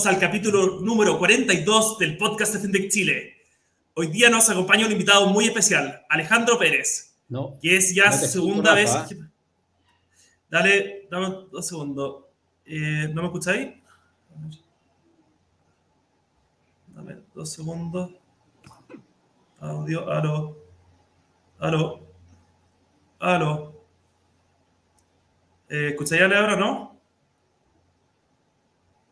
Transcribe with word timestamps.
Bienvenidos 0.00 0.06
al 0.06 0.30
capítulo 0.30 0.80
número 0.80 1.18
42 1.18 1.98
del 1.98 2.16
podcast 2.16 2.54
de 2.54 2.60
FinTech 2.60 2.90
Chile. 2.90 3.34
Hoy 3.94 4.06
día 4.06 4.30
nos 4.30 4.48
acompaña 4.48 4.86
un 4.86 4.92
invitado 4.92 5.26
muy 5.26 5.44
especial, 5.44 6.06
Alejandro 6.08 6.58
Pérez, 6.58 7.18
no, 7.28 7.58
que 7.60 7.76
es 7.76 7.94
ya 7.94 8.10
segunda 8.10 8.72
vez. 8.74 8.96
Dale, 10.48 11.06
dame 11.10 11.26
dos 11.52 11.66
segundos. 11.66 12.24
Eh, 12.64 13.10
¿No 13.12 13.20
me 13.20 13.26
escucháis? 13.28 13.74
Dame 16.94 17.18
dos 17.34 17.52
segundos. 17.52 18.10
Audio, 19.58 20.10
aló. 20.10 20.56
Aló. 21.58 22.00
Aló. 23.18 23.84
Eh, 25.68 25.88
¿Escucháis 25.90 26.22
ahora, 26.22 26.56
no? 26.56 26.98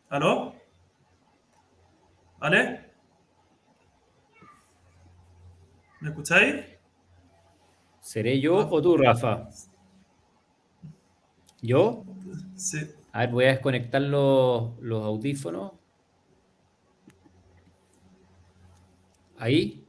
¿Aló? 0.09 0.58
¿Vale? 2.39 2.85
¿Me 5.99 6.09
escucháis? 6.09 6.65
¿Seré 7.99 8.39
yo 8.39 8.55
o 8.69 8.81
tú, 8.81 8.97
Rafa? 8.97 9.49
¿Yo? 11.61 12.05
Sí. 12.55 12.89
A 13.11 13.19
ver, 13.19 13.29
voy 13.29 13.45
a 13.45 13.49
desconectar 13.49 14.01
los, 14.01 14.79
los 14.79 15.03
audífonos. 15.05 15.73
¿Ahí? 19.37 19.85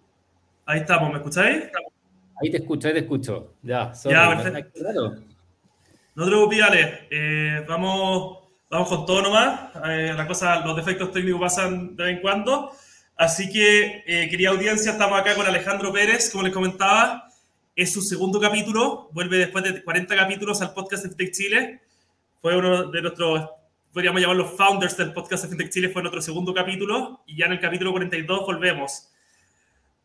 Ahí 0.67 0.81
estamos, 0.81 1.11
¿me 1.11 1.19
escucháis? 1.19 1.65
Ahí 2.43 2.51
te 2.51 2.57
escucho, 2.57 2.89
ahí 2.89 2.95
te 2.95 3.01
escucho. 3.01 3.55
Ya, 3.63 3.95
sorry. 3.95 4.17
Ya, 4.17 4.43
perfecto. 4.43 4.81
No 6.15 6.25
te 6.25 6.31
preocupes, 6.31 6.63
Ale. 6.63 7.09
Eh, 7.11 7.65
vamos 7.69 8.40
vamos 8.71 8.89
con 8.89 9.05
todo 9.05 9.23
nomás. 9.23 9.71
Eh, 9.87 10.15
la 10.17 10.27
cosa, 10.27 10.65
los 10.65 10.77
defectos 10.77 11.13
técnicos 11.13 11.41
pasan 11.41 11.97
de 11.97 12.05
vez 12.05 12.17
en 12.17 12.23
cuando. 12.23 12.73
Así 13.17 13.53
que, 13.53 14.05
eh, 14.07 14.29
querida 14.31 14.51
audiencia, 14.51 14.93
estamos 14.93 15.21
acá 15.21 15.35
con 15.35 15.47
Alejandro 15.47 15.93
Pérez, 15.93 16.31
como 16.31 16.45
les 16.45 16.55
comentaba. 16.55 17.29
Es 17.77 17.93
su 17.93 18.01
segundo 18.01 18.41
capítulo, 18.41 19.11
vuelve 19.13 19.39
después 19.39 19.65
de 19.65 19.83
40 19.83 20.15
capítulos 20.17 20.63
al 20.63 20.73
podcast 20.73 21.03
de 21.03 21.09
FinTech 21.11 21.35
Chile. 21.35 21.81
Fue 22.41 22.57
uno 22.57 22.91
de 22.91 23.03
nuestros, 23.03 23.49
podríamos 23.93 24.21
llamarlo 24.21 24.47
founders 24.47 24.97
del 24.97 25.13
podcast 25.13 25.45
de 25.45 25.49
FinTech 25.51 25.71
Chile, 25.71 25.89
fue 25.89 26.03
nuestro 26.03 26.23
segundo 26.23 26.55
capítulo. 26.55 27.23
Y 27.27 27.37
ya 27.37 27.47
en 27.47 27.53
el 27.53 27.61
capítulo 27.61 27.91
42 27.93 28.47
volvemos. 28.47 29.09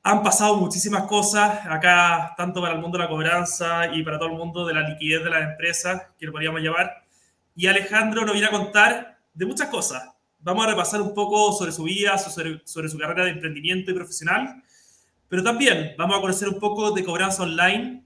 Han 0.04 0.22
pasado 0.22 0.58
muchísimas 0.58 1.04
cosas 1.04 1.66
acá, 1.66 2.34
tanto 2.38 2.62
para 2.62 2.74
el 2.74 2.80
mundo 2.80 2.98
de 2.98 3.04
la 3.04 3.10
cobranza 3.10 3.88
y 3.94 4.04
para 4.04 4.20
todo 4.20 4.30
el 4.30 4.36
mundo 4.36 4.66
de 4.66 4.74
la 4.74 4.88
liquidez 4.88 5.24
de 5.24 5.30
las 5.30 5.44
empresas, 5.44 6.04
que 6.20 6.28
lo 6.28 6.32
podríamos 6.32 6.62
llamar 6.62 7.05
y 7.56 7.67
Alejandro 7.67 8.25
nos 8.25 8.34
viene 8.34 8.48
a 8.48 8.52
contar 8.52 9.20
de 9.34 9.45
muchas 9.45 9.70
cosas. 9.70 10.03
Vamos 10.39 10.66
a 10.66 10.70
repasar 10.70 11.02
un 11.02 11.14
poco 11.14 11.53
sobre 11.53 11.72
su 11.72 11.84
vida, 11.84 12.17
sobre, 12.17 12.62
su 12.66 12.97
carrera 12.97 13.25
de 13.25 13.31
emprendimiento 13.31 13.89
y 13.89 13.94
profesional, 13.94 14.62
pero 15.28 15.42
también 15.42 15.95
vamos 15.97 16.17
a 16.17 16.22
conocer 16.22 16.50
un 16.50 16.59
poco 16.59 16.92
de 16.92 17.03
cobranza 17.03 17.44
online 17.44 18.03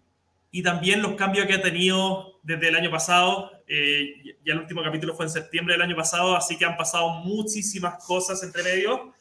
y 0.51 0.63
también 0.63 1.01
los 1.01 1.15
cambios 1.15 1.47
que 1.47 1.53
ha 1.53 1.61
tenido 1.61 2.39
desde 2.43 2.69
el 2.69 2.75
año 2.75 2.91
pasado. 2.91 3.51
Eh, 3.67 4.37
ya 4.45 4.53
el 4.53 4.59
último 4.59 4.81
capítulo 4.81 5.15
fue 5.15 5.25
en 5.25 5.31
septiembre 5.31 5.73
del 5.73 5.81
año 5.81 5.95
pasado, 5.95 6.35
así 6.35 6.57
que 6.57 6.65
han 6.65 6.77
pasado 6.77 7.09
muchísimas 7.25 8.03
cosas 8.05 8.41
entre 8.43 8.63
medio. 8.63 9.13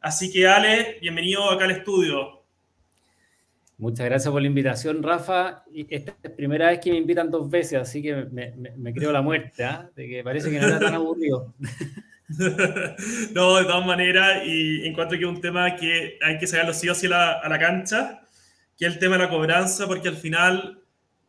Así 0.00 0.30
que 0.30 0.46
Ale, 0.46 0.98
bienvenido 1.00 1.48
acá 1.50 1.64
al 1.64 1.70
estudio. 1.70 2.35
Muchas 3.78 4.06
gracias 4.06 4.32
por 4.32 4.40
la 4.40 4.48
invitación, 4.48 5.02
Rafa. 5.02 5.64
Esta 5.74 6.12
es 6.12 6.16
la 6.22 6.34
primera 6.34 6.68
vez 6.68 6.80
que 6.80 6.90
me 6.90 6.96
invitan 6.96 7.30
dos 7.30 7.50
veces, 7.50 7.78
así 7.78 8.02
que 8.02 8.14
me, 8.14 8.94
creo 8.94 9.12
la 9.12 9.20
muerte, 9.20 9.64
¿ah? 9.64 9.90
de 9.94 10.08
que 10.08 10.24
parece 10.24 10.50
que 10.50 10.58
no 10.58 10.66
era 10.66 10.78
tan 10.78 10.94
aburrido. 10.94 11.54
no, 13.34 13.56
de 13.56 13.64
todas 13.64 13.86
maneras, 13.86 14.42
y 14.46 14.86
encuentro 14.86 15.18
que 15.18 15.24
es 15.24 15.30
un 15.30 15.40
tema 15.40 15.76
que 15.76 16.18
hay 16.22 16.38
que 16.38 16.46
sacarlo 16.46 16.72
sí 16.72 16.88
o 16.88 16.94
sí 16.94 17.06
a 17.06 17.10
la, 17.10 17.32
a 17.32 17.48
la 17.48 17.58
cancha, 17.58 18.22
que 18.78 18.86
es 18.86 18.94
el 18.94 18.98
tema 18.98 19.16
de 19.16 19.24
la 19.24 19.30
cobranza, 19.30 19.86
porque 19.86 20.08
al 20.08 20.16
final 20.16 20.82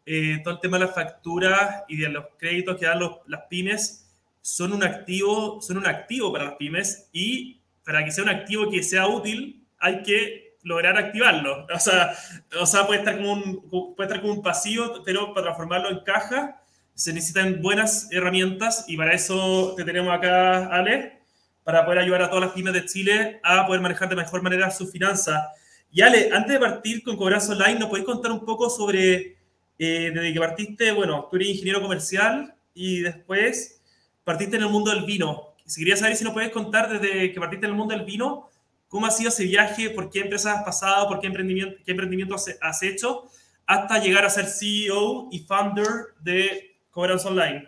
eh, 0.09 0.39
todo 0.41 0.53
el 0.53 0.59
tema 0.61 0.79
de 0.79 0.85
las 0.85 0.95
facturas 0.95 1.83
y 1.89 1.97
de 1.97 2.07
los 2.07 2.27
créditos 2.37 2.77
que 2.77 2.85
dan 2.85 2.99
los, 2.99 3.17
las 3.27 3.41
pymes 3.49 4.09
son 4.41 4.71
un 4.71 4.81
activo, 4.81 5.61
son 5.61 5.79
un 5.79 5.85
activo 5.85 6.31
para 6.31 6.45
las 6.45 6.53
pymes 6.53 7.09
y 7.11 7.59
para 7.83 8.05
que 8.05 8.11
sea 8.11 8.23
un 8.23 8.29
activo 8.29 8.71
que 8.71 8.83
sea 8.83 9.05
útil 9.05 9.65
hay 9.77 10.01
que 10.03 10.46
lograr 10.67 10.97
activarlo. 10.97 11.66
O 11.73 11.79
sea, 11.79 12.13
o 12.59 12.66
sea 12.66 12.85
puede, 12.85 13.00
estar 13.00 13.17
como 13.17 13.33
un, 13.33 13.69
puede 13.95 14.07
estar 14.07 14.22
como 14.22 14.33
un 14.33 14.41
pasivo, 14.41 15.01
pero 15.05 15.33
para 15.33 15.45
transformarlo 15.45 15.89
en 15.89 16.00
caja 16.01 16.61
se 16.94 17.13
necesitan 17.13 17.61
buenas 17.61 18.07
herramientas 18.11 18.85
y 18.88 18.97
para 18.97 19.13
eso 19.13 19.75
te 19.77 19.83
tenemos 19.83 20.11
acá, 20.11 20.66
Ale, 20.67 21.22
para 21.63 21.85
poder 21.85 22.00
ayudar 22.00 22.23
a 22.23 22.29
todas 22.29 22.45
las 22.45 22.53
pymes 22.53 22.73
de 22.73 22.85
Chile 22.85 23.39
a 23.44 23.67
poder 23.67 23.81
manejar 23.81 24.09
de 24.09 24.16
mejor 24.16 24.41
manera 24.41 24.72
sus 24.72 24.91
finanzas. 24.91 25.44
Y 25.91 26.01
Ale, 26.01 26.31
antes 26.33 26.53
de 26.53 26.59
partir 26.59 27.03
con 27.03 27.16
Cobranza 27.16 27.53
Online, 27.53 27.79
¿nos 27.79 27.89
podéis 27.89 28.07
contar 28.07 28.31
un 28.31 28.44
poco 28.44 28.67
sobre, 28.69 29.38
eh, 29.77 30.11
desde 30.11 30.33
que 30.33 30.39
partiste, 30.39 30.91
bueno, 30.91 31.27
tú 31.29 31.35
eres 31.35 31.50
ingeniero 31.50 31.81
comercial 31.83 32.56
y 32.73 33.01
después 33.01 33.79
partiste 34.23 34.57
en 34.57 34.63
el 34.63 34.69
mundo 34.69 34.89
del 34.89 35.06
vino. 35.06 35.56
Si 35.67 35.81
quería 35.81 35.97
saber 35.97 36.16
si 36.16 36.23
nos 36.23 36.33
puedes 36.33 36.50
contar 36.50 36.89
desde 36.89 37.31
que 37.31 37.39
partiste 37.39 37.67
en 37.67 37.73
el 37.73 37.77
mundo 37.77 37.95
del 37.95 38.06
vino, 38.06 38.50
¿Cómo 38.87 39.05
ha 39.05 39.11
sido 39.11 39.29
ese 39.29 39.43
viaje? 39.43 39.89
¿Por 39.89 40.09
qué 40.09 40.21
empresas 40.21 40.57
has 40.57 40.63
pasado? 40.63 41.07
¿Por 41.07 41.19
qué 41.19 41.27
emprendimiento, 41.27 41.77
qué 41.85 41.91
emprendimiento 41.91 42.35
has, 42.35 42.83
hecho? 42.83 43.25
Hasta 43.65 43.99
llegar 43.99 44.23
a 44.23 44.29
ser 44.29 44.45
CEO 44.45 45.27
y 45.29 45.39
founder 45.39 45.87
de 46.21 46.77
Cobranza 46.89 47.27
Online. 47.27 47.67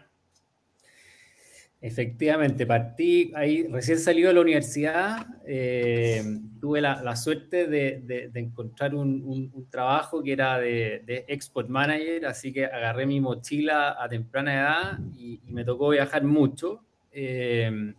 Efectivamente, 1.82 2.66
partí 2.66 3.32
ahí, 3.36 3.66
recién 3.68 4.00
salido 4.00 4.30
de 4.30 4.34
la 4.34 4.42
universidad, 4.42 5.28
eh, 5.46 6.22
tuve 6.60 6.82
la, 6.82 7.16
suerte 7.16 7.68
de, 7.68 8.30
encontrar 8.36 8.96
un, 8.96 9.68
trabajo 9.70 10.22
que 10.22 10.34
era 10.34 10.58
de, 10.58 11.26
Export 11.28 11.70
Manager, 11.70 12.26
así 12.26 12.52
que 12.52 12.66
agarré 12.66 13.06
mi 13.06 13.22
mochila 13.22 13.96
a 14.02 14.10
temprana 14.10 14.54
edad 14.54 15.00
y, 15.18 15.42
me 15.48 15.64
tocó 15.66 15.90
viajar 15.90 16.24
mucho. 16.24 16.84
Eh, 17.12 17.94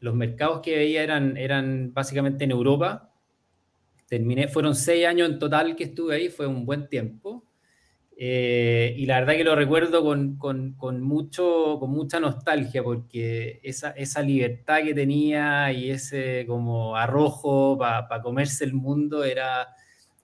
los 0.00 0.14
mercados 0.14 0.60
que 0.60 0.76
veía 0.76 1.02
eran, 1.02 1.36
eran 1.36 1.92
básicamente 1.92 2.44
en 2.44 2.50
Europa. 2.50 3.12
Terminé, 4.06 4.48
fueron 4.48 4.74
seis 4.74 5.06
años 5.06 5.28
en 5.28 5.38
total 5.38 5.76
que 5.76 5.84
estuve 5.84 6.14
ahí, 6.14 6.28
fue 6.28 6.46
un 6.46 6.64
buen 6.64 6.88
tiempo. 6.88 7.44
Eh, 8.20 8.94
y 8.96 9.06
la 9.06 9.20
verdad 9.20 9.34
que 9.34 9.44
lo 9.44 9.54
recuerdo 9.54 10.02
con, 10.02 10.36
con, 10.38 11.00
mucho, 11.00 11.76
con 11.78 11.90
mucha 11.90 12.18
nostalgia, 12.18 12.82
porque 12.82 13.60
esa, 13.62 13.90
esa 13.90 14.22
libertad 14.22 14.82
que 14.82 14.92
tenía 14.92 15.72
y 15.72 15.90
ese 15.90 16.44
como 16.48 16.96
arrojo 16.96 17.78
para 17.78 18.20
comerse 18.20 18.64
el 18.64 18.74
mundo 18.74 19.22
era, 19.22 19.68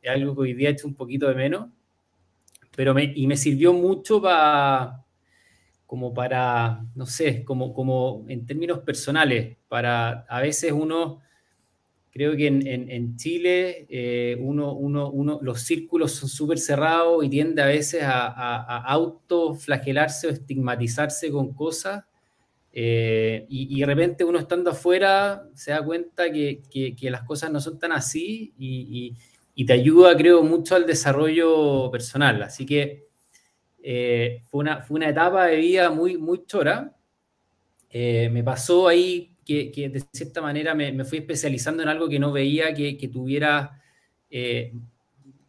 algo 0.08 0.34
que 0.34 0.40
hoy 0.40 0.54
día 0.54 0.70
he 0.70 0.72
hecho 0.72 0.88
un 0.88 0.94
poquito 0.94 1.28
de 1.28 1.36
menos. 1.36 1.68
Pero 2.74 2.98
y 2.98 3.26
me 3.28 3.36
sirvió 3.36 3.72
mucho 3.72 4.20
para 4.20 5.03
como 5.86 6.14
para, 6.14 6.84
no 6.94 7.06
sé, 7.06 7.44
como, 7.44 7.74
como 7.74 8.24
en 8.28 8.46
términos 8.46 8.80
personales, 8.80 9.56
para 9.68 10.24
a 10.28 10.40
veces 10.40 10.72
uno, 10.72 11.20
creo 12.10 12.36
que 12.36 12.46
en, 12.46 13.16
Chile 13.16 13.86
eh, 13.88 14.36
uno, 14.40 14.72
uno, 14.72 15.10
uno, 15.10 15.38
los 15.42 15.60
círculos 15.60 16.12
son 16.12 16.28
súper 16.28 16.58
cerrados 16.58 17.24
y 17.24 17.28
tiende 17.28 17.62
a 17.62 17.66
veces 17.66 18.02
a, 18.02 18.26
a, 18.26 18.84
autoflagelarse 18.84 20.28
o 20.28 20.30
estigmatizarse 20.30 21.30
con 21.30 21.52
cosas. 21.52 22.04
Eh, 22.72 23.46
y, 23.48 23.78
de 23.78 23.86
repente 23.86 24.24
uno 24.24 24.40
estando 24.40 24.70
afuera 24.70 25.48
se 25.54 25.70
da 25.70 25.84
cuenta 25.84 26.32
que, 26.32 26.60
que, 26.70 27.10
las 27.10 27.22
cosas 27.22 27.52
no 27.52 27.60
son 27.60 27.78
tan 27.78 27.92
así 27.92 28.52
y, 28.58 29.14
y, 29.54 29.64
te 29.64 29.74
ayuda, 29.74 30.16
creo, 30.16 30.42
mucho 30.42 30.74
al 30.74 30.86
desarrollo 30.86 31.90
personal. 31.90 32.42
Así 32.42 32.66
que 32.66 33.03
eh, 33.86 34.40
fue, 34.50 34.60
una, 34.60 34.80
fue 34.80 34.96
una 34.96 35.10
etapa 35.10 35.44
de 35.44 35.56
vida 35.56 35.90
muy, 35.90 36.16
muy 36.16 36.46
chora. 36.46 36.96
Eh, 37.90 38.30
me 38.32 38.42
pasó 38.42 38.88
ahí 38.88 39.36
que, 39.44 39.70
que, 39.70 39.90
de 39.90 40.02
cierta 40.10 40.40
manera 40.40 40.74
me, 40.74 40.90
me, 40.90 41.04
fui 41.04 41.18
especializando 41.18 41.82
en 41.82 41.90
algo 41.90 42.08
que 42.08 42.18
no 42.18 42.32
veía 42.32 42.72
que, 42.72 42.96
que 42.96 43.08
tuviera, 43.08 43.82
eh, 44.30 44.72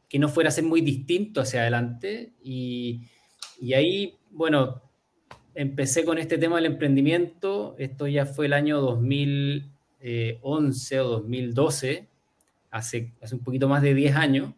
que 0.10 0.20
no 0.20 0.28
fuera 0.28 0.50
a 0.50 0.52
ser 0.52 0.66
muy 0.66 0.82
distinto 0.82 1.40
hacia 1.40 1.62
adelante. 1.62 2.34
Y, 2.44 3.04
y, 3.62 3.74
ahí, 3.74 4.18
bueno, 4.32 4.82
empecé 5.54 6.04
con 6.04 6.18
este 6.18 6.38
tema 6.38 6.58
del 6.58 6.66
emprendimiento. 6.66 7.78
Esto 7.80 8.06
ya 8.06 8.26
fue 8.26 8.48
el 8.48 8.54
año 8.54 8.82
2011 8.82 11.00
o 11.00 11.08
2012, 11.08 12.10
hace, 12.70 13.14
hace 13.22 13.36
un 13.36 13.44
poquito 13.46 13.70
más 13.70 13.82
de 13.82 13.94
10 13.94 14.16
años. 14.18 14.52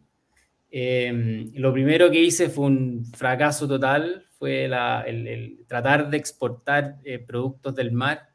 Em, 0.80 1.50
lo 1.56 1.74
primero 1.74 2.12
que 2.12 2.22
hice 2.22 2.50
fue 2.50 2.66
un 2.66 3.04
fracaso 3.04 3.68
total, 3.68 4.26
fue 4.38 4.66
el, 4.66 5.66
tratar 5.66 6.08
de 6.08 6.18
exportar 6.18 7.00
eh, 7.04 7.18
productos 7.18 7.74
del 7.74 7.92
mar 7.92 8.30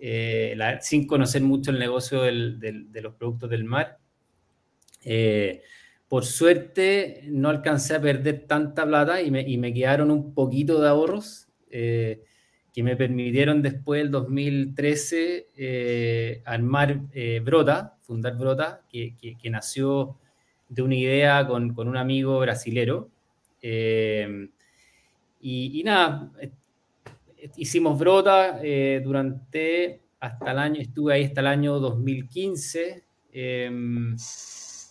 eh, 0.00 0.58
sin 0.80 1.06
conocer 1.06 1.42
mucho 1.42 1.70
el 1.70 1.78
negocio 1.78 2.22
de 2.22 3.00
los 3.00 3.14
productos 3.14 3.48
del 3.50 3.62
mar. 3.62 3.98
Eh, 5.04 5.62
por 6.08 6.24
suerte 6.24 7.22
no 7.28 7.50
alcancé 7.50 7.94
a 7.94 8.00
perder 8.00 8.48
tanta 8.48 8.84
plata 8.84 9.22
y 9.22 9.30
me, 9.30 9.42
y 9.42 9.56
me 9.56 9.72
quedaron 9.72 10.10
un 10.10 10.34
poquito 10.34 10.80
de 10.80 10.88
ahorros, 10.88 11.46
que 11.70 12.24
que 12.76 12.82
me 12.82 12.94
permitieron 12.94 13.62
después 13.62 14.02
del 14.02 14.10
2013 14.10 15.48
eh, 15.56 16.42
armar 16.44 17.00
eh, 17.14 17.40
Brota, 17.42 17.96
fundar 18.02 18.36
Brota, 18.36 18.82
que, 18.90 19.16
nació 19.44 20.18
de 20.68 20.82
una 20.82 20.94
idea 20.94 21.46
con, 21.46 21.78
un 21.78 21.96
amigo 21.96 22.38
brasilero. 22.40 23.08
Eh, 23.62 24.48
y, 25.40 25.82
nada, 25.84 26.32
hicimos 27.56 27.98
Brota 27.98 28.60
durante, 29.02 30.00
hasta 30.18 30.50
el 30.50 30.58
año, 30.58 30.80
estuve 30.80 31.14
ahí 31.14 31.24
hasta 31.24 31.40
el 31.40 31.46
año 31.46 31.78
2015. 31.78 33.04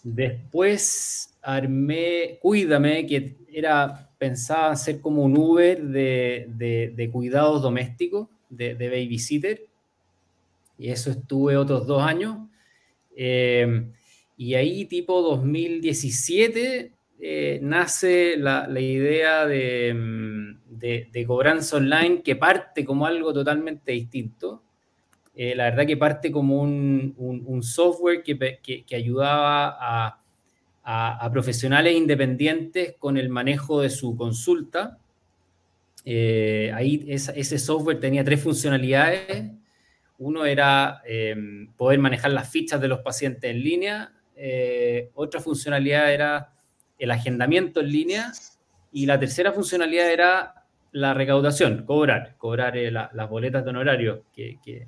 después 0.03 1.35
armé 1.41 2.39
Cuídame, 2.41 3.05
que 3.05 3.37
era 3.51 4.09
pensaba 4.17 4.75
ser 4.75 5.01
como 5.01 5.23
un 5.23 5.37
Uber 5.37 5.81
de, 5.83 7.09
cuidados 7.11 7.61
domésticos, 7.61 8.27
de, 8.49 8.73
babysitter, 8.73 9.67
y 10.77 10.89
eso 10.89 11.11
estuve 11.11 11.55
otros 11.55 11.85
dos 11.87 12.01
años. 12.01 12.37
Eh, 13.15 13.91
y 14.37 14.55
ahí, 14.55 14.85
tipo 14.85 15.21
2017, 15.21 16.91
eh, 17.19 17.59
nace 17.61 18.35
la, 18.37 18.67
idea 18.79 19.45
de, 19.45 20.55
de, 20.69 21.25
cobranza 21.25 21.77
online 21.77 22.21
que 22.21 22.35
parte 22.35 22.83
como 22.83 23.05
algo 23.05 23.33
totalmente 23.33 23.91
distinto. 23.93 24.61
Eh, 25.35 25.55
la 25.55 25.65
verdad 25.65 25.85
que 25.85 25.97
parte 25.97 26.31
como 26.31 26.61
un, 26.61 27.61
software 27.63 28.23
que 28.23 28.95
ayudaba 28.95 29.77
a 29.79 30.19
a, 30.87 31.29
profesionales 31.31 31.95
independientes 31.95 32.95
con 32.99 33.17
el 33.17 33.29
manejo 33.29 33.81
de 33.81 33.89
su 33.89 34.15
consulta. 34.15 34.99
Eh, 36.05 36.71
ahí 36.75 37.03
ese 37.07 37.57
software 37.57 37.99
tenía 37.99 38.23
tres 38.23 38.41
funcionalidades. 38.41 39.51
Uno 40.19 40.45
era 40.45 41.01
em, 41.05 41.71
poder 41.73 41.99
manejar 41.99 42.31
las 42.31 42.49
fichas 42.49 42.79
de 42.79 42.87
los 42.87 42.99
pacientes 42.99 43.49
en 43.49 43.63
línea. 43.63 44.13
Eh, 44.35 45.11
otra 45.15 45.39
funcionalidad 45.39 46.13
era 46.13 46.53
el 46.97 47.11
agendamiento 47.11 47.79
en 47.81 47.91
línea. 47.91 48.31
Y 48.91 49.05
la 49.05 49.19
tercera 49.19 49.51
funcionalidad 49.51 50.09
era 50.09 50.65
la 50.91 51.13
recaudación, 51.13 51.85
cobrar, 51.85 52.35
cobrar 52.37 52.77
eh, 52.77 52.91
las 52.91 53.29
boletas 53.29 53.63
de 53.63 53.69
honorario. 53.69 54.23
Que, 54.33 54.87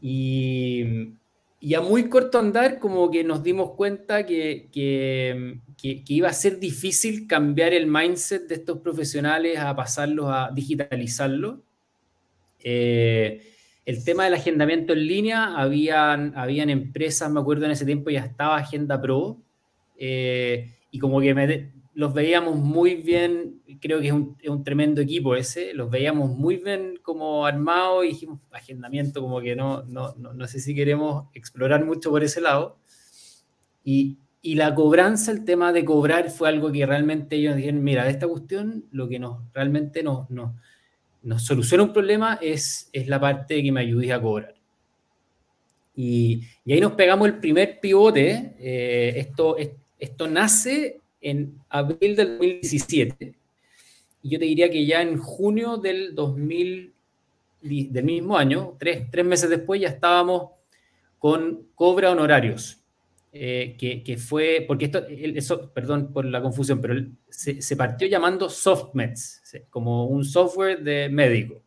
Y 0.00 1.14
y 1.58 1.74
a 1.74 1.80
muy 1.80 2.08
corto 2.08 2.38
andar 2.38 2.78
como 2.78 3.10
que 3.10 3.24
nos 3.24 3.42
dimos 3.42 3.72
cuenta 3.72 4.26
que, 4.26 4.68
que, 4.72 5.58
iba 6.06 6.28
a 6.28 6.32
ser 6.32 6.60
difícil 6.60 7.26
cambiar 7.26 7.72
el 7.72 7.86
mindset 7.86 8.46
de 8.46 8.56
estos 8.56 8.78
profesionales 8.78 9.58
a 9.58 9.74
pasarlos 9.74 10.26
a 10.28 10.50
digitalizarlo. 10.54 11.62
Eh, 12.62 13.55
el 13.86 14.04
tema 14.04 14.24
del 14.24 14.34
agendamiento 14.34 14.92
en 14.92 15.06
línea, 15.06 15.56
habían, 15.56 16.36
habían 16.36 16.70
empresas, 16.70 17.30
me 17.30 17.38
acuerdo 17.38 17.66
en 17.66 17.70
ese 17.70 17.86
tiempo 17.86 18.10
ya 18.10 18.24
estaba 18.24 18.56
Agenda 18.56 19.00
Pro, 19.00 19.40
eh, 19.96 20.74
y 20.90 20.98
como 20.98 21.20
que 21.20 21.34
me, 21.34 21.72
los 21.94 22.12
veíamos 22.12 22.56
muy 22.56 22.96
bien, 22.96 23.62
creo 23.80 24.00
que 24.00 24.08
es 24.08 24.12
un, 24.12 24.64
tremendo 24.64 25.00
equipo 25.00 25.36
ese, 25.36 25.72
los 25.72 25.88
veíamos 25.88 26.30
muy 26.30 26.56
bien 26.56 26.98
como 27.00 27.46
armados 27.46 28.04
y 28.04 28.08
dijimos, 28.08 28.40
agendamiento 28.50 29.22
como 29.22 29.40
que 29.40 29.54
no, 29.54 29.84
no, 29.84 30.14
no, 30.14 30.46
sé 30.48 30.58
si 30.58 30.74
queremos 30.74 31.28
explorar 31.32 31.84
mucho 31.84 32.10
por 32.10 32.24
ese 32.24 32.40
lado. 32.40 32.78
Y, 33.84 34.18
y, 34.42 34.56
la 34.56 34.74
cobranza, 34.74 35.30
el 35.30 35.44
tema 35.44 35.72
de 35.72 35.84
cobrar 35.84 36.28
fue 36.30 36.48
algo 36.48 36.72
que 36.72 36.84
realmente 36.84 37.36
ellos 37.36 37.54
dijeron, 37.54 37.84
mira, 37.84 38.04
de 38.04 38.10
esta 38.10 38.26
cuestión 38.26 38.86
lo 38.90 39.08
que 39.08 39.20
nos 39.20 39.44
realmente 39.54 40.02
nos, 40.02 40.28
nos, 40.28 40.54
nos 41.26 41.44
soluciona 41.44 41.82
un 41.82 41.92
problema 41.92 42.38
es, 42.40 42.88
es 42.92 43.08
la 43.08 43.18
parte 43.18 43.60
que 43.60 43.72
me 43.72 43.80
ayudes 43.80 44.12
a 44.12 44.20
cobrar. 44.20 44.54
Y, 45.96 46.42
y, 46.64 46.72
ahí 46.72 46.80
nos 46.80 46.92
pegamos 46.92 47.26
el 47.26 47.38
primer 47.38 47.80
pivote. 47.80 48.54
Eh, 48.60 49.14
esto, 49.16 49.56
esto 49.98 50.28
nace 50.28 51.00
en 51.20 51.58
abril 51.68 52.14
del 52.14 52.38
2017. 52.38 53.34
Y 54.22 54.28
yo 54.28 54.38
te 54.38 54.44
diría 54.44 54.70
que 54.70 54.86
ya 54.86 55.02
en 55.02 55.18
junio 55.18 55.78
del 55.78 56.14
2000, 56.14 56.92
del 57.60 58.04
mismo 58.04 58.36
año, 58.36 58.76
tres, 58.78 59.10
tres 59.10 59.24
meses 59.26 59.50
después, 59.50 59.80
ya 59.80 59.88
estábamos 59.88 60.52
con 61.18 61.66
cobra 61.74 62.12
honorarios. 62.12 62.78
Eh, 63.38 63.76
que, 63.78 64.02
que, 64.02 64.16
fue, 64.16 64.64
porque 64.66 64.86
esto, 64.86 65.04
eso, 65.08 65.70
perdón 65.70 66.10
por 66.10 66.24
la 66.24 66.40
confusión, 66.40 66.80
pero 66.80 66.94
se, 67.28 67.60
se 67.60 67.76
partió 67.76 68.08
llamando 68.08 68.48
SoftMeds, 68.48 69.42
como 69.68 70.06
un 70.06 70.24
software 70.24 70.82
de 70.82 71.10
médico. 71.10 71.62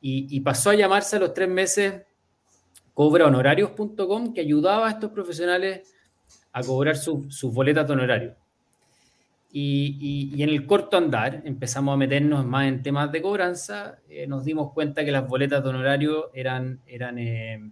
Y, 0.00 0.26
y, 0.34 0.40
pasó 0.40 0.70
a 0.70 0.74
llamarse 0.74 1.16
a 1.16 1.18
los 1.18 1.34
tres 1.34 1.48
meses 1.48 2.02
cobrahonorarios.com, 2.94 4.32
que 4.32 4.40
ayudaba 4.40 4.86
a 4.88 4.90
estos 4.92 5.10
profesionales 5.10 5.94
a 6.52 6.62
cobrar 6.62 6.96
sus 6.96 7.52
boletas 7.52 7.86
de 7.86 7.92
honorario. 7.92 8.36
Y, 9.52 10.42
en 10.42 10.48
el 10.48 10.66
corto 10.66 10.96
andar 10.96 11.42
empezamos 11.44 11.92
a 11.92 11.96
meternos 11.98 12.46
más 12.46 12.66
en 12.66 12.82
temas 12.82 13.12
de 13.12 13.20
cobranza, 13.20 13.98
eh, 14.08 14.26
nos 14.26 14.42
dimos 14.44 14.72
cuenta 14.72 15.04
que 15.04 15.12
las 15.12 15.28
boletas 15.28 15.62
de 15.62 15.68
honorario 15.68 16.30
eran, 16.32 16.80
eran 16.86 17.18
eh, 17.18 17.70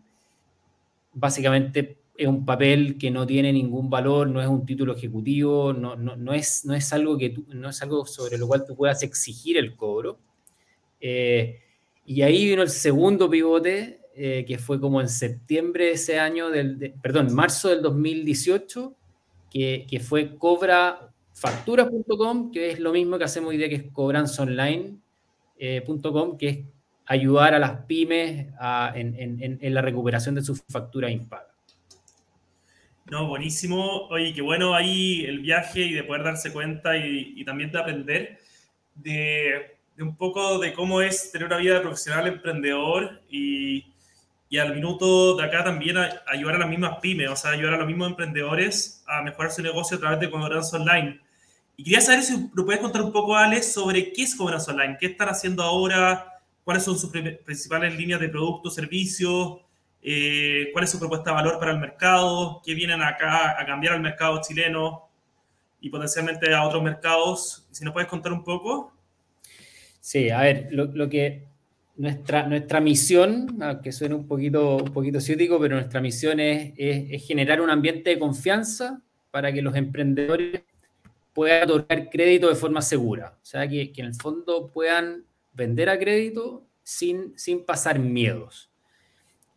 básicamente 1.15 1.97
es 2.19 2.27
un 2.27 2.45
papel 2.45 2.99
que 2.99 3.11
no 3.11 3.27
tiene 3.27 3.53
ningún 3.53 3.91
valor, 3.91 4.29
no 4.29 4.41
es 4.41 4.49
un 4.49 4.65
título 4.65 4.95
ejecutivo, 4.95 5.73
no, 5.73 5.97
no, 5.97 6.17
no 6.17 6.33
es, 6.33 6.65
no, 6.65 6.75
es, 6.75 6.93
algo 6.93 7.19
que 7.19 7.35
no 7.49 7.69
es 7.69 7.83
algo 7.83 8.07
sobre 8.07 8.39
lo 8.39 8.47
cual 8.47 8.65
tú 8.67 8.77
puedas 8.77 9.03
exigir 9.03 9.57
el 9.57 9.77
cobro. 9.77 10.19
Eh, 11.01 11.61
y 12.05 12.23
ahí 12.23 12.47
vino 12.47 12.63
el 12.63 12.71
segundo 12.71 13.29
pivote, 13.29 14.01
que 14.15 14.59
fue 14.59 14.81
como 14.81 15.03
en 15.03 15.11
septiembre 15.11 15.87
de 15.87 15.91
ese 15.93 16.19
año, 16.19 16.49
del, 16.49 16.95
perdón, 17.03 17.35
marzo 17.35 17.69
del 17.69 17.83
2018, 17.83 18.95
que, 19.51 19.87
que 19.87 20.01
fue 20.01 20.39
cobra 20.39 21.13
facturas.com, 21.37 22.51
que 22.51 22.71
es 22.71 22.81
lo 22.81 22.93
mismo 22.93 23.19
que 23.19 23.25
hacemos 23.25 23.51
hoy 23.51 23.59
día, 23.59 23.69
que 23.69 23.75
es 23.75 23.85
cobranzaonline.com, 23.93 24.99
eh, 25.59 25.85
que 26.39 26.49
es 26.49 26.59
ayudar 27.05 27.55
a 27.55 27.59
las 27.59 27.85
pymes 27.85 28.47
en, 28.95 29.75
la 29.75 29.83
recuperación 29.83 30.35
de 30.35 30.43
sus 30.43 30.63
facturas 30.69 31.11
impagas. 31.11 31.46
No, 33.11 33.29
buenísimo. 33.29 34.09
Oye, 34.09 34.35
qué 34.35 34.43
bueno 34.43 34.75
ahí 34.75 35.25
el 35.25 35.39
viaje 35.39 35.81
y 35.81 35.93
de 35.93 36.03
poder 36.03 36.25
darse 36.25 36.53
cuenta 36.53 36.97
y, 36.97 37.45
también 37.45 37.71
de 37.71 37.79
aprender 37.79 38.41
de, 38.97 39.77
un 40.01 40.17
poco 40.17 40.59
de 40.59 40.73
cómo 40.73 41.01
es 41.01 41.31
tener 41.31 41.47
una 41.47 41.59
vida 41.59 41.81
profesional 41.81 42.27
emprendedor 42.27 43.23
y, 43.31 43.95
y 44.49 44.59
al 44.59 44.75
minuto 44.75 45.37
de 45.37 45.45
acá 45.45 45.63
también 45.63 45.97
ayudar 46.27 46.57
a 46.57 46.59
las 46.59 46.69
mismas 46.69 46.99
pymes, 47.01 47.31
o 47.31 47.37
sea, 47.37 47.53
ayudar 47.53 47.75
a 47.75 47.79
los 47.79 47.87
mismos 47.87 48.11
emprendedores 48.11 49.05
a 49.07 49.23
mejorar 49.23 49.53
su 49.53 49.63
negocio 49.63 49.99
a 49.99 50.01
través 50.01 50.19
de 50.19 50.29
Cobranza 50.29 50.77
Online. 50.77 51.21
Y 51.77 51.85
quería 51.85 52.01
saber 52.01 52.25
si 52.25 52.51
lo 52.55 52.65
puedes 52.65 52.81
contar 52.81 53.03
un 53.03 53.13
poco, 53.13 53.37
Alex, 53.37 53.73
sobre 53.73 54.13
qué 54.13 54.23
es 54.23 54.35
Cobranza 54.35 54.73
Online, 54.73 54.97
qué 54.99 55.07
están 55.07 55.29
haciendo 55.29 55.63
ahora, 55.63 56.43
cuáles 56.65 56.83
son 56.83 56.99
sus 56.99 57.13
principales 57.45 57.97
líneas 57.97 58.19
de 58.19 58.29
productos, 58.29 58.75
servicios, 58.75 59.59
eh, 60.03 60.69
cuál 60.73 60.85
es 60.85 60.91
su 60.91 60.99
propuesta 60.99 61.31
de 61.31 61.37
valor 61.37 61.59
para 61.59 61.73
el 61.73 61.79
mercado, 61.79 62.61
qué 62.65 62.75
vienen 62.75 63.03
acá 63.03 63.61
a 63.61 63.67
cambiar 63.67 63.95
al 63.95 64.01
mercado 64.01 64.41
chileno 64.41 65.09
y 65.81 65.91
potencialmente 65.91 66.55
a 66.55 66.65
otros 66.65 66.83
mercados. 66.83 67.67
Si 67.71 67.85
nos 67.85 67.93
puedes 67.93 68.09
contar 68.09 68.33
un 68.33 68.45
poco. 68.45 68.93
Sí, 70.01 70.31
a 70.31 70.41
ver, 70.41 70.69
lo, 70.71 71.09
que 71.09 71.45
nuestra, 71.97 72.47
nuestra 72.47 72.81
misión, 72.81 73.59
que 73.83 73.91
suena 73.93 74.15
un 74.15 74.27
poquito, 74.29 74.77
un 74.77 74.93
poquito 74.93 75.21
ciútico, 75.21 75.59
pero 75.59 75.77
nuestra 75.77 76.01
misión 76.01 76.39
es, 76.39 76.73
es 76.77 77.27
generar 77.27 77.61
un 77.61 77.71
ambiente 77.71 78.11
de 78.11 78.19
confianza 78.19 79.03
para 79.31 79.53
que 79.53 79.63
los 79.63 79.75
emprendedores 79.75 80.63
puedan 81.37 81.65
otorgar 81.65 82.09
crédito 82.09 82.49
de 82.49 82.55
forma 82.55 82.81
segura. 82.81 83.37
O 83.43 83.45
sea, 83.45 83.69
que, 83.69 83.93
en 83.95 84.07
el 84.07 84.15
fondo 84.15 84.71
puedan 84.73 85.27
vender 85.53 85.91
a 85.91 85.99
crédito 85.99 86.65
sin, 86.83 87.39
sin 87.39 87.63
pasar 87.67 87.99
miedos. 87.99 88.71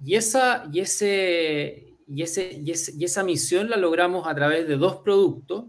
Y 0.03 0.15
esa, 0.15 0.69
y, 0.71 0.79
ese, 0.79 1.95
y, 2.07 2.21
ese, 2.21 2.61
y, 2.63 3.03
esa 3.03 3.23
misión 3.23 3.69
la 3.69 3.77
logramos 3.77 4.27
a 4.27 4.33
través 4.33 4.67
de 4.67 4.77
dos 4.77 4.97
productos, 4.97 5.65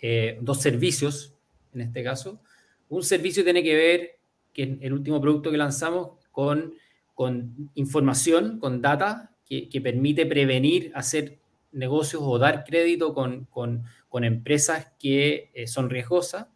eh, 0.00 0.38
dos 0.40 0.60
servicios 0.60 1.34
en 1.74 1.82
este 1.82 2.02
caso. 2.02 2.40
Un 2.88 3.02
servicio 3.02 3.44
tiene 3.44 3.62
que 3.62 3.74
ver, 3.74 4.18
que 4.54 4.78
el 4.80 4.92
último 4.92 5.20
producto 5.20 5.50
que 5.50 5.58
lanzamos, 5.58 6.12
con, 6.32 6.74
con 7.14 7.70
información, 7.74 8.58
con 8.58 8.80
data, 8.80 9.34
que, 9.46 9.80
permite 9.82 10.26
prevenir, 10.26 10.90
hacer 10.94 11.38
negocios 11.72 12.22
o 12.24 12.38
dar 12.38 12.64
crédito 12.64 13.12
con, 13.12 13.44
con, 13.46 13.84
empresas 14.24 14.88
que 14.98 15.50
eh, 15.52 15.66
son 15.66 15.90
riesgosas. 15.90 16.46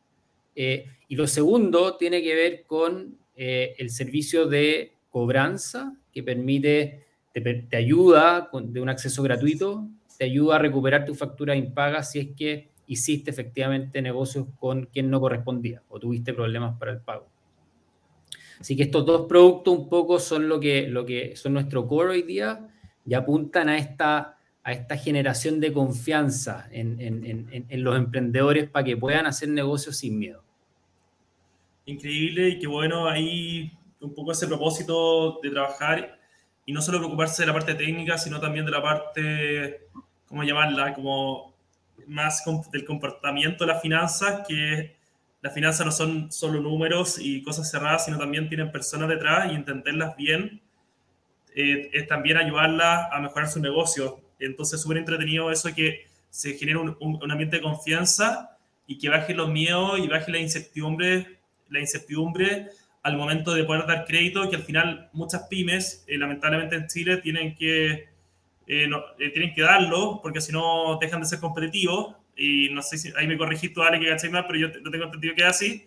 Eh, 0.56 0.86
y 1.08 1.16
lo 1.16 1.26
segundo 1.26 1.96
tiene 1.96 2.22
que 2.22 2.34
ver 2.34 2.64
con 2.66 3.18
el 3.34 3.90
servicio 3.90 4.46
de 4.46 4.92
cobranza 5.10 5.96
que 6.12 6.22
permite, 6.22 7.06
te, 7.32 7.76
ayuda 7.76 8.50
de 8.52 8.80
un 8.80 8.88
acceso 8.88 9.22
gratuito, 9.22 9.88
te 10.18 10.24
ayuda 10.24 10.56
a 10.56 10.58
recuperar 10.58 11.04
tu 11.04 11.14
factura 11.14 11.56
impaga 11.56 12.02
si 12.02 12.18
es 12.20 12.28
que 12.36 12.70
hiciste 12.86 13.30
efectivamente 13.30 14.02
negocios 14.02 14.46
con 14.58 14.86
quien 14.86 15.10
no 15.10 15.20
correspondía 15.20 15.82
o 15.88 15.98
tuviste 15.98 16.34
problemas 16.34 16.78
para 16.78 16.92
el 16.92 17.00
pago. 17.00 17.28
Así 18.60 18.76
que 18.76 18.84
estos 18.84 19.04
dos 19.04 19.26
productos 19.26 19.76
un 19.76 19.88
poco 19.88 20.20
son 20.20 20.48
lo 20.48 20.60
que, 20.60 20.86
lo 20.86 21.04
que 21.04 21.34
son 21.34 21.54
nuestro 21.54 21.86
core 21.86 22.10
hoy 22.10 22.22
día 22.22 22.68
y 23.04 23.14
apuntan 23.14 23.68
a 23.68 23.78
esta, 23.78 24.38
a 24.62 24.72
esta 24.72 24.96
generación 24.96 25.58
de 25.58 25.72
confianza 25.72 26.68
en, 26.70 27.00
en 27.00 27.84
los 27.84 27.96
emprendedores 27.96 28.68
para 28.68 28.84
que 28.84 28.96
puedan 28.96 29.26
hacer 29.26 29.48
negocios 29.48 29.96
sin 29.96 30.18
miedo. 30.18 30.44
Increíble 31.86 32.50
y 32.50 32.58
qué 32.60 32.68
bueno 32.68 33.08
ahí 33.08 33.72
un 34.02 34.14
poco 34.14 34.32
ese 34.32 34.46
propósito 34.46 35.40
de 35.42 35.50
trabajar 35.50 36.18
y 36.66 36.72
no 36.72 36.82
solo 36.82 36.98
preocuparse 36.98 37.42
de 37.42 37.46
la 37.46 37.52
parte 37.52 37.74
técnica, 37.74 38.18
sino 38.18 38.40
también 38.40 38.64
de 38.64 38.72
la 38.72 38.82
parte, 38.82 39.88
¿cómo 40.26 40.44
llamarla? 40.44 40.94
Como 40.94 41.54
más 42.06 42.42
del 42.70 42.84
comportamiento 42.84 43.64
de 43.64 43.72
las 43.72 43.82
finanzas, 43.82 44.46
que 44.46 44.96
las 45.40 45.52
finanzas 45.52 45.86
no 45.86 45.92
son 45.92 46.30
solo 46.30 46.60
números 46.60 47.18
y 47.20 47.42
cosas 47.42 47.70
cerradas, 47.70 48.04
sino 48.04 48.18
también 48.18 48.48
tienen 48.48 48.70
personas 48.70 49.08
detrás 49.08 49.50
y 49.50 49.54
entenderlas 49.54 50.16
bien 50.16 50.60
eh, 51.54 51.90
es 51.92 52.06
también 52.06 52.38
ayudarlas 52.38 53.08
a 53.12 53.20
mejorar 53.20 53.48
su 53.48 53.60
negocio. 53.60 54.20
Entonces, 54.38 54.80
súper 54.80 54.98
entretenido 54.98 55.50
eso 55.50 55.72
que 55.74 56.06
se 56.30 56.54
genere 56.54 56.78
un, 56.78 56.96
un, 57.00 57.30
ambiente 57.30 57.56
de 57.56 57.62
confianza 57.62 58.56
y 58.86 58.96
que 58.98 59.10
baje 59.10 59.34
los 59.34 59.50
miedos 59.50 59.98
y 59.98 60.08
baje 60.08 60.32
la 60.32 60.38
incertidumbre, 60.38 61.38
la 61.68 61.80
incertidumbre 61.80 62.68
al 63.02 63.16
momento 63.16 63.54
de 63.54 63.64
poder 63.64 63.86
dar 63.86 64.04
crédito, 64.04 64.48
que 64.48 64.56
al 64.56 64.62
final 64.62 65.10
muchas 65.12 65.42
pymes, 65.48 66.04
eh, 66.06 66.18
lamentablemente 66.18 66.76
en 66.76 66.86
Chile, 66.86 67.16
tienen 67.18 67.54
que, 67.54 68.08
eh, 68.66 68.90
tienen 69.32 69.54
que 69.54 69.62
darlo, 69.62 70.20
porque 70.22 70.40
si 70.40 70.52
no 70.52 70.98
dejan 71.00 71.20
de 71.20 71.26
ser 71.26 71.40
competitivos 71.40 72.16
y 72.36 72.68
no 72.70 72.82
sé 72.82 72.98
si 72.98 73.12
ahí 73.16 73.26
me 73.26 73.36
corregís 73.36 73.72
tú, 73.72 73.82
Ale, 73.82 73.98
que 73.98 74.08
cacháis 74.08 74.32
más, 74.32 74.44
pero 74.46 74.58
yo 74.58 74.68
no 74.82 74.90
tengo 74.90 75.04
entendido 75.04 75.34
que 75.34 75.42
es 75.42 75.48
así. 75.48 75.86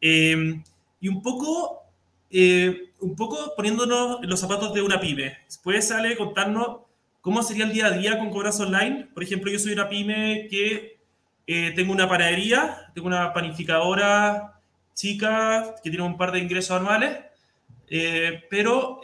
Eh, 0.00 0.60
y 1.00 1.08
un 1.08 1.22
poco, 1.22 1.82
eh, 2.30 2.92
un 3.00 3.14
poco 3.14 3.54
poniéndonos 3.56 4.22
en 4.22 4.30
los 4.30 4.40
zapatos 4.40 4.72
de 4.72 4.82
una 4.82 5.00
pyme. 5.00 5.36
¿Puedes, 5.62 5.90
Ale, 5.90 6.16
contarnos 6.16 6.78
cómo 7.20 7.42
sería 7.42 7.64
el 7.64 7.72
día 7.72 7.86
a 7.86 7.90
día 7.90 8.18
con 8.18 8.30
cobras 8.30 8.58
online? 8.60 9.08
Por 9.12 9.22
ejemplo, 9.22 9.50
yo 9.50 9.58
soy 9.58 9.72
una 9.72 9.88
pyme 9.88 10.46
que 10.50 10.98
eh, 11.46 11.72
tengo 11.76 11.92
una 11.92 12.08
panadería, 12.08 12.90
tengo 12.94 13.08
una 13.08 13.32
panificadora 13.32 14.53
chica 14.94 15.74
que 15.82 15.90
tiene 15.90 16.04
un 16.04 16.16
par 16.16 16.32
de 16.32 16.38
ingresos 16.38 16.80
anuales, 16.80 17.18
pero 18.48 19.00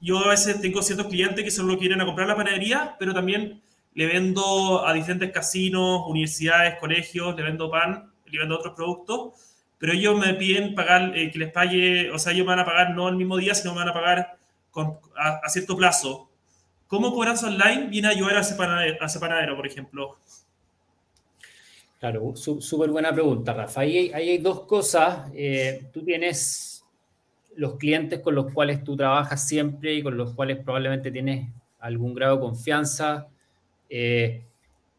yo 0.00 0.18
a 0.18 0.28
veces 0.28 0.60
tengo 0.60 0.82
ciertos 0.82 1.06
clientes 1.06 1.44
que 1.44 1.50
solo 1.50 1.78
quieren 1.78 2.00
a 2.00 2.06
comprar 2.06 2.28
la 2.28 2.36
panadería, 2.36 2.96
pero 2.98 3.14
también 3.14 3.60
le 3.94 4.06
vendo 4.06 4.86
a 4.86 4.92
diferentes 4.92 5.32
casinos, 5.32 6.02
universidades, 6.06 6.78
colegios, 6.78 7.34
le 7.34 7.42
vendo 7.42 7.70
pan, 7.70 8.12
le 8.26 8.38
vendo 8.38 8.56
otros 8.56 8.74
productos, 8.74 9.32
pero 9.78 9.92
ellos 9.92 10.16
me 10.16 10.34
piden 10.34 10.74
pagar, 10.74 11.16
eh, 11.16 11.30
que 11.32 11.38
les 11.38 11.52
pague, 11.52 12.10
o 12.12 12.18
sea, 12.18 12.32
ellos 12.32 12.46
van 12.46 12.60
a 12.60 12.64
pagar 12.64 12.90
no 12.90 13.08
el 13.08 13.16
mismo 13.16 13.36
día, 13.36 13.54
sino 13.54 13.74
van 13.74 13.88
a 13.88 13.92
pagar 13.92 14.36
a, 15.16 15.48
cierto 15.48 15.76
plazo. 15.76 16.30
¿Cómo 16.86 17.12
Cobranza 17.12 17.48
Online 17.48 17.88
viene 17.88 18.08
a 18.08 18.12
ayudar 18.12 18.36
a 18.36 18.40
ese 18.40 18.54
panadero, 18.54 19.56
por 19.56 19.66
ejemplo? 19.66 20.16
Claro, 21.98 22.36
súper 22.36 22.90
buena 22.90 23.12
pregunta, 23.12 23.52
Rafa. 23.52 23.80
Ahí 23.80 24.12
hay, 24.14 24.38
dos 24.38 24.60
cosas. 24.66 25.30
Eh, 25.34 25.88
tú 25.92 26.04
tienes 26.04 26.84
los 27.56 27.74
clientes 27.76 28.20
con 28.20 28.36
los 28.36 28.52
cuales 28.52 28.84
tú 28.84 28.96
trabajas 28.96 29.48
siempre 29.48 29.94
y 29.94 30.02
con 30.02 30.16
los 30.16 30.32
cuales 30.34 30.58
probablemente 30.58 31.10
tienes 31.10 31.48
algún 31.80 32.14
grado 32.14 32.36
de 32.36 32.42
confianza 32.42 33.28
eh, 33.88 34.44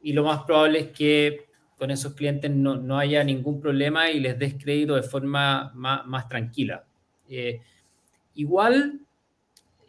y 0.01 0.13
lo 0.13 0.23
más 0.23 0.43
probable 0.43 0.79
es 0.79 0.87
que 0.87 1.45
con 1.77 1.91
esos 1.91 2.13
clientes 2.13 2.51
no, 2.51 2.97
haya 2.97 3.23
ningún 3.23 3.61
problema 3.61 4.11
y 4.11 4.19
les 4.19 4.37
des 4.37 4.55
crédito 4.55 4.95
de 4.95 5.03
forma 5.03 5.71
más, 5.73 6.27
tranquila. 6.27 6.83
Eh, 7.29 7.61
igual, 8.35 8.99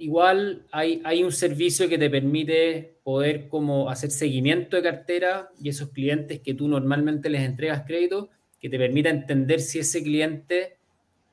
igual 0.01 0.67
hay, 0.73 1.03
hay 1.05 1.23
un 1.23 1.31
servicio 1.31 1.87
que 1.87 1.99
te 1.99 2.09
permite 2.09 2.97
poder 3.05 3.49
como 3.49 3.91
hacer 3.91 4.11
seguimiento 4.11 4.77
de 4.77 4.83
cartera 4.83 5.51
y 5.61 5.69
esos 5.69 5.91
clientes 5.91 6.41
que 6.41 6.55
tú 6.55 6.69
normalmente 6.69 7.29
les 7.29 7.43
entregas 7.43 7.85
crédito, 7.87 8.31
que 8.59 8.71
te 8.71 8.79
permita 8.79 9.11
entender 9.11 9.61
si 9.61 9.79
ese 9.79 10.03
cliente 10.03 10.79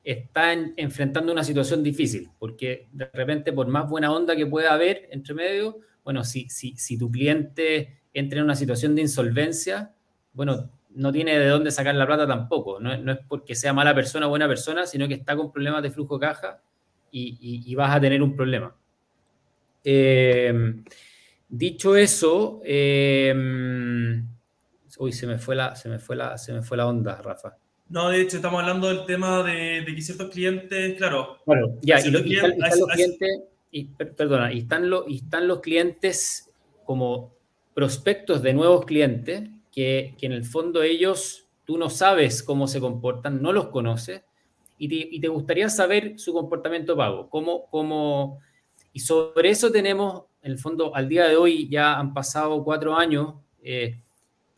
está 0.04 0.52
enfrentando 0.52 1.32
una 1.32 1.44
situación 1.44 1.82
difícil, 1.82 2.28
porque 2.38 2.88
de 2.92 3.06
repente 3.06 3.54
por 3.54 3.68
más 3.68 3.88
buena 3.88 4.12
onda 4.12 4.36
que 4.36 4.46
pueda 4.46 4.74
haber 4.74 5.08
entre 5.12 5.34
medio, 5.34 5.78
bueno, 6.04 6.22
si, 6.22 6.48
si, 6.50 6.76
si 6.76 6.98
tu 6.98 7.10
cliente 7.10 8.00
entra 8.12 8.38
en 8.38 8.44
una 8.44 8.54
situación 8.54 8.94
de 8.94 9.00
insolvencia, 9.02 9.94
bueno, 10.34 10.70
no 10.90 11.10
tiene 11.10 11.38
de 11.38 11.48
dónde 11.48 11.70
sacar 11.70 11.94
la 11.94 12.06
plata 12.06 12.26
tampoco. 12.26 12.80
No, 12.80 12.92
es 12.92 13.18
porque 13.28 13.54
sea 13.54 13.72
mala 13.72 13.94
persona 13.94 14.26
o 14.26 14.30
buena 14.30 14.48
persona, 14.48 14.86
sino 14.86 15.08
que 15.08 15.14
está 15.14 15.36
con 15.36 15.52
problemas 15.52 15.82
de 15.82 15.90
flujo 15.90 16.18
de 16.18 16.26
caja 16.26 16.62
y, 17.10 17.74
vas 17.74 17.96
a 17.96 18.00
tener 18.00 18.22
un 18.22 18.34
problema. 18.36 18.74
Eh, 19.84 20.82
dicho 21.48 21.96
eso, 21.96 22.60
eh, 22.64 23.34
uy, 24.98 25.12
se 25.12 25.26
me, 25.26 25.38
fue 25.38 25.56
la, 25.56 25.74
se, 25.76 25.88
me 25.88 25.98
fue 25.98 26.16
la, 26.16 26.36
se 26.38 26.52
me 26.52 26.62
fue 26.62 26.76
la 26.76 26.86
onda, 26.86 27.20
Rafa. 27.22 27.56
No, 27.88 28.10
de 28.10 28.20
hecho, 28.20 28.36
estamos 28.36 28.60
hablando 28.60 28.88
del 28.88 29.06
tema 29.06 29.42
de, 29.42 29.82
que 29.86 30.02
ciertos 30.02 30.30
clientes, 30.30 30.96
claro. 30.98 31.38
Bueno, 31.46 31.78
ya, 31.80 31.98
y, 32.00 32.10
los 32.10 32.22
clientes 32.22 32.68
y, 33.70 33.84
perdona, 33.84 34.52
y 34.52 34.58
están, 34.58 34.90
y 35.06 35.16
están 35.16 35.48
los 35.48 35.60
clientes 35.60 36.50
como 36.84 37.34
prospectos 37.74 38.42
de 38.42 38.52
nuevos 38.52 38.84
clientes, 38.84 39.48
que, 39.72 40.16
en 40.20 40.32
el 40.32 40.44
fondo 40.44 40.82
ellos, 40.82 41.46
tú 41.64 41.78
no 41.78 41.88
sabes 41.88 42.42
cómo 42.42 42.66
se 42.66 42.80
comportan, 42.80 43.40
no 43.40 43.52
los 43.52 43.68
conoces, 43.68 44.22
y 44.78 45.20
te, 45.20 45.28
gustaría 45.28 45.68
saber 45.68 46.18
su 46.18 46.32
comportamiento 46.32 46.96
pago, 46.96 47.28
cómo, 47.28 47.66
cómo, 47.70 48.38
y 48.92 49.00
sobre 49.00 49.50
eso 49.50 49.70
tenemos, 49.70 50.24
en 50.42 50.52
el 50.52 50.58
fondo, 50.58 50.94
al 50.94 51.08
día 51.08 51.26
de 51.26 51.36
hoy 51.36 51.68
ya 51.68 51.98
han 51.98 52.14
pasado 52.14 52.62
cuatro 52.64 52.96
años, 52.96 53.34
eh, 53.62 54.00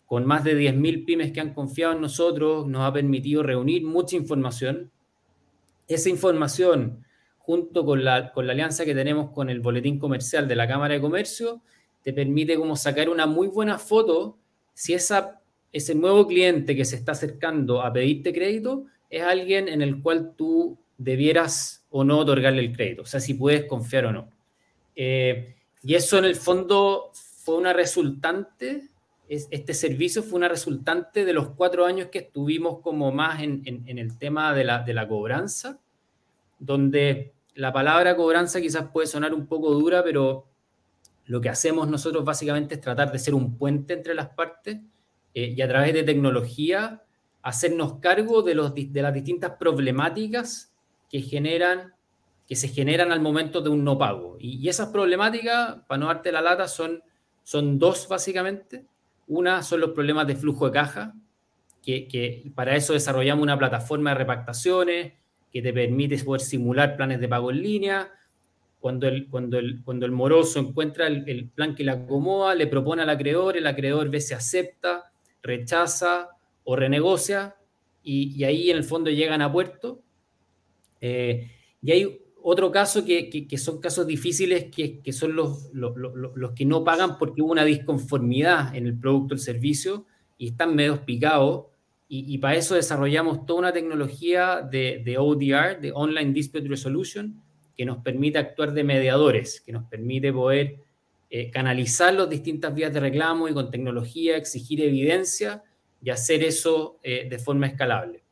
con 0.04 0.26
más 0.26 0.44
de 0.44 0.58
10.000 0.58 1.04
pymes 1.06 1.32
que 1.32 1.40
han 1.40 1.54
confiado 1.54 1.94
en 1.94 2.00
nosotros, 2.00 2.66
nos 2.66 2.82
ha 2.82 2.92
permitido 2.92 3.42
reunir 3.42 3.84
mucha 3.84 4.16
información. 4.16 4.90
Esa 5.86 6.08
información 6.08 7.04
junto 7.38 7.84
con 7.84 8.04
la, 8.04 8.32
con 8.32 8.46
la 8.46 8.52
alianza 8.52 8.84
que 8.84 8.94
tenemos 8.94 9.30
con 9.30 9.50
el 9.50 9.60
boletín 9.60 9.98
comercial 9.98 10.46
de 10.46 10.56
la 10.56 10.68
Cámara 10.68 10.94
de 10.94 11.00
Comercio, 11.00 11.62
te 12.02 12.12
permite 12.12 12.56
como 12.56 12.76
sacar 12.76 13.08
una 13.08 13.26
muy 13.26 13.48
buena 13.48 13.78
foto 13.78 14.38
si 14.74 14.94
esa, 14.94 15.40
ese 15.72 15.94
nuevo 15.94 16.26
cliente 16.26 16.74
que 16.76 16.84
se 16.84 16.96
está 16.96 17.12
acercando 17.12 17.82
a 17.82 17.92
pedirte 17.92 18.32
crédito 18.32 18.86
es 19.10 19.22
alguien 19.22 19.68
en 19.68 19.82
el 19.82 20.00
cual 20.00 20.34
tú 20.36 20.78
debieras 20.96 21.84
o 21.90 22.04
no 22.04 22.18
otorgarle 22.18 22.60
el 22.60 22.74
crédito, 22.74 23.02
o 23.02 23.06
sea, 23.06 23.20
si 23.20 23.34
puedes 23.34 23.64
confiar 23.64 24.06
o 24.06 24.12
no. 24.12 24.30
Eh, 24.94 25.56
y 25.82 25.94
eso 25.94 26.18
en 26.18 26.24
el 26.24 26.36
fondo 26.36 27.10
fue 27.12 27.56
una 27.56 27.72
resultante, 27.72 28.88
este 29.28 29.74
servicio 29.74 30.22
fue 30.22 30.38
una 30.38 30.48
resultante 30.48 31.24
de 31.24 31.32
los 31.32 31.50
cuatro 31.50 31.86
años 31.86 32.08
que 32.08 32.18
estuvimos 32.18 32.80
como 32.80 33.12
más 33.12 33.42
en, 33.42 33.62
el 33.86 34.18
tema 34.18 34.54
de 34.54 34.64
la, 34.64 34.82
de 34.82 34.94
la 34.94 35.08
cobranza, 35.08 35.78
donde 36.58 37.32
la 37.54 37.72
palabra 37.72 38.16
cobranza 38.16 38.60
quizás 38.60 38.90
puede 38.92 39.06
sonar 39.06 39.32
un 39.34 39.46
poco 39.46 39.72
dura, 39.72 40.02
pero 40.02 40.46
lo 41.26 41.40
que 41.40 41.48
hacemos 41.48 41.88
nosotros 41.88 42.24
básicamente 42.24 42.74
es 42.74 42.80
tratar 42.80 43.12
de 43.12 43.18
ser 43.18 43.34
un 43.34 43.56
puente 43.56 43.94
entre 43.94 44.14
las 44.14 44.30
partes 44.30 44.78
eh, 45.32 45.54
y 45.56 45.62
a 45.62 45.68
través 45.68 45.94
de 45.94 46.02
tecnología 46.02 47.02
hacernos 47.42 47.94
cargo 48.00 48.42
de, 48.42 48.54
los, 48.54 48.74
de 48.74 49.02
las 49.02 49.14
distintas 49.14 49.52
problemáticas 49.58 50.72
que 51.10 51.22
generan 51.22 51.94
que 52.50 52.56
se 52.56 52.66
generan 52.66 53.12
al 53.12 53.20
momento 53.20 53.60
de 53.60 53.70
un 53.70 53.84
no 53.84 53.96
pago. 53.96 54.36
Y, 54.40 54.68
esas 54.68 54.88
problemáticas, 54.88 55.76
para 55.86 56.00
no 56.00 56.06
darte 56.06 56.32
la 56.32 56.40
lata, 56.40 56.66
son, 56.66 57.00
son 57.44 57.78
dos 57.78 58.08
básicamente. 58.08 58.84
Una 59.28 59.62
son 59.62 59.78
los 59.78 59.90
problemas 59.90 60.26
de 60.26 60.34
flujo 60.34 60.66
de 60.66 60.72
caja, 60.72 61.14
que, 61.80 62.50
para 62.56 62.74
eso 62.74 62.92
desarrollamos 62.92 63.44
una 63.44 63.56
plataforma 63.56 64.10
de 64.10 64.16
repactaciones, 64.16 65.12
que 65.52 65.62
te 65.62 65.72
permite 65.72 66.18
poder 66.24 66.40
simular 66.40 66.96
planes 66.96 67.20
de 67.20 67.28
pago 67.28 67.52
en 67.52 67.62
línea. 67.62 68.10
Cuando 68.80 69.06
el, 69.06 69.28
cuando 69.28 69.56
el, 69.56 69.84
cuando 69.84 70.04
el 70.04 70.10
moroso 70.10 70.58
encuentra 70.58 71.06
el, 71.06 71.50
plan 71.54 71.76
que 71.76 71.84
le 71.84 71.92
acomoda, 71.92 72.56
le 72.56 72.66
propone 72.66 73.02
al 73.02 73.10
acreedor, 73.10 73.58
el 73.58 73.66
acreedor 73.68 74.10
ve 74.10 74.20
si 74.20 74.34
acepta, 74.34 75.12
rechaza 75.40 76.30
o 76.70 76.76
renegocia, 76.76 77.56
y, 78.00 78.44
ahí 78.44 78.70
en 78.70 78.76
el 78.76 78.84
fondo 78.84 79.10
llegan 79.10 79.42
a 79.42 79.50
puerto. 79.50 80.04
Eh, 81.00 81.50
y 81.82 81.90
hay 81.90 82.20
otro 82.42 82.70
caso 82.70 83.04
que, 83.04 83.48
son 83.58 83.80
casos 83.80 84.06
difíciles, 84.06 84.66
que, 84.70 85.12
son 85.12 85.34
los, 85.34 85.68
los, 85.72 85.94
los, 85.96 86.52
que 86.52 86.64
no 86.64 86.84
pagan 86.84 87.18
porque 87.18 87.42
hubo 87.42 87.50
una 87.50 87.64
disconformidad 87.64 88.72
en 88.76 88.86
el 88.86 88.96
producto 88.96 89.34
o 89.34 89.36
el 89.36 89.40
servicio 89.40 90.06
y 90.38 90.46
están 90.48 90.76
medio 90.76 91.04
picados 91.04 91.64
y, 92.12 92.38
para 92.38 92.56
eso 92.56 92.76
desarrollamos 92.76 93.46
toda 93.46 93.60
una 93.60 93.72
tecnología 93.72 94.62
de, 94.62 95.16
ODR, 95.18 95.80
de 95.80 95.92
Online 95.92 96.32
Dispute 96.32 96.68
Resolution, 96.68 97.42
que 97.76 97.84
nos 97.84 97.98
permite 97.98 98.38
actuar 98.38 98.72
de 98.72 98.84
mediadores, 98.84 99.60
que 99.60 99.72
nos 99.72 99.84
permite 99.84 100.32
poder 100.32 100.76
eh, 101.30 101.50
canalizar 101.50 102.14
las 102.14 102.28
distintas 102.28 102.74
vías 102.74 102.92
de 102.92 103.00
reclamo 103.00 103.48
y 103.48 103.54
con 103.54 103.70
tecnología 103.70 104.36
exigir 104.36 104.82
evidencia 104.82 105.64
y 106.02 106.10
hacer 106.10 106.42
eso 106.42 106.98
eh, 107.02 107.28
de 107.28 107.38
forma 107.38 107.66
escalable. 107.66 108.22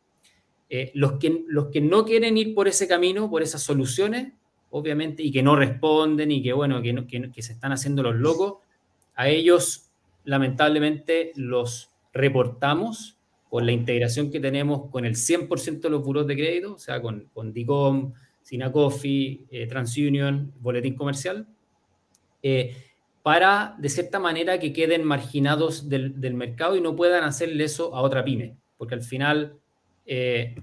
Eh, 0.70 0.90
los, 0.94 1.12
que, 1.18 1.44
los 1.48 1.66
que 1.66 1.80
no 1.80 2.04
quieren 2.04 2.36
ir 2.36 2.54
por 2.54 2.68
ese 2.68 2.86
camino, 2.86 3.30
por 3.30 3.42
esas 3.42 3.62
soluciones, 3.62 4.32
obviamente, 4.70 5.22
y 5.22 5.30
que 5.30 5.42
no 5.42 5.56
responden 5.56 6.30
y 6.30 6.42
que, 6.42 6.52
bueno, 6.52 6.82
que, 6.82 7.06
que, 7.06 7.32
que 7.32 7.42
se 7.42 7.52
están 7.52 7.72
haciendo 7.72 8.02
los 8.02 8.16
locos, 8.16 8.58
a 9.14 9.28
ellos, 9.28 9.90
lamentablemente, 10.24 11.32
los 11.36 11.90
reportamos 12.12 13.18
con 13.48 13.64
la 13.64 13.72
integración 13.72 14.30
que 14.30 14.40
tenemos 14.40 14.90
con 14.90 15.04
el 15.04 15.14
100% 15.14 15.80
de 15.80 15.90
los 15.90 16.04
buros 16.04 16.26
de 16.26 16.36
crédito, 16.36 16.74
o 16.74 16.78
sea, 16.78 17.00
con, 17.00 17.28
con 17.32 17.52
DICOM, 17.52 18.12
Sinacofi, 18.42 19.46
eh, 19.50 19.66
TransUnion, 19.66 20.52
Boletín 20.60 20.94
Comercial, 20.94 21.46
eh, 22.42 22.76
para, 23.28 23.74
de 23.76 23.90
cierta 23.90 24.18
manera, 24.18 24.58
que 24.58 24.72
queden 24.72 25.04
marginados 25.04 25.86
del, 25.86 26.18
del, 26.18 26.32
mercado 26.32 26.76
y 26.76 26.80
no 26.80 26.96
puedan 26.96 27.24
hacerle 27.24 27.64
eso 27.64 27.94
a 27.94 28.00
otra 28.00 28.24
pyme, 28.24 28.56
porque 28.78 28.94
al 28.94 29.02
final, 29.02 29.52
eh, 30.06 30.54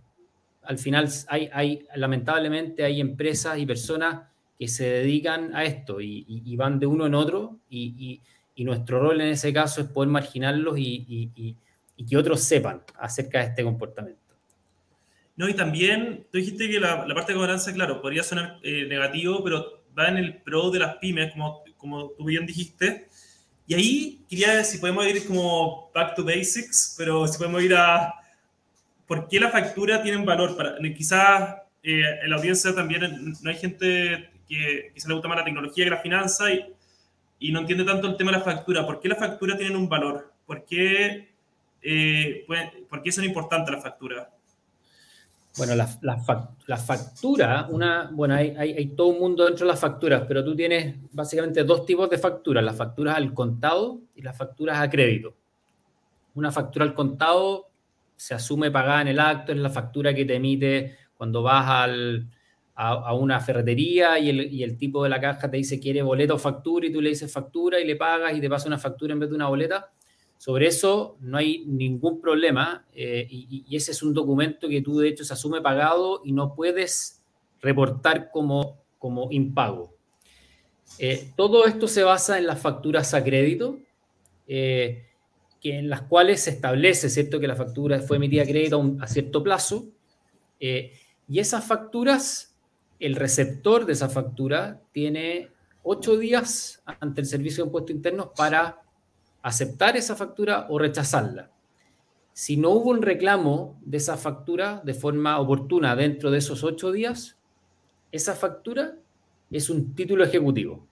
al 0.63 0.79
final 0.79 1.07
hay, 1.27 1.47
hay, 1.53 1.85
lamentablemente, 1.93 2.83
hay 2.83 3.01
empresas 3.01 3.59
y 3.59 3.67
personas 3.67 4.23
que 4.57 4.67
se 4.67 4.83
dedican 4.85 5.55
a 5.55 5.63
esto 5.63 6.01
y, 6.01 6.55
van 6.55 6.79
de 6.79 6.87
uno 6.87 7.05
en 7.05 7.13
otro 7.13 7.59
y, 7.69 8.19
y, 8.55 8.63
nuestro 8.63 8.99
rol 8.99 9.21
en 9.21 9.27
ese 9.27 9.53
caso 9.53 9.81
es 9.81 9.87
poder 9.87 10.09
marginarlos 10.09 10.75
y 10.79 11.55
que 12.09 12.17
otros 12.17 12.41
sepan 12.41 12.81
acerca 12.97 13.41
de 13.41 13.45
este 13.45 13.63
comportamiento. 13.63 14.25
No, 15.35 15.47
y 15.47 15.53
también, 15.53 16.25
tú 16.31 16.39
dijiste 16.39 16.67
que 16.67 16.79
la, 16.79 17.05
la 17.05 17.13
parte 17.13 17.33
de 17.33 17.37
gobernanza, 17.37 17.71
claro, 17.73 18.01
podría 18.01 18.23
sonar 18.23 18.57
eh, 18.63 18.87
negativo, 18.87 19.43
pero 19.43 19.83
va 19.95 20.07
en 20.07 20.17
el 20.17 20.41
pro 20.41 20.71
de 20.71 20.79
las 20.79 20.95
pymes, 20.95 21.31
como, 21.31 21.61
como 21.85 22.09
tú 22.11 22.25
bien 22.25 22.45
dijiste. 22.45 23.07
Y 23.67 23.73
ahí 23.73 24.25
quería 24.29 24.63
si 24.63 24.77
podemos 24.77 25.07
ir 25.07 25.25
como 25.25 25.91
back 25.93 26.15
to 26.15 26.23
basics, 26.23 26.95
pero 26.97 27.27
si 27.27 27.37
podemos 27.37 27.63
ir 27.63 27.75
a 27.75 28.13
por 29.07 29.27
qué 29.27 29.39
la 29.39 29.49
factura 29.49 30.03
tiene 30.03 30.23
valor. 30.23 30.55
Para, 30.55 30.77
quizás 30.95 31.55
eh, 31.83 32.03
en 32.23 32.29
la 32.29 32.35
audiencia 32.35 32.73
también 32.75 33.35
no 33.41 33.49
hay 33.49 33.57
gente 33.57 34.29
que, 34.47 34.91
se 34.95 35.07
le 35.07 35.13
gusta 35.13 35.27
más 35.27 35.37
la 35.37 35.45
tecnología 35.45 35.85
que 35.85 35.91
la 35.91 36.01
finanza 36.01 36.51
y, 36.51 36.65
y 37.39 37.51
no 37.51 37.61
entiende 37.61 37.83
tanto 37.83 38.07
el 38.07 38.17
tema 38.17 38.31
de 38.31 38.37
la 38.39 38.43
factura. 38.43 38.85
¿Por 38.85 38.99
qué 38.99 39.09
la 39.09 39.15
factura 39.15 39.57
tiene 39.57 39.75
un 39.75 39.89
valor? 39.89 40.33
¿Por 40.45 40.65
qué 40.65 41.35
eh, 41.87 42.45
¿por 42.89 43.03
qué 43.03 43.11
son 43.11 43.25
importantes 43.25 43.73
las 43.73 43.83
facturas? 43.83 44.27
Bueno, 45.57 45.73
la, 45.75 45.89
la, 46.01 46.77
factura, 46.77 47.67
una, 47.69 48.09
bueno, 48.11 48.35
hay, 48.35 48.53
hay, 48.57 48.73
hay, 48.73 48.87
todo 48.87 49.07
un 49.07 49.19
mundo 49.19 49.45
dentro 49.45 49.65
de 49.65 49.71
las 49.71 49.79
facturas, 49.79 50.23
pero 50.27 50.43
tú 50.43 50.53
tienes 50.53 50.95
básicamente 51.13 51.63
dos 51.63 51.85
tipos 51.85 52.09
de 52.09 52.17
facturas, 52.17 52.63
las 52.63 52.75
facturas 52.75 53.15
al 53.15 53.33
contado 53.33 54.01
y 54.15 54.21
las 54.21 54.37
facturas 54.37 54.79
a 54.79 54.89
crédito. 54.89 55.33
Una 56.33 56.51
factura 56.51 56.83
al 56.83 56.93
contado 56.93 57.69
se 58.17 58.33
asume 58.33 58.69
pagada 58.69 59.01
en 59.01 59.07
el 59.09 59.19
acto, 59.19 59.53
es 59.53 59.57
la 59.57 59.69
factura 59.69 60.13
que 60.13 60.25
te 60.25 60.35
emite 60.35 60.97
cuando 61.17 61.41
vas 61.41 61.69
al, 61.69 62.27
a, 62.75 63.13
una 63.13 63.39
ferretería 63.39 64.19
y 64.19 64.29
el, 64.29 64.53
y 64.53 64.63
el, 64.63 64.77
tipo 64.77 65.03
de 65.03 65.09
la 65.09 65.21
caja 65.21 65.49
te 65.49 65.57
dice 65.57 65.79
quiere 65.79 66.01
boleta 66.01 66.33
o 66.33 66.37
factura 66.37 66.85
y 66.85 66.91
tú 66.91 67.01
le 67.01 67.09
dices 67.09 67.31
factura 67.31 67.79
y 67.79 67.85
le 67.85 67.95
pagas 67.95 68.35
y 68.35 68.41
te 68.41 68.49
pasa 68.49 68.67
una 68.67 68.77
factura 68.77 69.13
en 69.13 69.19
vez 69.19 69.29
de 69.29 69.35
una 69.35 69.47
boleta. 69.47 69.91
Sobre 70.45 70.67
eso 70.67 71.17
no 71.21 71.39
hay 71.39 71.65
ningún 71.65 72.21
problema 72.21 72.85
eh, 72.93 73.25
y, 73.27 73.75
ese 73.75 73.93
es 73.93 74.03
un 74.03 74.13
documento 74.13 74.69
que 74.69 74.83
tú 74.83 74.99
de 74.99 75.07
hecho 75.07 75.25
se 75.25 75.33
asume 75.33 75.59
pagado 75.59 76.21
y 76.23 76.33
no 76.33 76.53
puedes 76.53 77.23
reportar 77.61 78.29
como, 78.29 78.83
como 78.99 79.31
impago. 79.31 79.95
Eh, 80.99 81.31
todo 81.35 81.65
esto 81.65 81.87
se 81.87 82.03
basa 82.03 82.37
en 82.37 82.45
las 82.45 82.61
facturas 82.61 83.15
a 83.15 83.23
crédito, 83.23 83.79
eh, 84.47 85.07
que 85.59 85.79
en 85.79 85.89
las 85.89 86.03
cuales 86.03 86.41
se 86.41 86.51
establece, 86.51 87.09
¿cierto?, 87.09 87.39
que 87.39 87.47
la 87.47 87.55
factura 87.55 87.99
fue 88.01 88.17
emitida 88.17 88.43
a 88.43 88.45
crédito 88.45 88.75
a, 88.75 88.79
un, 88.79 89.01
a 89.01 89.07
cierto 89.07 89.41
plazo 89.41 89.87
y 90.59 91.39
esas 91.39 91.65
facturas, 91.65 92.55
el 92.99 93.15
receptor 93.15 93.87
de 93.87 93.93
esa 93.93 94.09
factura 94.09 94.79
tiene 94.91 95.49
ocho 95.81 96.17
días 96.19 96.83
ante 96.85 97.21
el 97.21 97.25
Servicio 97.25 97.63
de 97.63 97.69
Impuestos 97.69 97.95
Internos 97.95 98.29
para 98.37 98.84
aceptar 99.45 99.95
esa 99.95 100.15
factura 100.15 100.65
o 100.69 100.79
rechazarla. 100.79 101.51
Si 102.33 102.57
no 102.57 102.71
hubo 102.71 102.89
un 102.89 103.03
reclamo 103.03 103.79
de 103.85 103.97
esa 103.97 104.17
factura 104.17 104.81
de 104.83 104.95
forma 104.95 105.39
oportuna 105.39 105.95
dentro 105.95 106.31
de 106.31 106.39
esos 106.39 106.63
ocho 106.63 106.91
días, 106.91 107.37
esa 108.11 108.33
factura 108.33 108.97
es 109.51 109.69
un 109.69 109.93
título 109.93 110.23
ejecutivo. 110.23 110.87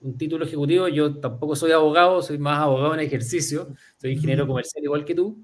Un 0.00 0.16
título 0.16 0.46
ejecutivo, 0.46 0.88
yo 0.88 1.20
tampoco 1.20 1.54
soy 1.54 1.72
abogado, 1.72 2.22
soy 2.22 2.38
más 2.38 2.60
abogado 2.60 2.94
en 2.94 3.00
ejercicio, 3.00 3.74
soy 3.98 4.12
ingeniero 4.12 4.46
comercial 4.46 4.82
igual 4.82 5.04
que 5.04 5.14
tú, 5.14 5.36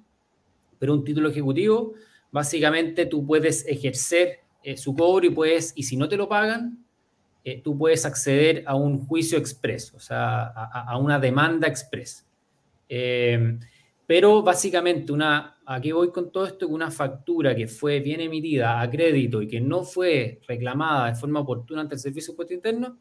pero 0.79 0.94
un 0.94 1.05
título 1.05 1.29
ejecutivo, 1.29 1.92
básicamente 2.33 3.05
tú 3.05 3.27
puedes 3.27 3.66
ejercer 3.66 4.38
eh, 4.62 4.79
su 4.79 4.96
cobro 4.96 5.27
y 5.27 5.31
puedes, 5.31 5.74
y 5.77 5.83
si 5.83 5.98
no 5.98 6.09
te 6.09 6.16
lo 6.16 6.31
pagan, 6.31 6.83
eh, 7.44 7.61
tú 7.62 7.77
puedes 7.77 8.07
acceder 8.07 8.64
a 8.66 8.74
un 8.74 9.07
juicio 9.07 9.37
expreso, 9.37 9.98
o 9.98 10.00
sea, 10.00 10.44
a, 10.46 10.92
a 10.92 10.96
una 10.96 11.18
demanda 11.18 11.68
expresa. 11.68 12.23
Eh, 12.96 13.59
pero 14.07 14.40
básicamente, 14.42 15.11
una, 15.11 15.59
aquí 15.66 15.90
voy 15.90 16.12
con 16.12 16.30
todo 16.30 16.46
esto, 16.46 16.68
que 16.68 16.72
una 16.72 16.92
factura 16.92 17.52
que 17.52 17.66
fue 17.66 17.98
bien 17.98 18.20
emitida 18.20 18.80
a 18.80 18.88
crédito 18.88 19.42
y 19.42 19.48
que 19.48 19.61
no 19.61 19.83
fue 19.83 20.40
reclamada 20.46 21.09
de 21.09 21.16
forma 21.16 21.40
oportuna 21.40 21.80
ante 21.80 21.96
el 21.96 22.00
Servicio 22.00 22.28
de 22.28 22.33
Impuesto 22.35 22.54
Interno, 22.54 22.98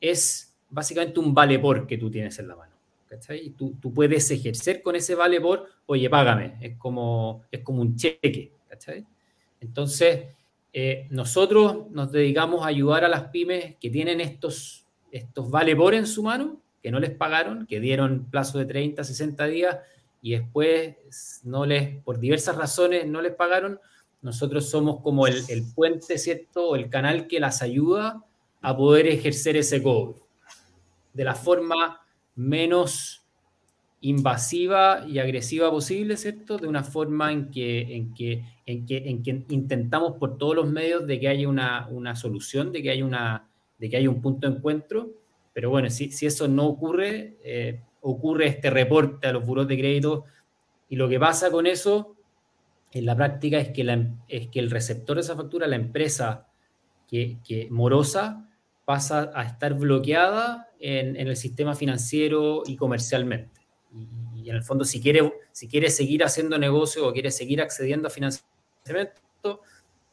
es 0.00 0.56
básicamente 0.68 1.20
un 1.20 1.32
vale 1.32 1.60
por 1.60 1.86
que 1.86 1.98
tú 1.98 2.10
tienes 2.10 2.36
en 2.40 2.48
la 2.48 2.56
mano. 2.56 2.72
¿cachai? 3.06 3.50
Tú, 3.50 3.76
tú, 3.80 3.94
puedes 3.94 4.28
ejercer 4.32 4.82
con 4.82 4.96
ese 4.96 5.14
vale 5.14 5.40
por, 5.40 5.68
oye, 5.86 6.10
págame, 6.10 6.56
es 6.60 6.76
como, 6.76 7.44
es 7.52 7.60
como 7.60 7.80
un 7.80 7.94
cheque. 7.94 8.54
¿cachai? 8.68 9.06
Entonces, 9.60 10.30
eh, 10.72 11.06
nosotros 11.10 11.88
nos 11.92 12.10
dedicamos 12.10 12.64
a 12.64 12.68
ayudar 12.68 13.04
a 13.04 13.08
las 13.08 13.28
pymes 13.28 13.76
que 13.76 13.88
tienen 13.88 14.20
estos, 14.20 14.84
estos 15.12 15.48
vale 15.48 15.76
por 15.76 15.94
en 15.94 16.08
su 16.08 16.24
mano 16.24 16.61
que 16.82 16.90
no 16.90 17.00
les 17.00 17.10
pagaron, 17.10 17.66
que 17.66 17.80
dieron 17.80 18.26
plazo 18.30 18.58
de 18.58 18.66
30, 18.66 19.04
60 19.04 19.46
días 19.46 19.78
y 20.20 20.32
después 20.32 20.96
no 21.44 21.66
les, 21.66 22.02
por 22.02 22.18
diversas 22.18 22.56
razones 22.56 23.06
no 23.06 23.22
les 23.22 23.34
pagaron, 23.34 23.78
nosotros 24.20 24.68
somos 24.68 25.00
como 25.00 25.26
el, 25.26 25.42
el 25.48 25.64
puente, 25.74 26.18
¿cierto? 26.18 26.70
O 26.70 26.76
el 26.76 26.88
canal 26.88 27.26
que 27.26 27.40
las 27.40 27.62
ayuda 27.62 28.24
a 28.60 28.76
poder 28.76 29.08
ejercer 29.08 29.56
ese 29.56 29.82
cobro 29.82 30.22
de 31.12 31.24
la 31.24 31.34
forma 31.34 32.00
menos 32.34 33.22
invasiva 34.00 35.04
y 35.06 35.18
agresiva 35.18 35.70
posible, 35.70 36.16
¿cierto? 36.16 36.58
De 36.58 36.66
una 36.66 36.82
forma 36.82 37.32
en 37.32 37.50
que, 37.50 37.94
en 37.94 38.14
que, 38.14 38.44
en 38.66 38.84
que, 38.84 38.96
en 38.96 39.22
que 39.22 39.44
intentamos 39.48 40.14
por 40.18 40.38
todos 40.38 40.56
los 40.56 40.70
medios 40.70 41.06
de 41.06 41.20
que 41.20 41.28
haya 41.28 41.48
una, 41.48 41.86
una 41.88 42.16
solución, 42.16 42.72
de 42.72 42.82
que 42.82 42.90
haya, 42.90 43.04
una, 43.04 43.48
de 43.78 43.88
que 43.88 43.96
haya 43.96 44.10
un 44.10 44.20
punto 44.20 44.48
de 44.48 44.56
encuentro 44.56 45.10
pero 45.52 45.70
bueno, 45.70 45.90
si, 45.90 46.10
si 46.10 46.26
eso 46.26 46.48
no 46.48 46.66
ocurre, 46.66 47.36
eh, 47.42 47.80
ocurre 48.00 48.46
este 48.46 48.70
reporte 48.70 49.26
a 49.26 49.32
los 49.32 49.44
buros 49.44 49.68
de 49.68 49.78
crédito 49.78 50.24
y 50.88 50.96
lo 50.96 51.08
que 51.08 51.18
pasa 51.18 51.50
con 51.50 51.66
eso 51.66 52.16
en 52.92 53.06
la 53.06 53.16
práctica 53.16 53.58
es 53.58 53.70
que, 53.70 53.84
la, 53.84 54.14
es 54.28 54.48
que 54.48 54.58
el 54.58 54.70
receptor 54.70 55.16
de 55.16 55.22
esa 55.22 55.36
factura, 55.36 55.66
la 55.66 55.76
empresa 55.76 56.48
que, 57.08 57.38
que 57.44 57.68
morosa, 57.70 58.48
pasa 58.84 59.30
a 59.34 59.44
estar 59.44 59.74
bloqueada 59.74 60.70
en, 60.78 61.16
en, 61.16 61.28
el 61.28 61.36
sistema 61.36 61.74
financiero 61.74 62.62
y 62.66 62.76
comercialmente. 62.76 63.60
Y, 63.94 64.08
y, 64.42 64.50
en 64.50 64.56
el 64.56 64.62
fondo, 64.62 64.84
si 64.84 65.00
quiere, 65.00 65.32
si 65.52 65.68
quiere 65.68 65.88
seguir 65.88 66.24
haciendo 66.24 66.58
negocio 66.58 67.06
o 67.06 67.12
quiere 67.12 67.30
seguir 67.30 67.62
accediendo 67.62 68.08
a 68.08 68.10
financiamiento, 68.10 69.60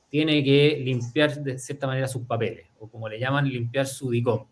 tiene 0.10 0.44
que 0.44 0.80
limpiar 0.84 1.42
de 1.42 1.60
cierta 1.60 1.88
manera 1.88 2.08
sus 2.08 2.24
papeles, 2.24 2.68
o 2.80 2.90
como 2.90 3.10
le 3.10 3.20
llaman, 3.20 3.48
limpiar 3.48 3.86
su 3.88 4.10
DICOM. 4.10 4.46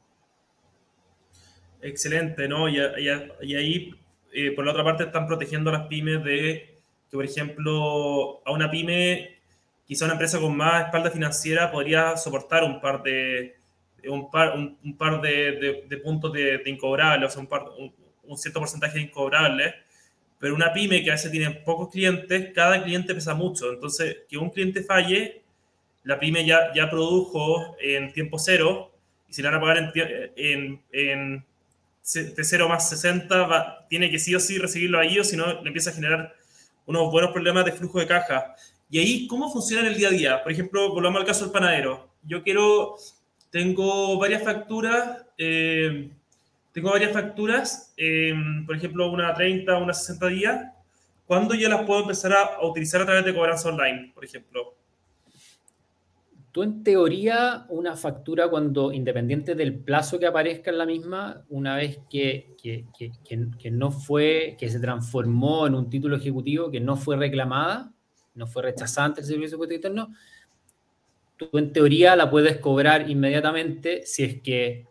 Excelente, 1.82 2.48
¿no? 2.48 2.68
Y, 2.70 2.80
ahí, 2.80 3.94
eh, 4.34 4.52
por 4.52 4.66
la 4.66 4.72
otra 4.72 4.84
parte, 4.84 5.04
están 5.04 5.28
protegiendo 5.28 5.70
a 5.70 5.74
las 5.74 5.88
pymes 5.88 6.24
de 6.24 6.76
que, 7.10 7.16
por 7.16 7.26
ejemplo, 7.26 8.42
a 8.46 8.52
una 8.52 8.70
pyme, 8.70 9.38
quizá 9.86 10.06
una 10.06 10.16
empresa 10.16 10.40
con 10.40 10.56
más 10.58 10.86
espalda 10.86 11.12
financiera 11.12 11.72
podría 11.72 12.18
soportar 12.18 12.64
un 12.64 12.82
par 12.82 13.04
de, 13.04 13.56
un 14.10 14.30
par, 14.30 14.56
un, 14.58 14.98
par 14.98 15.22
de, 15.22 15.52
de, 15.54 15.86
de 15.88 15.98
puntos 15.98 16.34
de, 16.34 16.62
incobrables, 16.66 17.30
o 17.30 17.32
sea, 17.32 17.42
un, 17.42 17.48
par, 17.48 17.66
un, 18.24 18.38
cierto 18.38 18.60
porcentaje 18.60 18.96
de 18.96 19.06
incobrables, 19.06 19.74
pero 20.40 20.54
una 20.54 20.74
pyme 20.74 21.04
que 21.04 21.10
a 21.10 21.14
veces 21.14 21.32
tiene 21.32 21.52
pocos 21.52 21.90
clientes, 21.90 22.52
cada 22.54 22.84
cliente 22.84 23.16
pesa 23.16 23.34
mucho, 23.34 23.72
entonces 23.72 24.18
que 24.28 24.38
un 24.38 24.50
cliente 24.50 24.84
falle, 24.84 25.42
la 26.04 26.20
pyme 26.20 26.46
ya, 26.46 26.74
ya 26.74 26.90
produjo 26.90 27.76
en 27.80 28.12
tiempo 28.14 28.38
cero, 28.40 28.92
y 29.30 29.34
si 29.34 29.42
le 29.42 29.50
van 29.50 29.58
a 29.58 29.62
pagar 29.62 29.78
en, 29.78 30.32
en, 30.36 30.82
en 30.92 31.46
de 32.14 32.44
0 32.44 32.70
más 32.70 32.90
60 32.90 33.48
va, 33.48 33.86
tiene 33.90 34.10
que 34.10 34.20
sí 34.20 34.34
o 34.34 34.40
sí 34.40 34.58
recibirlo 34.58 35.00
ahí 35.00 35.20
o 35.20 35.24
si 35.24 35.36
no 35.36 35.62
le 35.62 35.68
empieza 35.68 35.90
a 35.90 35.94
generar 35.94 36.34
unos 36.86 37.12
buenos 37.12 37.32
problemas 37.32 37.66
de 37.66 37.74
flujo 37.74 38.00
de 38.00 38.08
caja. 38.08 38.56
Y 38.90 39.00
ahí, 39.00 39.28
¿cómo 39.28 39.52
funciona 39.52 39.82
en 39.82 39.90
el 39.90 39.98
día 39.98 40.08
a 40.08 40.12
día? 40.12 40.44
Por 40.44 40.52
ejemplo, 40.52 40.90
volvamos 40.94 41.20
al 41.20 41.28
caso 41.28 41.44
del 41.44 41.52
panadero. 41.52 42.10
Yo 42.24 42.42
quiero, 42.44 42.96
tengo 43.50 44.18
varias 44.18 44.44
facturas, 44.44 45.26
eh, 45.38 46.10
tengo 46.72 46.92
varias 46.92 47.12
facturas, 47.12 47.94
eh, 47.98 48.34
por 48.66 48.78
ejemplo, 48.78 49.12
una 49.12 49.34
30, 49.34 49.78
una 49.78 49.94
60 49.94 50.28
días. 50.28 50.74
¿Cuándo 51.26 51.56
ya 51.56 51.68
las 51.68 51.86
puedo 51.86 52.02
empezar 52.02 52.32
a, 52.32 52.44
a, 52.44 52.66
utilizar 52.66 53.02
a 53.02 53.06
través 53.06 53.26
de 53.26 53.36
cobranza 53.36 53.68
online, 53.68 54.12
por 54.16 54.24
ejemplo? 54.24 54.77
Tú 56.58 56.64
en 56.64 56.82
teoría, 56.84 57.68
una 57.70 57.96
factura 57.96 58.50
cuando, 58.50 58.92
independiente 58.92 59.54
del 59.54 59.78
plazo 59.78 60.18
que 60.18 60.26
aparezca 60.26 60.72
en 60.72 60.80
la 60.80 60.88
misma, 60.88 61.46
una 61.50 61.76
vez 61.76 62.00
que, 62.10 62.56
que, 62.58 62.88
que, 62.98 63.70
no 63.70 63.92
fue, 63.92 64.58
que 64.58 64.68
se 64.68 64.80
transformó 64.80 65.68
en 65.68 65.76
un 65.76 65.88
título 65.88 66.16
ejecutivo, 66.16 66.72
que 66.72 66.80
no 66.80 66.96
fue 66.96 67.16
reclamada, 67.16 67.94
no 68.34 68.48
fue 68.48 68.64
rechazada 68.64 69.06
ante 69.06 69.22
el 69.22 69.28
Servicio 69.28 69.60
de 69.60 69.76
Interno, 69.76 70.10
tú 71.36 71.48
en 71.60 71.72
teoría 71.72 72.16
la 72.16 72.32
puedes 72.32 72.58
cobrar 72.58 73.08
inmediatamente 73.08 74.02
si 74.08 74.24
es 74.24 74.42
que, 74.42 74.88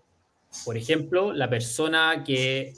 por 0.64 0.76
ejemplo, 0.76 1.32
la 1.32 1.50
persona 1.50 2.22
que 2.24 2.74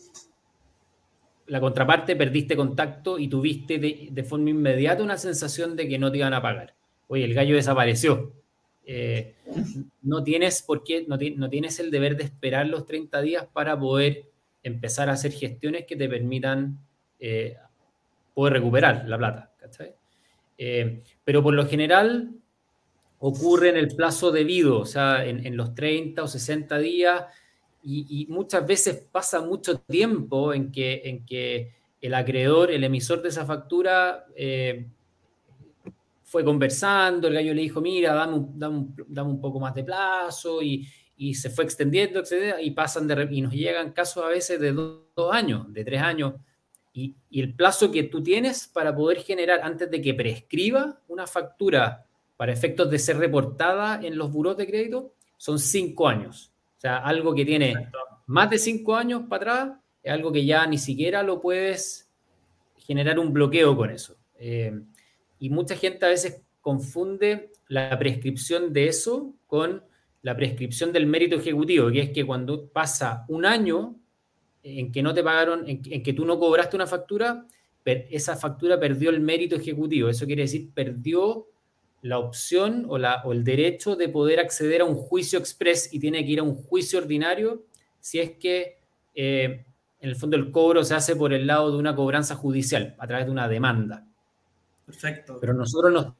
la 1.46 1.60
contraparte 1.60 2.16
perdiste 2.16 2.56
contacto 2.56 3.18
y 3.18 3.28
tuviste 3.28 3.78
de, 3.78 4.24
forma 4.24 4.48
inmediata 4.48 5.02
una 5.02 5.18
sensación 5.18 5.76
de 5.76 5.86
que 5.86 5.98
no 5.98 6.10
te 6.10 6.16
iban 6.16 6.32
a 6.32 6.40
pagar. 6.40 6.74
Oye, 7.08 7.26
el 7.26 7.34
gallo 7.34 7.54
desapareció. 7.54 8.37
Eh, 8.90 9.34
no 10.00 10.24
tienes 10.24 10.62
por 10.62 10.82
qué, 10.82 11.04
no, 11.06 11.18
tienes 11.18 11.78
el 11.78 11.90
deber 11.90 12.16
de 12.16 12.24
esperar 12.24 12.66
los 12.66 12.86
30 12.86 13.20
días 13.20 13.46
para 13.52 13.78
poder 13.78 14.30
empezar 14.62 15.10
a 15.10 15.12
hacer 15.12 15.32
gestiones 15.32 15.84
que 15.84 15.94
te 15.94 16.08
permitan 16.08 16.78
eh, 17.20 17.54
poder 18.32 18.54
recuperar 18.54 19.06
la 19.06 19.18
plata. 19.18 19.52
Eh, 20.56 21.02
pero 21.22 21.42
por 21.42 21.52
lo 21.52 21.66
general 21.66 22.30
ocurre 23.18 23.68
en 23.68 23.76
el 23.76 23.88
plazo 23.88 24.32
debido, 24.32 24.80
o 24.80 24.86
sea, 24.86 25.22
en, 25.26 25.54
los 25.54 25.74
30 25.74 26.22
o 26.22 26.26
60 26.26 26.78
días, 26.78 27.24
y, 27.82 28.26
muchas 28.30 28.66
veces 28.66 29.04
pasa 29.12 29.42
mucho 29.42 29.80
tiempo 29.80 30.54
en 30.54 30.72
que, 30.72 31.02
en 31.04 31.26
que 31.26 31.74
el 32.00 32.14
acreedor, 32.14 32.70
el 32.70 32.84
emisor 32.84 33.20
de 33.20 33.28
esa 33.28 33.44
factura, 33.44 34.24
eh, 34.34 34.86
fue 36.28 36.44
conversando, 36.44 37.28
el 37.28 37.34
gallo 37.34 37.54
le 37.54 37.62
dijo, 37.62 37.80
mira, 37.80 38.12
dame 38.12 38.34
un, 38.34 38.94
dame 39.08 39.30
un, 39.30 39.40
poco 39.40 39.58
más 39.58 39.74
de 39.74 39.82
plazo, 39.82 40.62
y, 40.62 40.86
y, 41.16 41.34
se 41.34 41.48
fue 41.48 41.64
extendiendo, 41.64 42.20
etcétera, 42.20 42.60
y 42.60 42.72
pasan 42.72 43.08
de, 43.08 43.26
y 43.30 43.40
nos 43.40 43.54
llegan 43.54 43.92
casos 43.92 44.22
a 44.22 44.28
veces 44.28 44.60
de 44.60 44.72
dos, 44.72 45.32
años, 45.32 45.72
de 45.72 45.84
tres 45.84 46.02
años, 46.02 46.34
y, 46.92 47.16
y, 47.30 47.40
el 47.40 47.54
plazo 47.54 47.90
que 47.90 48.02
tú 48.02 48.22
tienes 48.22 48.68
para 48.68 48.94
poder 48.94 49.20
generar, 49.20 49.60
antes 49.62 49.90
de 49.90 50.02
que 50.02 50.12
prescriba 50.12 51.00
una 51.08 51.26
factura 51.26 52.04
para 52.36 52.52
efectos 52.52 52.90
de 52.90 52.98
ser 52.98 53.16
reportada 53.16 53.98
en 54.02 54.18
los 54.18 54.30
buros 54.30 54.56
de 54.58 54.66
crédito, 54.66 55.14
son 55.38 55.58
cinco 55.58 56.08
años. 56.08 56.52
O 56.76 56.80
sea, 56.80 56.98
algo 56.98 57.34
que 57.34 57.46
tiene 57.46 57.90
más 58.26 58.50
de 58.50 58.58
cinco 58.58 58.94
años 58.94 59.22
para 59.30 59.62
atrás 59.62 59.78
es 60.02 60.12
algo 60.12 60.30
que 60.30 60.44
ya 60.44 60.66
ni 60.66 60.76
siquiera 60.76 61.22
lo 61.22 61.40
puedes 61.40 62.10
generar 62.76 63.18
un 63.18 63.32
bloqueo 63.32 63.74
con 63.74 63.90
eso. 63.90 64.16
Eh, 64.38 64.72
y 65.38 65.50
mucha 65.50 65.76
gente 65.76 66.04
a 66.04 66.08
veces 66.08 66.42
confunde 66.60 67.50
la 67.68 67.98
prescripción 67.98 68.72
de 68.72 68.88
eso 68.88 69.34
con 69.46 69.82
la 70.22 70.36
prescripción 70.36 70.92
del 70.92 71.06
mérito 71.06 71.36
ejecutivo, 71.36 71.90
que 71.90 72.00
es 72.00 72.10
que 72.10 72.26
cuando 72.26 72.68
pasa 72.68 73.24
un 73.28 73.46
año 73.46 73.96
en 74.62 74.92
que 74.92 75.02
no 75.02 75.14
te 75.14 75.22
pagaron, 75.22 75.64
en, 75.68 75.80
que 75.80 76.12
tú 76.12 76.24
no 76.24 76.38
cobraste 76.38 76.76
una 76.76 76.86
factura, 76.86 77.46
esa 77.84 78.36
factura 78.36 78.78
perdió 78.78 79.08
el 79.08 79.20
mérito 79.20 79.56
ejecutivo. 79.56 80.08
Eso 80.08 80.26
quiere 80.26 80.42
decir, 80.42 80.70
perdió 80.74 81.46
la 82.02 82.18
opción 82.18 82.84
o, 82.88 82.98
la, 82.98 83.22
o 83.24 83.32
el 83.32 83.44
derecho 83.44 83.96
de 83.96 84.08
poder 84.08 84.40
acceder 84.40 84.82
a 84.82 84.84
un 84.84 84.94
juicio 84.94 85.38
express 85.38 85.92
y 85.92 85.98
tiene 85.98 86.24
que 86.24 86.32
ir 86.32 86.40
a 86.40 86.42
un 86.42 86.54
juicio 86.54 86.98
ordinario 86.98 87.64
si 88.00 88.20
es 88.20 88.32
que 88.32 88.78
eh, 89.14 89.64
en 90.00 90.08
el 90.08 90.16
fondo 90.16 90.36
el 90.36 90.50
cobro 90.50 90.84
se 90.84 90.94
hace 90.94 91.16
por 91.16 91.32
el 91.32 91.46
lado 91.46 91.72
de 91.72 91.78
una 91.78 91.96
cobranza 91.96 92.34
judicial, 92.34 92.94
a 92.98 93.06
través 93.06 93.26
de 93.26 93.32
una 93.32 93.48
demanda. 93.48 94.07
Perfecto. 94.88 95.36
Pero 95.38 95.52
nosotros 95.52 95.92
no 95.92 96.16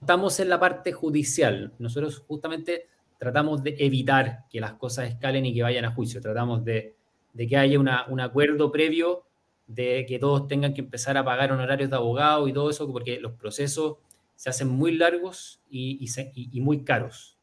estamos 0.00 0.38
en 0.38 0.48
la 0.48 0.60
parte 0.60 0.92
judicial. 0.92 1.72
Nosotros 1.80 2.22
justamente 2.28 2.86
tratamos 3.18 3.64
de 3.64 3.74
evitar 3.78 4.44
que 4.48 4.60
las 4.60 4.74
cosas 4.74 5.08
escalen 5.08 5.44
y 5.44 5.52
que 5.52 5.64
vayan 5.64 5.84
a 5.84 5.90
juicio. 5.90 6.20
Tratamos 6.20 6.64
de, 6.64 6.94
de 7.32 7.48
que 7.48 7.56
haya 7.56 7.80
una, 7.80 8.06
un 8.06 8.20
acuerdo 8.20 8.70
previo 8.70 9.24
de 9.66 10.06
que 10.06 10.20
todos 10.20 10.46
tengan 10.46 10.74
que 10.74 10.82
empezar 10.82 11.16
a 11.16 11.24
pagar 11.24 11.50
honorarios 11.50 11.90
de 11.90 11.96
abogado 11.96 12.46
y 12.46 12.52
todo 12.52 12.70
eso, 12.70 12.90
porque 12.92 13.18
los 13.18 13.32
procesos 13.32 13.96
se 14.36 14.50
hacen 14.50 14.68
muy 14.68 14.94
largos 14.94 15.60
y, 15.68 16.06
y, 16.34 16.60
muy 16.60 16.84
caros. 16.84 17.36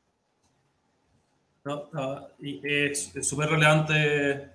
No, 1.66 1.90
es 2.40 3.12
súper 3.22 3.50
relevante, 3.50 4.52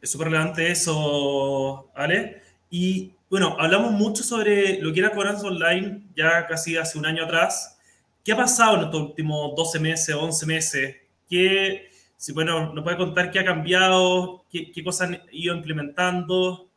es 0.00 0.10
súper 0.10 0.28
relevante 0.28 0.70
eso, 0.70 1.90
Ale. 1.94 2.40
Y 2.70 3.12
bueno, 3.32 3.56
hablamos 3.58 3.92
mucho 3.92 4.22
sobre 4.22 4.78
lo 4.82 4.92
que 4.92 5.00
era 5.00 5.10
cobranza 5.10 5.46
online 5.46 6.02
ya 6.14 6.46
casi 6.46 6.76
hace 6.76 6.98
un 6.98 7.06
año 7.06 7.24
atrás. 7.24 7.78
¿Qué 8.22 8.32
ha 8.32 8.36
pasado 8.36 8.76
en 8.76 8.82
estos 8.82 9.00
últimos 9.00 9.56
12 9.56 9.80
meses, 9.80 10.14
11 10.14 10.44
meses? 10.44 10.96
¿Qué, 11.30 11.88
si 12.18 12.32
bueno, 12.32 12.74
nos 12.74 12.84
puede 12.84 12.98
contar 12.98 13.30
qué 13.30 13.38
ha 13.38 13.44
cambiado, 13.46 14.44
qué, 14.50 14.70
qué 14.70 14.84
cosas 14.84 15.08
han 15.08 15.22
ido 15.32 15.54
implementando? 15.54 16.68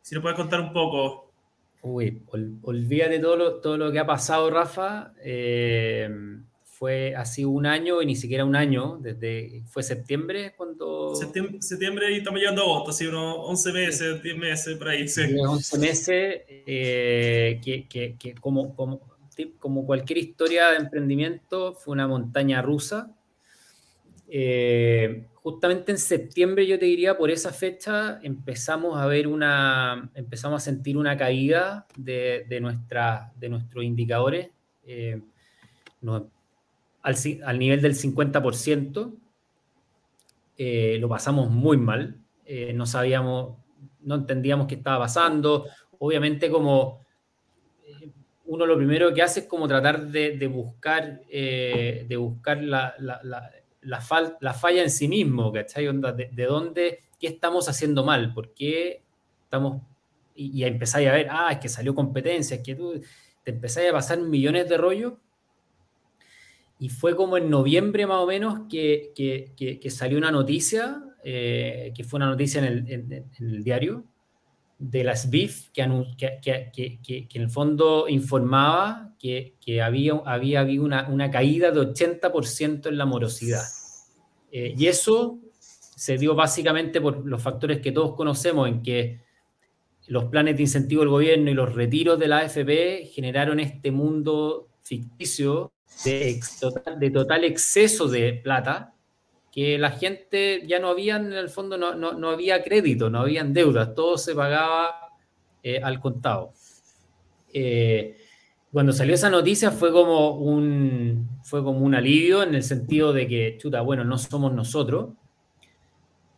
Si 0.00 0.14
nos 0.14 0.22
puede 0.22 0.36
contar 0.36 0.60
un 0.60 0.72
poco. 0.72 1.32
Uy, 1.82 2.22
olvídate 2.62 3.18
todo 3.18 3.34
lo, 3.34 3.54
todo 3.56 3.76
lo 3.76 3.90
que 3.90 3.98
ha 3.98 4.06
pasado, 4.06 4.48
Rafa. 4.50 5.14
Eh, 5.20 6.08
fue 6.78 7.16
así 7.16 7.44
un 7.44 7.66
año 7.66 8.00
y 8.00 8.06
ni 8.06 8.14
siquiera 8.14 8.44
un 8.44 8.54
año, 8.54 8.98
desde 9.00 9.64
fue 9.66 9.82
septiembre 9.82 10.54
cuando... 10.56 11.12
Septiembre, 11.16 12.12
y 12.12 12.18
estamos 12.18 12.38
llegando 12.38 12.62
a 12.62 12.64
agosto, 12.66 12.90
así 12.90 13.04
unos 13.04 13.34
11 13.36 13.72
meses, 13.72 14.22
10 14.22 14.38
meses, 14.38 14.76
por 14.76 14.88
ahí. 14.88 15.08
Sí. 15.08 15.22
11 15.36 15.78
meses 15.78 16.42
eh, 16.48 17.60
que, 17.64 17.88
que, 17.88 18.14
que 18.16 18.34
como, 18.36 18.76
como, 18.76 19.00
como, 19.58 19.86
cualquier 19.86 20.18
historia 20.18 20.70
de 20.70 20.76
emprendimiento 20.76 21.74
fue 21.74 21.94
una 21.94 22.06
montaña 22.06 22.62
rusa. 22.62 23.12
Eh, 24.28 25.26
justamente 25.34 25.90
en 25.90 25.98
septiembre, 25.98 26.64
yo 26.64 26.78
te 26.78 26.84
diría, 26.84 27.18
por 27.18 27.32
esa 27.32 27.52
fecha 27.52 28.20
empezamos 28.22 28.96
a 28.96 29.06
ver 29.06 29.26
una, 29.26 30.12
empezamos 30.14 30.62
a 30.62 30.64
sentir 30.64 30.96
una 30.96 31.16
caída 31.16 31.88
de, 31.96 32.46
de, 32.48 32.60
nuestra, 32.60 33.32
de 33.36 33.48
nuestros 33.48 33.82
indicadores 33.82 34.50
eh, 34.86 35.20
al, 37.44 37.58
nivel 37.58 37.80
del 37.80 37.94
50%. 37.94 39.14
Eh, 40.56 40.98
lo 41.00 41.08
pasamos 41.08 41.50
muy 41.50 41.76
mal, 41.76 42.16
eh, 42.44 42.72
no 42.72 42.84
sabíamos, 42.84 43.56
no 44.00 44.16
entendíamos 44.16 44.66
qué 44.66 44.74
estaba 44.74 45.04
pasando. 45.04 45.66
Obviamente 45.98 46.50
como 46.50 47.06
uno 48.46 48.66
lo 48.66 48.76
primero 48.76 49.12
que 49.12 49.22
hace 49.22 49.40
es 49.40 49.46
como 49.46 49.68
tratar 49.68 50.06
de, 50.06 50.36
de 50.36 50.46
buscar, 50.46 51.20
de 51.26 52.16
buscar 52.16 52.62
la, 52.62 52.94
la, 52.98 53.20
la, 53.22 53.50
la 54.40 54.54
falla 54.54 54.82
en 54.82 54.90
sí 54.90 55.06
mismo, 55.06 55.52
¿cachai? 55.52 55.86
de, 55.86 56.30
de, 56.32 56.44
dónde, 56.44 57.04
qué 57.18 57.26
estamos 57.26 57.68
haciendo 57.68 58.04
mal, 58.04 58.32
por 58.32 58.54
qué 58.54 59.02
estamos, 59.42 59.82
y, 60.34 60.58
y 60.58 60.64
empezáis 60.64 61.08
a 61.08 61.12
ver, 61.12 61.28
ah, 61.30 61.48
es 61.52 61.58
que 61.58 61.68
salió 61.68 61.94
competencia, 61.94 62.56
es 62.56 62.62
que 62.62 62.74
tú 62.74 63.00
te 63.44 63.50
empezáis 63.50 63.90
a 63.90 63.92
pasar 63.92 64.18
millones 64.18 64.68
de 64.68 64.76
rollos. 64.76 65.14
Y 66.78 66.88
fue 66.90 67.16
como 67.16 67.36
en 67.36 67.50
noviembre 67.50 68.06
más 68.06 68.18
o 68.18 68.26
menos 68.26 68.60
que, 68.68 69.12
que, 69.14 69.78
que, 69.80 69.90
salió 69.90 70.16
una 70.16 70.30
noticia, 70.30 71.02
eh, 71.24 71.92
que 71.94 72.04
fue 72.04 72.18
una 72.18 72.26
noticia 72.30 72.60
en 72.60 72.64
el, 72.64 72.90
en, 72.90 73.26
el 73.38 73.64
diario, 73.64 74.04
de 74.78 75.02
las 75.02 75.28
BIF 75.28 75.70
que, 75.70 75.82
en 75.82 77.42
el 77.42 77.50
fondo 77.50 78.08
informaba 78.08 79.12
que, 79.18 79.82
había, 79.82 80.14
había 80.24 80.60
habido 80.60 80.84
una, 80.84 81.08
una, 81.08 81.30
caída 81.30 81.72
de 81.72 81.80
80% 81.80 82.86
en 82.86 82.96
la 82.96 83.04
morosidad. 83.04 83.64
Eh, 84.52 84.74
y 84.76 84.86
eso 84.86 85.40
se 85.96 86.16
dio 86.16 86.36
básicamente 86.36 87.00
por 87.00 87.26
los 87.26 87.42
factores 87.42 87.80
que 87.80 87.90
todos 87.90 88.14
conocemos, 88.14 88.68
en 88.68 88.82
que 88.82 89.20
los 90.06 90.26
planes 90.26 90.56
de 90.56 90.62
incentivo 90.62 91.02
del 91.02 91.10
gobierno 91.10 91.50
y 91.50 91.54
los 91.54 91.74
retiros 91.74 92.18
de 92.18 92.28
la 92.28 92.38
AFP 92.38 93.10
generaron 93.12 93.60
este 93.60 93.90
mundo 93.90 94.68
ficticio 94.82 95.72
de, 96.04 96.40
de 96.98 97.10
total 97.10 97.44
exceso 97.44 98.08
de 98.08 98.34
plata 98.34 98.94
que 99.50 99.78
la 99.78 99.90
gente 99.90 100.62
ya 100.66 100.78
no 100.78 100.88
había, 100.88 101.16
en 101.16 101.32
el 101.32 101.48
fondo, 101.48 101.76
no, 101.76 101.94
no, 101.94 102.12
no 102.12 102.30
había 102.30 102.62
crédito, 102.62 103.10
no 103.10 103.20
habían 103.20 103.52
deudas, 103.52 103.94
todo 103.94 104.16
se 104.18 104.34
pagaba 104.34 105.08
eh, 105.62 105.80
al 105.82 106.00
contado. 106.00 106.52
Eh, 107.52 108.16
cuando 108.70 108.92
salió 108.92 109.14
esa 109.14 109.30
noticia 109.30 109.70
fue 109.70 109.90
como, 109.90 110.36
un, 110.36 111.28
fue 111.42 111.64
como 111.64 111.80
un 111.80 111.94
alivio 111.94 112.42
en 112.42 112.54
el 112.54 112.62
sentido 112.62 113.12
de 113.12 113.26
que, 113.26 113.56
chuta, 113.58 113.80
bueno, 113.80 114.04
no 114.04 114.18
somos 114.18 114.52
nosotros, 114.52 115.10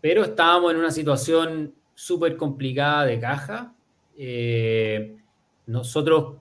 pero 0.00 0.24
estábamos 0.24 0.72
en 0.72 0.78
una 0.78 0.90
situación 0.90 1.74
súper 1.94 2.36
complicada 2.36 3.04
de 3.04 3.20
caja. 3.20 3.74
Eh, 4.16 5.16
nosotros, 5.66 6.39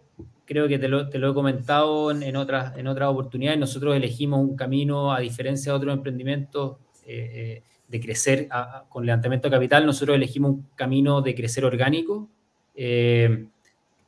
creo 0.49 0.67
que 0.67 0.79
te 0.79 0.87
lo, 0.87 1.07
he 1.11 1.33
comentado 1.35 2.09
en, 2.09 2.23
en, 2.23 2.35
otras, 2.35 2.75
en 2.75 2.87
otras 2.87 3.07
oportunidades, 3.07 3.59
nosotros 3.59 3.95
elegimos 3.95 4.39
un 4.39 4.55
camino, 4.55 5.13
a 5.13 5.19
diferencia 5.19 5.71
de 5.71 5.77
otros 5.77 5.93
emprendimientos, 5.93 6.77
eh, 7.05 7.31
eh 7.35 7.63
de 7.87 7.99
crecer 7.99 8.47
a, 8.51 8.85
con 8.87 9.03
levantamiento 9.03 9.47
de 9.47 9.55
capital, 9.55 9.83
nosotros 9.83 10.15
elegimos 10.15 10.51
un 10.51 10.67
camino 10.75 11.21
de 11.21 11.33
crecer 11.33 11.65
orgánico, 11.65 12.29
eh, 12.75 13.47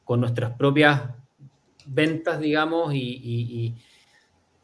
con 0.04 0.20
nuestras 0.20 0.54
propias 0.54 1.02
ventas, 1.88 2.40
digamos, 2.40 2.94
y, 2.94 3.00
y, 3.00 3.76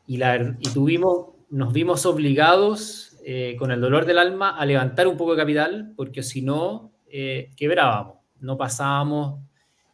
y, 0.08 0.22
y 0.60 0.70
tuvimos, 0.72 1.30
nos 1.50 1.74
vimos 1.74 2.06
obligados 2.06 3.18
con 3.60 3.72
el 3.72 3.82
dolor 3.82 4.06
del 4.06 4.20
alma 4.20 4.58
a 4.58 4.66
levantar 4.66 5.08
un 5.08 5.18
poco 5.18 5.32
de 5.32 5.38
capital, 5.38 5.94
porque 5.96 6.22
si 6.24 6.42
no, 6.42 6.92
quebrábamos, 7.56 8.18
no 8.40 8.56
pasábamos. 8.56 9.40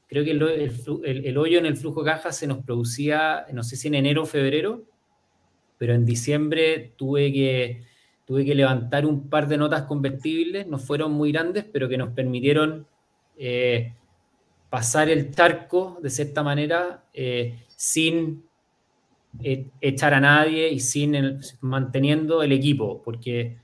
Creo 0.08 0.24
que 0.24 0.32
el, 0.32 1.38
hoyo 1.38 1.58
en 1.58 1.66
el 1.66 1.78
flujo 1.78 2.04
caja 2.04 2.32
se 2.32 2.46
nos 2.46 2.64
producía, 2.64 3.46
no 3.52 3.64
sé 3.64 3.76
si 3.76 3.88
en 3.88 3.96
enero 3.96 4.24
o 4.24 4.26
febrero, 4.26 4.84
pero 5.78 5.94
en 5.94 6.06
diciembre 6.06 6.94
tuve 6.98 7.34
que, 7.34 7.84
tuve 8.26 8.46
que 8.46 8.56
levantar 8.56 9.06
un 9.06 9.30
par 9.30 9.48
de 9.48 9.58
notas 9.58 9.84
convertibles, 9.84 10.68
no 10.68 10.78
fueron 10.78 11.14
muy 11.14 11.32
grandes, 11.32 11.66
pero 11.66 11.90
que 11.90 11.98
nos 11.98 12.14
permitieron 12.14 12.86
eh, 13.38 13.94
pasar 14.70 15.10
el 15.10 15.32
charco 15.32 16.00
de 16.02 16.10
cierta 16.10 16.44
manera 16.44 17.06
eh, 17.14 17.64
sin 17.68 18.44
eh, 19.42 19.66
echar 19.82 20.14
a 20.14 20.20
nadie 20.20 20.70
y 20.70 20.80
sin 20.80 21.40
manteniendo 21.62 22.44
el 22.44 22.52
equipo, 22.52 23.02
porque 23.04 23.58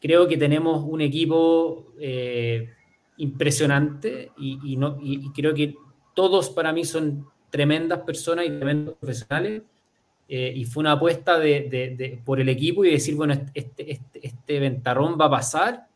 creo 0.00 0.28
que 0.28 0.36
tenemos 0.36 0.84
un 0.86 1.00
equipo 1.00 1.92
impresionante 3.16 4.32
y, 4.36 4.76
no, 4.76 4.98
y, 5.00 5.30
creo 5.30 5.54
que 5.54 5.76
todos 6.14 6.50
para 6.50 6.72
mí 6.72 6.84
son 6.84 7.26
tremendas 7.50 8.00
personas 8.00 8.46
y 8.46 8.48
tremendos 8.48 8.96
profesionales. 8.96 9.62
y 10.28 10.64
fue 10.64 10.80
una 10.80 10.92
apuesta 10.92 11.38
de, 11.38 12.20
por 12.24 12.40
el 12.40 12.48
equipo 12.48 12.84
y 12.84 12.90
decir, 12.90 13.14
bueno, 13.14 13.34
este, 13.54 13.92
este, 13.92 14.26
este 14.26 14.58
ventarrón 14.58 15.16
va 15.20 15.26
a 15.26 15.30
pasar 15.30 15.86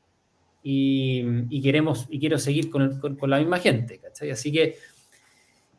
y, 0.62 1.60
queremos, 1.62 2.06
y 2.10 2.18
quiero 2.18 2.38
seguir 2.38 2.70
con, 2.70 3.00
con, 3.00 3.30
la 3.30 3.38
misma 3.38 3.58
gente, 3.58 3.98
¿cachai? 3.98 4.30
Así 4.30 4.52
que, 4.52 4.76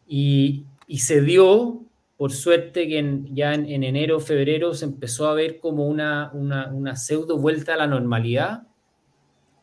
y, 0.07 0.65
y 0.87 0.99
se 0.99 1.21
dio, 1.21 1.83
por 2.17 2.31
suerte, 2.31 2.87
que 2.87 3.21
ya 3.31 3.53
en, 3.53 3.67
en, 3.67 3.83
enero, 3.83 4.19
febrero 4.19 4.73
se 4.73 4.85
empezó 4.85 5.27
a 5.27 5.33
ver 5.33 5.59
como 5.59 5.87
una, 5.87 6.31
una, 6.33 6.67
una 6.73 6.95
pseudo 6.95 7.37
vuelta 7.37 7.75
a 7.75 7.77
la 7.77 7.87
normalidad. 7.87 8.63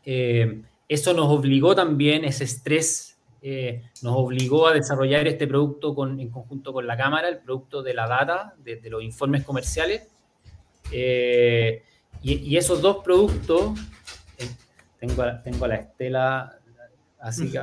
Eh, 0.05 0.63
eso 0.89 1.13
nos 1.15 1.29
obligó 1.29 1.75
también, 1.75 2.25
ese 2.25 2.45
estrés 2.45 3.19
eh, 3.43 3.83
nos 4.03 4.15
obligó 4.17 4.67
a 4.67 4.73
desarrollar 4.73 5.27
este 5.29 5.47
producto 5.47 5.95
con, 5.95 6.19
en 6.21 6.31
conjunto 6.31 6.73
con 6.73 6.87
la 6.87 6.97
cámara, 6.97 7.29
el 7.29 7.39
producto 7.39 7.83
de 7.83 7.95
la 7.95 8.09
data, 8.09 8.55
de, 8.59 8.77
de 8.77 8.91
los 8.91 9.03
informes 9.03 9.45
comerciales. 9.45 10.09
Eh, 10.93 11.83
y, 12.23 12.35
y, 12.35 12.57
esos 12.57 12.81
dos 12.81 12.99
productos 13.05 13.79
tengo, 14.99 15.25
tengo 15.45 15.65
a 15.65 15.69
la 15.69 15.75
Estela 15.77 16.59
así 17.21 17.51
que, 17.51 17.61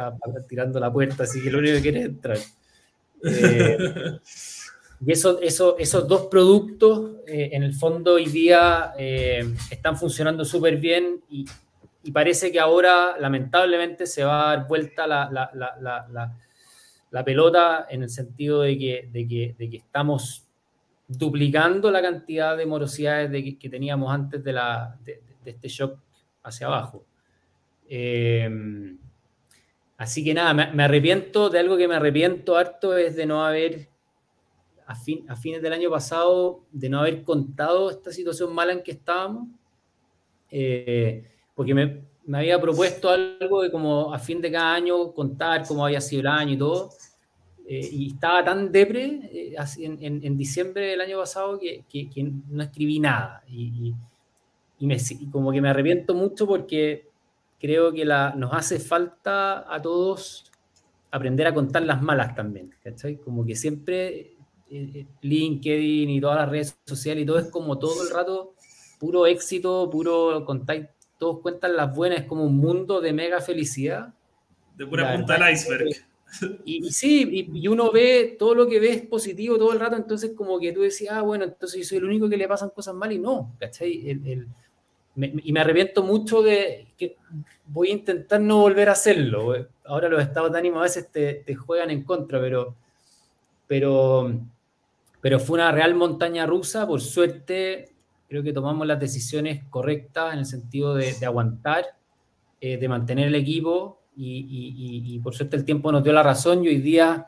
tirando 0.47 0.79
la 0.79 0.91
puerta, 0.91 1.23
así 1.23 1.41
que 1.41 1.49
lo 1.49 1.59
único 1.59 1.75
que 1.75 1.81
quiere 1.81 1.99
es 2.01 2.05
entrar. 2.05 2.37
Eh, 3.25 4.19
y 5.05 5.11
eso, 5.11 5.39
eso, 5.41 5.77
esos 5.77 6.07
dos 6.07 6.27
productos, 6.27 7.17
eh, 7.27 7.49
en 7.53 7.63
el 7.63 7.73
fondo, 7.73 8.13
hoy 8.13 8.25
día 8.25 8.91
eh, 8.97 9.53
están 9.71 9.97
funcionando 9.97 10.43
súper 10.45 10.77
bien 10.77 11.21
y, 11.29 11.45
y, 12.03 12.11
parece 12.11 12.51
que 12.51 12.59
ahora, 12.59 13.15
lamentablemente, 13.17 14.05
se 14.05 14.23
va 14.23 14.51
a 14.51 14.55
dar 14.57 14.67
vuelta 14.67 15.07
la, 15.07 15.29
la, 15.31 15.49
la, 15.53 16.33
la 17.11 17.23
pelota 17.23 17.87
en 17.89 18.03
el 18.03 18.09
sentido 18.09 18.61
de 18.61 18.77
que, 18.77 19.09
de 19.11 19.27
que, 19.27 19.55
de 19.57 19.69
que, 19.69 19.77
estamos 19.77 20.47
duplicando 21.07 21.91
la 21.91 22.01
cantidad 22.01 22.57
de 22.57 22.65
morosidades 22.65 23.31
de 23.31 23.57
que, 23.57 23.69
teníamos 23.69 24.11
antes 24.11 24.43
de, 24.43 24.53
la, 24.53 24.97
de 25.03 25.21
este 25.45 25.67
shock 25.67 25.99
hacia 26.43 26.67
abajo. 26.67 27.05
Em, 27.87 28.97
así 29.97 30.23
que 30.23 30.33
nada, 30.33 30.53
me, 30.53 30.83
arrepiento 30.83 31.49
de 31.49 31.59
algo 31.59 31.77
que 31.77 31.87
me 31.87 31.95
arrepiento 31.95 32.57
harto 32.57 32.97
es 32.97 33.15
de 33.15 33.25
no 33.25 33.45
haber, 33.45 33.89
a, 34.85 34.95
fin, 34.95 35.25
a 35.29 35.35
fines 35.35 35.61
del 35.61 35.73
año 35.73 35.89
pasado, 35.89 36.63
de 36.71 36.89
no 36.89 36.99
haber 36.99 37.23
contado 37.23 37.91
esta 37.91 38.11
situación 38.11 38.53
mala 38.53 38.73
en 38.73 38.81
que 38.81 38.91
estábamos, 38.91 39.49
eh, 40.49 41.31
porque 41.55 41.73
me, 41.73 42.01
me, 42.25 42.39
había 42.39 42.59
propuesto 42.59 43.09
algo 43.09 43.61
de 43.61 43.71
como 43.71 44.13
a 44.13 44.19
fin 44.19 44.41
de 44.41 44.51
cada 44.51 44.73
año 44.73 45.13
contar 45.13 45.65
cómo 45.67 45.85
había 45.85 46.01
sido 46.01 46.21
el 46.21 46.27
año 46.27 46.53
y 46.53 46.57
todo. 46.57 46.89
Eh, 47.65 47.89
y 47.91 48.07
estaba 48.13 48.43
tan 48.43 48.71
depre 48.71 49.21
eh, 49.31 49.55
en, 49.77 49.97
en, 50.03 50.23
en, 50.23 50.37
diciembre 50.37 50.87
del 50.87 51.01
año 51.01 51.19
pasado 51.19 51.57
que, 51.57 51.85
que, 51.87 52.09
que 52.09 52.29
no 52.49 52.63
escribí 52.63 52.99
nada. 52.99 53.41
Y, 53.47 53.93
y, 54.79 54.87
me, 54.87 54.97
y, 54.97 55.27
como 55.27 55.51
que 55.51 55.61
me 55.61 55.69
arrepiento 55.69 56.13
mucho 56.13 56.45
porque 56.45 57.07
creo 57.59 57.93
que 57.93 58.03
la, 58.03 58.33
nos 58.35 58.53
hace 58.53 58.79
falta 58.79 59.73
a 59.73 59.81
todos 59.81 60.51
aprender 61.13 61.45
a 61.45 61.53
contar 61.53 61.83
las 61.83 62.01
malas 62.01 62.35
también, 62.35 62.73
¿cachai? 62.83 63.17
Como 63.17 63.45
que 63.45 63.55
siempre 63.55 64.19
eh, 64.19 64.35
eh, 64.71 65.05
LinkedIn 65.21 66.09
y 66.09 66.19
todas 66.19 66.37
las 66.37 66.49
redes 66.49 66.77
sociales 66.85 67.23
y 67.23 67.25
todo 67.27 67.37
es 67.37 67.49
como 67.49 67.77
todo 67.77 68.03
el 68.03 68.09
rato 68.09 68.55
puro 68.99 69.27
éxito, 69.27 69.87
puro 69.91 70.43
contar, 70.43 70.91
todos 71.23 71.39
cuentan 71.39 71.77
las 71.77 71.95
buenas, 71.95 72.19
es 72.19 72.25
como 72.25 72.43
un 72.43 72.57
mundo 72.57 72.99
de 72.99 73.13
mega 73.13 73.39
felicidad. 73.39 74.13
De 74.75 74.85
pura 74.85 75.15
punta 75.15 75.37
del 75.37 75.53
iceberg. 75.53 75.87
Y, 76.65 76.85
y 76.85 76.91
sí, 76.91 77.29
y, 77.31 77.59
y, 77.61 77.67
uno 77.69 77.93
ve 77.93 78.35
todo 78.37 78.53
lo 78.55 78.67
que 78.67 78.79
ve 78.81 78.89
es 78.89 79.01
positivo 79.03 79.57
todo 79.57 79.71
el 79.71 79.79
rato, 79.79 79.95
entonces 79.95 80.31
como 80.35 80.59
que 80.59 80.73
tú 80.73 80.81
decías, 80.81 81.13
ah, 81.13 81.21
bueno, 81.21 81.45
entonces 81.45 81.79
yo 81.79 81.87
soy 81.87 81.99
el 81.99 82.05
único 82.05 82.27
que 82.27 82.35
le 82.35 82.45
pasan 82.45 82.71
cosas 82.71 82.93
mal 82.93 83.09
y 83.13 83.19
no, 83.19 83.55
¿cachai? 83.57 84.09
El, 84.09 84.27
el, 84.27 84.47
y 85.15 85.53
me 85.53 85.61
arrepiento 85.61 86.03
mucho 86.03 86.41
de 86.41 86.87
que 86.97 87.15
voy 87.67 87.89
a 87.89 87.93
intentar 87.93 88.41
no 88.41 88.59
volver 88.59 88.89
a 88.89 88.93
hacerlo. 88.93 89.53
Ahora 89.85 90.09
los 90.09 90.21
estados 90.21 90.51
de 90.51 90.57
ánimo 90.57 90.79
a 90.79 90.83
veces 90.83 91.09
te, 91.09 91.35
te 91.35 91.55
juegan 91.55 91.89
en 91.89 92.03
contra, 92.03 92.41
pero, 92.41 92.75
pero, 93.65 94.33
pero 95.21 95.39
fue 95.39 95.55
una 95.55 95.71
real 95.71 95.95
montaña 95.95 96.45
rusa. 96.45 96.85
Por 96.85 96.99
suerte, 96.99 97.92
creo 98.33 98.41
que 98.41 98.51
tomamos 98.51 98.87
las 98.87 98.99
decisiones 98.99 99.63
correctas 99.69 100.33
en 100.33 100.39
el 100.39 100.47
sentido 100.47 100.95
de, 100.95 101.13
de 101.13 101.25
aguantar, 101.27 101.85
eh, 102.59 102.77
de 102.77 102.87
mantener 102.87 103.27
el 103.27 103.35
equipo 103.35 104.01
y, 104.15 104.39
y, 104.39 105.13
y, 105.13 105.19
por 105.19 105.35
suerte 105.35 105.55
el 105.55 105.63
tiempo 105.63 105.91
nos 105.91 106.03
dio 106.03 106.13
la 106.13 106.23
razón 106.23 106.63
y 106.63 106.69
hoy 106.69 106.79
día 106.79 107.27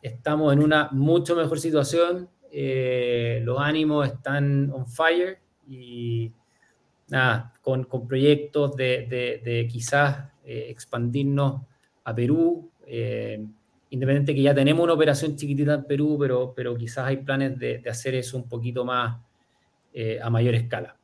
estamos 0.00 0.54
en 0.54 0.62
una 0.62 0.88
mucho 0.92 1.36
mejor 1.36 1.60
situación. 1.60 2.30
Eh, 2.50 3.42
los 3.44 3.60
ánimos 3.60 4.06
están 4.06 4.70
on 4.70 4.86
fire 4.86 5.40
y 5.68 6.32
nada, 7.08 7.52
con, 7.60 7.84
con 7.84 8.08
proyectos 8.08 8.74
de, 8.76 9.06
de, 9.10 9.42
de 9.44 9.68
quizás 9.68 10.30
eh, 10.42 10.68
expandirnos 10.70 11.60
a 12.02 12.14
Perú, 12.14 12.70
eh, 12.86 13.44
independiente 13.90 14.34
que 14.34 14.40
ya 14.40 14.54
tenemos 14.54 14.84
una 14.84 14.94
operación 14.94 15.36
chiquitita 15.36 15.74
en 15.74 15.84
Perú, 15.84 16.16
pero, 16.18 16.54
pero 16.56 16.74
quizás 16.78 17.08
hay 17.08 17.18
planes 17.18 17.58
de, 17.58 17.76
de 17.76 17.90
hacer 17.90 18.14
eso 18.14 18.38
un 18.38 18.48
poquito 18.48 18.86
más 18.86 19.18
eh, 19.92 20.18
a 20.22 20.30
mayor 20.30 20.54
escala. 20.54 20.96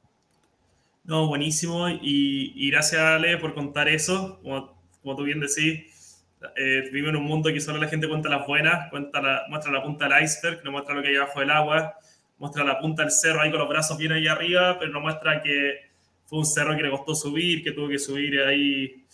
No, 1.05 1.29
buenísimo, 1.29 1.89
y, 1.89 2.53
y, 2.55 2.71
gracias 2.71 3.01
Ale 3.01 3.39
por 3.39 3.55
contar 3.55 3.89
eso, 3.89 4.41
como, 4.43 5.17
tú 5.17 5.23
bien 5.23 5.39
decís, 5.39 6.25
eh, 6.57 6.83
vivimos 6.93 7.11
en 7.11 7.17
un 7.17 7.25
mundo 7.25 7.53
que 7.53 7.61
solo 7.61 7.79
la 7.79 7.89
gente 7.89 8.09
cuenta 8.09 8.29
las 8.29 8.47
buenas, 8.47 8.91
cuenta 8.91 9.45
muestra 9.49 9.73
la 9.73 9.83
punta 9.83 10.09
del 10.09 10.25
iceberg, 10.25 10.65
no 10.65 10.73
muestra 10.73 10.95
lo 10.95 11.03
que 11.03 11.09
hay 11.09 11.17
abajo 11.17 11.41
del 11.41 11.51
agua, 11.51 11.95
muestra 12.39 12.65
la 12.65 12.81
punta 12.81 13.03
del 13.03 13.13
cerro 13.13 13.41
ahí 13.41 13.51
con 13.51 13.61
los 13.61 13.69
brazos 13.69 13.97
bien 13.99 14.13
ahí 14.13 14.27
arriba, 14.27 14.79
pero 14.79 14.91
no 14.91 15.01
muestra 15.01 15.41
que 15.43 15.87
fue 16.25 16.41
un 16.41 16.45
cerro 16.45 16.77
que 16.77 16.83
le 16.83 16.91
costó 16.91 17.15
subir, 17.15 17.63
que 17.63 17.71
tuvo 17.71 17.89
que 17.89 18.01
subir 18.01 18.41
ahí 18.41 19.05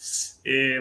eh, 0.45 0.81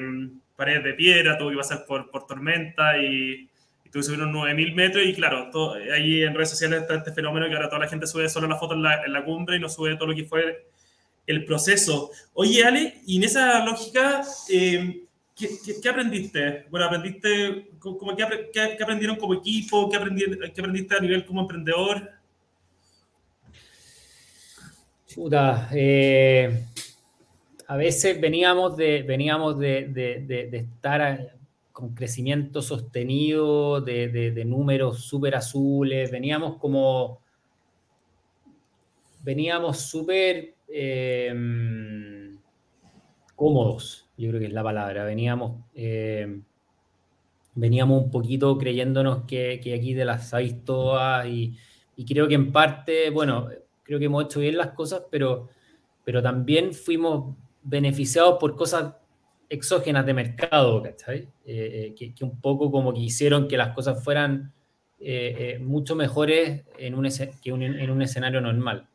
paredes 0.56 0.84
de 0.84 0.93
piedra, 0.93 1.38
tuvo 1.38 1.49
que 1.49 1.58
pasar 1.58 1.86
por, 1.86 2.10
por 2.10 2.25
tormenta 2.25 2.97
y, 2.97 3.49
subir 3.91 4.21
unos 4.21 4.36
9.000 4.36 4.73
metros. 4.73 5.06
Y 5.06 5.13
claro, 5.13 5.49
todo, 5.51 5.73
ahí 5.73 6.23
en 6.23 6.34
redes 6.34 6.51
sociales 6.51 6.82
está 6.82 6.95
este 6.95 7.12
fenómeno 7.12 7.47
que 7.47 7.56
ahora 7.56 7.69
toda 7.69 7.82
la 7.82 7.89
gente 7.89 8.08
sube 8.08 8.30
solo 8.30 8.47
la 8.47 8.58
foto 8.58 8.73
en 8.73 8.84
la, 8.84 9.25
cumbre 9.25 9.58
y 9.58 9.60
no 9.60 9.69
sube 9.69 9.95
todo 9.95 10.08
lo 10.08 10.15
que 10.15 10.25
fue 10.25 10.67
el 11.27 11.45
proceso. 11.45 12.12
Oye, 12.34 12.63
Ale, 12.63 13.01
y 13.06 13.17
en 13.17 13.23
esa 13.23 13.63
lógica, 13.65 14.23
eh, 14.49 15.04
¿qué, 15.36 15.89
aprendiste? 15.89 16.65
Bueno, 16.69 16.86
aprendiste, 16.86 17.71
como, 17.80 18.15
¿qué, 18.15 18.49
¿qué, 18.54 18.84
aprendieron 18.84 19.17
como 19.17 19.34
equipo? 19.36 19.89
¿Qué 19.89 19.97
aprendiste, 19.97 20.38
¿Qué 20.51 20.62
aprendiste 20.62 20.95
a 20.95 20.99
nivel 20.99 21.25
como 21.25 21.41
emprendedor? 21.41 22.10
Chuta, 25.08 25.67
eh, 25.73 26.65
a 27.67 27.75
veces 27.75 28.19
veníamos 28.19 28.77
de, 28.77 29.01
veníamos 29.04 29.60
de, 29.60 29.88
de, 29.89 30.58
estar 30.58 31.36
con 31.72 31.94
crecimiento 31.94 32.62
sostenido, 32.62 33.82
de, 33.82 34.44
números 34.46 35.02
súper 35.06 35.36
azules, 35.36 36.12
veníamos 36.12 36.58
como, 36.58 37.22
veníamos 39.24 39.80
súper 39.80 40.56
eh, 40.68 41.34
cómodos, 43.36 44.10
yo 44.18 44.30
creo 44.30 44.40
que 44.40 44.48
es 44.48 44.54
la 44.54 44.64
palabra, 44.64 45.04
veníamos, 45.04 45.64
eh, 45.74 46.42
veníamos 47.56 48.04
un 48.04 48.12
poquito 48.12 48.58
creyéndonos 48.58 49.24
que, 49.24 49.60
que, 49.64 49.74
aquí 49.74 49.94
de 49.94 50.06
las 50.06 50.30
sabéis 50.30 50.64
todas 50.64 51.26
y, 51.28 51.58
y 51.96 52.06
creo 52.06 52.28
que 52.28 52.36
en 52.36 52.52
parte, 52.52 53.10
bueno, 53.10 53.50
creo 53.84 54.00
que 54.00 54.06
hemos 54.06 54.26
hecho 54.26 54.40
bien 54.40 54.58
las 54.58 54.72
cosas, 54.72 55.04
pero, 55.10 55.50
pero 56.04 56.22
también 56.22 56.74
fuimos 56.74 57.36
beneficiados 57.64 58.38
por 58.40 58.56
cosas 58.56 58.96
exógenas 59.52 60.06
de 60.06 60.14
mercado, 60.14 60.82
¿cachai? 60.82 61.28
Eh, 61.46 61.94
que, 61.98 62.16
que, 62.16 62.24
un 62.24 62.40
poco 62.40 62.72
como 62.72 62.94
que 62.94 63.02
hicieron 63.02 63.50
que 63.50 63.58
las 63.58 63.76
cosas 63.76 64.02
fueran 64.02 64.54
eh, 64.98 65.60
mucho 65.62 65.94
mejores 65.94 66.64
en 66.78 66.96
un, 66.96 67.04
que 67.44 67.50
en 67.50 67.90
un 67.90 68.02
escenario 68.02 68.40
normal. 68.40 68.88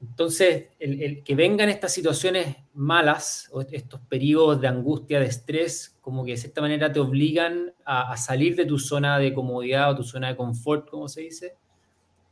entonces, 0.00 0.68
el, 0.78 1.24
que 1.24 1.34
vengan 1.34 1.68
estas 1.68 1.92
situaciones 1.92 2.56
malas, 2.72 3.48
o 3.52 3.62
estos 3.62 4.00
periodos 4.02 4.60
de 4.60 4.68
angustia, 4.68 5.18
de 5.18 5.26
estrés, 5.26 5.98
como 6.00 6.24
que 6.24 6.32
de 6.32 6.36
cierta 6.36 6.60
manera 6.60 6.92
te 6.92 7.00
obligan 7.00 7.74
a, 7.84 8.16
salir 8.16 8.54
de 8.54 8.64
tu 8.64 8.78
zona 8.78 9.18
de 9.18 9.34
comodidad 9.34 9.90
o 9.90 9.96
tu 9.96 10.04
zona 10.04 10.28
de 10.28 10.36
confort, 10.36 10.88
como 10.88 11.08
se 11.08 11.22
dice, 11.22 11.56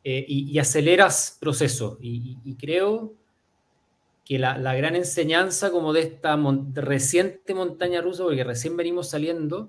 y, 0.05 0.57
aceleras 0.61 1.39
procesos. 1.41 1.99
y 2.01 2.55
creo 2.55 3.24
que 4.25 4.39
la, 4.39 4.75
gran 4.75 4.97
enseñanza 4.97 5.71
como 5.71 5.93
de 5.93 6.01
esta 6.01 6.39
reciente 6.75 7.55
montaña 7.55 8.01
rusa, 8.01 8.25
porque 8.25 8.43
recién 8.43 8.77
venimos 8.77 9.11
saliendo, 9.11 9.69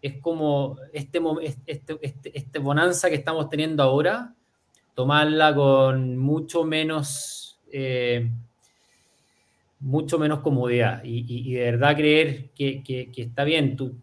es 0.00 0.20
como 0.20 0.76
este, 0.92 1.20
este, 1.66 1.98
este, 2.02 2.36
este, 2.36 2.58
bonanza 2.58 3.08
que 3.08 3.14
estamos 3.14 3.48
teniendo 3.48 3.84
ahora, 3.84 4.34
tomarla 4.94 5.54
con 5.54 6.18
mucho 6.18 6.64
menos, 6.64 7.60
eh, 7.70 8.28
mucho 9.78 10.18
menos 10.18 10.40
comodidad. 10.40 11.02
Y, 11.04 11.54
de 11.54 11.62
verdad 11.62 11.96
creer 11.96 12.50
que, 12.50 13.12
está 13.16 13.44
bien, 13.44 13.76
tu, 13.76 13.94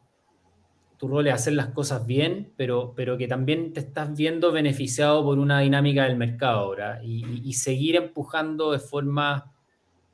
tu 0.97 1.09
rol 1.09 1.27
es 1.27 1.33
hacer 1.33 1.53
las 1.53 1.67
cosas 1.67 2.05
bien, 2.05 2.53
pero, 2.55 2.93
pero 2.95 3.17
que 3.17 3.27
también 3.27 3.73
te 3.73 3.81
estás 3.81 4.15
viendo 4.15 4.53
beneficiado 4.53 5.25
por 5.25 5.37
una 5.37 5.59
dinámica 5.59 6.05
del 6.05 6.15
mercado 6.15 6.59
ahora 6.59 7.01
y 7.03 7.51
seguir 7.51 7.97
empujando 7.97 8.71
de 8.71 8.79
forma 8.79 9.51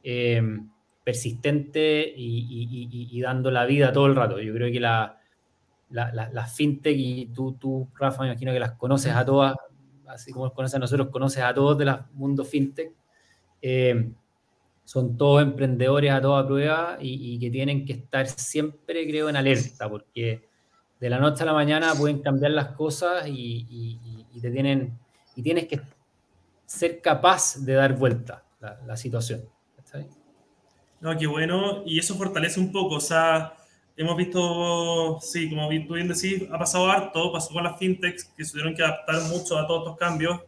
eh, 0.08 0.40
persistente 1.04 2.14
y, 2.16 3.20
dando 3.22 3.50
la 3.50 3.66
vida 3.66 3.92
todo 3.92 4.06
el 4.06 4.16
rato. 4.16 4.40
Yo 4.40 4.54
creo 4.54 4.72
que 4.72 4.80
la, 4.80 5.18
fintech, 6.54 6.96
y 6.96 7.26
tú, 7.28 7.54
tú, 7.54 7.90
Rafa, 7.96 8.22
me 8.22 8.30
imagino 8.30 8.54
que 8.54 8.60
las 8.60 8.74
conoces 8.74 9.14
a 9.14 9.26
todas, 9.26 9.56
así 10.08 10.32
como 10.32 10.54
conoces 10.54 10.76
a 10.76 10.80
nosotros, 10.80 11.10
conoces 11.10 11.42
a 11.44 11.54
todos 11.56 11.78
del 11.80 11.92
mundo 12.14 12.46
fintech. 12.46 12.92
Eh, 13.64 14.12
son 14.84 15.18
todos 15.18 15.42
emprendedores 15.42 16.12
a 16.12 16.22
toda 16.22 16.46
prueba 16.46 16.98
y, 17.02 17.40
que 17.40 17.50
tienen 17.50 17.84
que 17.84 17.94
estar 17.94 18.28
siempre, 18.28 19.08
creo, 19.08 19.28
en 19.28 19.38
alerta, 19.38 19.90
porque 19.90 20.48
de 21.00 21.10
la 21.10 21.18
noche 21.18 21.42
a 21.42 21.48
la 21.48 21.54
mañana 21.54 21.96
pueden 21.96 22.20
cambiar 22.20 22.52
las 22.52 22.68
cosas 22.74 23.26
y, 23.28 24.30
te 24.40 24.52
tienen, 24.52 25.00
y 25.36 25.42
tienes 25.42 25.66
que 25.68 25.82
ser 26.68 27.02
capaz 27.02 27.58
de 27.66 27.74
dar 27.74 27.96
vuelta 27.96 28.44
la 28.60 28.96
situación. 28.96 29.55
No, 31.02 31.18
qué 31.18 31.28
bueno. 31.28 31.84
Y 31.86 32.00
eso 32.00 32.16
fortalece 32.16 32.60
un 32.60 32.72
poco. 32.72 32.96
O 32.96 33.02
sea, 33.02 33.54
hemos 33.96 34.18
visto, 34.18 35.20
sí, 35.22 35.50
como 35.50 35.68
tú 35.88 35.94
bien 35.94 36.08
decís, 36.08 36.44
ha 36.52 36.58
pasado 36.58 36.90
harto. 36.90 37.32
Pasó 37.32 37.54
con 37.54 37.64
las 37.64 37.78
fintechs 37.78 38.26
que 38.26 38.44
se 38.44 38.52
tuvieron 38.52 38.76
que 38.76 38.84
adaptar 38.84 39.22
mucho 39.24 39.58
a 39.58 39.68
todos 39.68 39.84
estos 39.84 39.98
cambios. 39.98 40.42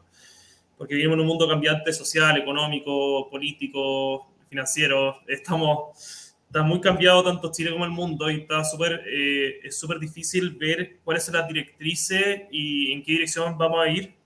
Porque 0.77 0.95
vivimos 0.95 1.15
en 1.15 1.21
un 1.21 1.27
mundo 1.27 1.47
cambiante 1.47 1.91
social, 1.93 2.37
económico, 2.37 3.29
político, 3.29 4.27
financiero. 4.49 5.17
Estamos, 5.27 6.35
está 6.47 6.63
muy 6.63 6.79
cambiado 6.81 7.23
tanto 7.23 7.51
Chile 7.51 7.71
como 7.71 7.85
el 7.85 7.91
mundo 7.91 8.29
y 8.29 8.41
está 8.41 8.63
súper, 8.63 9.03
eh, 9.07 9.59
es 9.63 9.79
súper 9.79 9.99
difícil 9.99 10.51
ver 10.51 10.97
cuáles 11.03 11.23
son 11.23 11.35
las 11.35 11.47
directrices 11.47 12.43
y 12.51 12.91
en 12.91 13.03
qué 13.03 13.13
dirección 13.13 13.57
vamos 13.57 13.85
a 13.85 13.89
ir. 13.89 14.16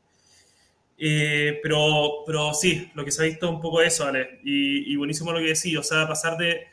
Eh, 1.03 1.59
pero, 1.63 2.23
pero 2.27 2.53
sí, 2.53 2.91
lo 2.93 3.03
que 3.03 3.09
se 3.09 3.23
ha 3.23 3.25
visto 3.25 3.49
un 3.49 3.59
poco 3.59 3.81
eso, 3.81 4.05
Ale. 4.05 4.39
Y, 4.43 4.95
buenísimo 4.97 5.31
lo 5.31 5.39
que 5.39 5.47
decís, 5.47 5.75
o 5.75 5.81
sea, 5.81 6.07
pasar 6.07 6.37
de, 6.37 6.67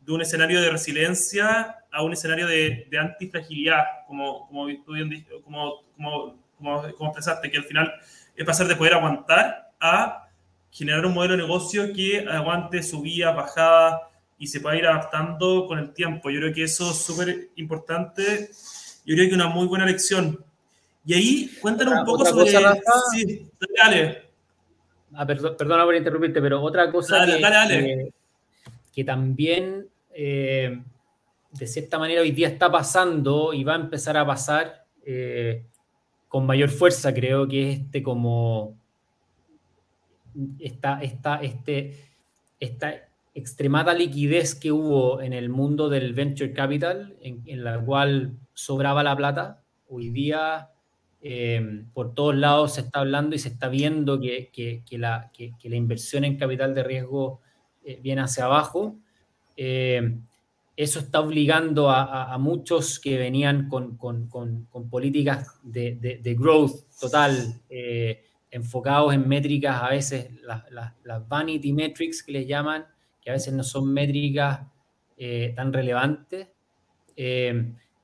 de, 0.00 0.12
un 0.12 0.22
escenario 0.22 0.60
de 0.60 0.70
resiliencia 0.70 1.78
a 1.90 2.02
un 2.04 2.12
escenario 2.12 2.46
de, 2.46 2.86
de 2.88 2.98
antifragilidad, 2.98 3.82
como, 4.06 4.46
como, 4.46 4.68
como, 4.84 5.82
como, 5.96 6.32
como, 6.56 6.92
como 6.94 7.10
expresaste, 7.10 7.50
que 7.50 7.56
al 7.56 7.64
final 7.64 7.92
es 8.36 8.46
pasar 8.46 8.68
de 8.68 8.76
poder 8.76 8.94
aguantar 8.94 9.72
a 9.80 10.28
generar 10.70 11.04
un 11.04 11.14
modelo 11.14 11.32
de 11.32 11.42
negocio 11.42 11.92
que 11.92 12.24
aguante 12.28 12.84
subida, 12.84 13.32
bajada 13.32 14.10
y 14.38 14.46
se 14.46 14.60
pueda 14.60 14.76
ir 14.76 14.86
adaptando 14.86 15.66
con 15.66 15.80
el 15.80 15.92
tiempo. 15.92 16.30
Yo 16.30 16.38
creo 16.38 16.54
que 16.54 16.62
eso 16.62 16.92
es 16.92 16.98
súper 16.98 17.48
importante. 17.56 18.48
Yo 19.04 19.16
creo 19.16 19.28
que 19.28 19.34
una 19.34 19.48
muy 19.48 19.66
buena 19.66 19.86
lección 19.86 20.44
y 21.04 21.14
ahí 21.14 21.50
cuéntanos 21.60 22.00
un 22.00 22.04
poco 22.04 22.24
sobre... 22.24 22.52
Cosa, 22.52 22.76
sí, 23.12 23.50
dale. 23.76 24.22
Ah, 25.14 25.26
perdona 25.26 25.84
por 25.84 25.94
interrumpirte, 25.94 26.40
pero 26.40 26.62
otra 26.62 26.90
cosa 26.90 27.26
que, 27.26 28.12
que, 28.94 29.04
también 29.04 29.86
eh, 30.14 30.80
de 31.50 31.66
cierta 31.66 31.98
manera 31.98 32.22
hoy 32.22 32.30
día 32.30 32.48
está 32.48 32.70
pasando 32.70 33.52
y 33.52 33.62
va 33.62 33.74
a 33.74 33.76
empezar 33.76 34.16
a 34.16 34.26
pasar 34.26 34.86
eh, 35.04 35.64
con 36.28 36.46
mayor 36.46 36.70
fuerza, 36.70 37.12
creo 37.12 37.46
que 37.46 37.72
este 37.72 38.02
como 38.02 38.78
esta, 40.58 41.02
esta, 41.02 41.42
este, 41.42 41.98
esta 42.58 42.94
extremada 43.34 43.92
liquidez 43.92 44.54
que 44.54 44.72
hubo 44.72 45.20
en 45.20 45.34
el 45.34 45.50
mundo 45.50 45.90
del 45.90 46.14
venture 46.14 46.54
capital, 46.54 47.16
en, 47.20 47.42
en 47.44 47.64
la 47.64 47.78
cual 47.78 48.32
sobraba 48.54 49.02
la 49.02 49.14
plata, 49.14 49.62
hoy 49.88 50.08
día 50.08 50.71
Em, 51.24 51.88
por 51.92 52.14
todos 52.14 52.34
lados 52.34 52.74
se 52.74 52.80
está 52.80 52.98
hablando 52.98 53.36
y 53.36 53.38
se 53.38 53.48
está 53.48 53.68
viendo 53.68 54.18
que, 54.20 54.82
la, 54.90 55.30
inversión 55.62 56.24
en 56.24 56.36
capital 56.36 56.74
de 56.74 56.82
riesgo 56.82 57.40
eh, 57.84 58.00
viene 58.02 58.22
hacia 58.22 58.46
abajo. 58.46 58.98
Em, 59.56 60.20
eso 60.76 60.98
está 60.98 61.20
obligando 61.20 61.90
a, 61.90 62.36
muchos 62.38 62.98
que 62.98 63.18
venían 63.18 63.68
con, 63.68 63.96
políticas 64.90 65.60
de, 65.62 66.36
growth 66.36 66.88
total, 67.00 67.60
eh, 67.70 68.24
enfocados 68.50 69.14
en 69.14 69.28
métricas, 69.28 69.80
a 69.80 69.90
veces 69.90 70.28
las, 70.42 71.28
vanity 71.28 71.72
metrics 71.72 72.22
que 72.22 72.32
les 72.32 72.48
llaman, 72.48 72.84
que 73.20 73.30
a 73.30 73.34
veces 73.34 73.54
no 73.54 73.62
son 73.62 73.92
métricas 73.92 74.60
eh, 75.16 75.52
tan 75.54 75.72
relevantes. 75.72 76.48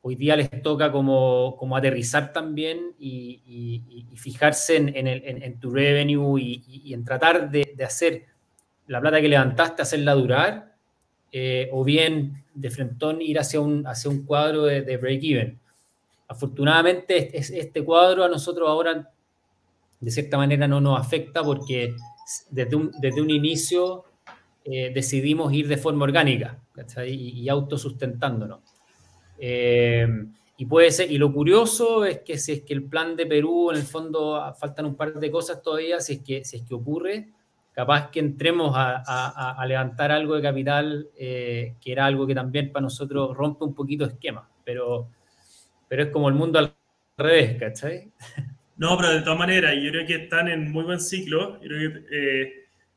Hoy 0.01 0.15
día 0.15 0.37
les 0.37 0.63
toca 0.63 0.93
como, 0.93 1.57
como 1.59 1.77
aterrizar 1.77 2.33
también 2.33 2.95
y, 2.99 4.07
fijarse 4.15 4.77
en, 4.77 5.61
tu 5.61 5.71
revenue 5.71 6.41
y, 6.41 6.95
en 6.95 7.05
tratar 7.05 7.51
de, 7.51 7.75
hacer 7.85 8.27
la 8.87 9.01
plata 9.01 9.21
que 9.21 9.29
levantaste, 9.29 9.83
hacerla 9.83 10.15
durar, 10.15 10.77
eh, 11.33 11.69
o 11.73 11.85
bien 11.85 12.45
de 12.55 12.71
frentón 12.71 13.21
ir 13.21 13.39
hacia 13.39 13.61
un, 13.61 13.87
hacia 13.87 14.11
un 14.11 14.25
cuadro 14.25 14.65
de, 14.65 14.97
break-even. 14.97 15.59
Afortunadamente, 16.29 17.37
este, 17.37 17.85
cuadro 17.85 18.25
a 18.25 18.29
nosotros 18.29 18.69
ahora, 18.69 19.11
de 20.01 20.11
cierta 20.11 20.37
manera, 20.37 20.69
no 20.69 20.81
nos 20.81 20.99
afecta 20.99 21.43
porque 21.43 21.95
desde 22.51 22.77
un, 22.77 22.93
desde 23.01 23.21
un 23.21 23.31
inicio 23.31 24.05
eh, 24.65 24.93
decidimos 24.95 25.53
ir 25.53 25.67
de 25.67 25.77
forma 25.77 26.05
orgánica 26.05 26.59
y, 27.05 27.41
y 27.41 27.49
autosustentándonos. 27.49 28.61
Eh, 29.39 30.07
y 30.57 30.67
puede 30.67 30.91
ser, 30.91 31.11
y 31.11 31.19
lo 31.19 31.33
curioso 31.33 32.05
es 32.05 32.19
que 32.19 32.37
si 32.37 32.53
es 32.53 32.63
que 32.63 32.75
el 32.75 32.83
plan 32.83 33.15
de 33.15 33.27
Perú, 33.27 33.71
en 33.71 33.77
el 33.77 33.85
fondo, 33.85 34.53
faltan 34.59 34.87
un 34.87 34.97
par 34.97 35.15
de 35.15 35.31
cosas 35.31 35.63
todavía, 35.63 36.01
si 36.01 36.15
es 36.15 36.19
que, 36.21 36.45
si 36.45 36.57
es 36.57 36.63
que 36.65 36.75
ocurre, 36.75 37.29
capaz 37.73 38.11
que 38.11 38.19
entremos 38.19 38.73
a, 38.75 39.65
levantar 39.69 40.11
algo 40.11 40.35
de 40.35 40.43
capital, 40.43 41.09
eh, 41.17 41.75
que 41.81 41.93
era 41.93 42.07
algo 42.07 42.27
que 42.27 42.35
también 42.35 42.73
para 42.73 42.83
nosotros 42.83 43.37
rompe 43.37 43.65
un 43.65 43.75
poquito 43.75 44.05
esquema, 44.05 44.49
pero, 44.65 45.09
pero 45.87 46.03
es 46.03 46.11
como 46.11 46.29
el 46.29 46.35
mundo 46.35 46.59
al 46.59 46.75
revés, 47.17 47.57
¿cachai? 47.59 48.11
No, 48.79 48.97
pero 48.97 49.11
de 49.11 49.23
todas 49.23 49.39
maneras, 49.39 49.75
yo 49.75 49.91
creo 49.91 50.07
que 50.07 50.15
están 50.15 50.47
en 50.47 50.71
muy 50.71 50.85
buen 50.85 51.01
ciclo. 51.01 51.61
Yo 51.61 51.69
creo 51.69 51.93
que 51.93 52.07
eh, 52.13 52.53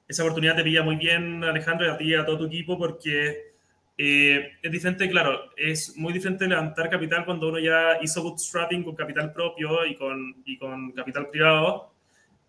esa 0.08 0.22
oportunidad 0.22 0.56
te 0.56 0.64
pilla 0.64 0.84
muy 0.84 0.96
bien, 0.96 1.44
Alejandro, 1.44 1.88
y 1.88 1.90
a 1.90 1.98
ti 1.98 2.04
y 2.06 2.14
a 2.14 2.24
todo 2.24 2.38
tu 2.38 2.46
equipo, 2.46 2.78
porque 2.78 3.51
eh, 3.98 4.54
es 4.62 4.72
diferente, 4.72 5.10
claro, 5.10 5.52
es 5.56 5.96
muy 5.98 6.14
diferente 6.14 6.48
levantar 6.48 6.90
capital 6.90 7.26
cuando 7.26 7.50
uno 7.50 7.60
ya 7.60 8.00
hizo 8.02 8.24
bootstrapping 8.24 8.84
con 8.84 8.96
capital 8.96 9.32
propio 9.32 9.86
y 9.86 9.96
con, 9.96 10.42
y 10.46 10.58
con 10.58 10.92
capital 10.94 11.30
privado, 11.30 11.92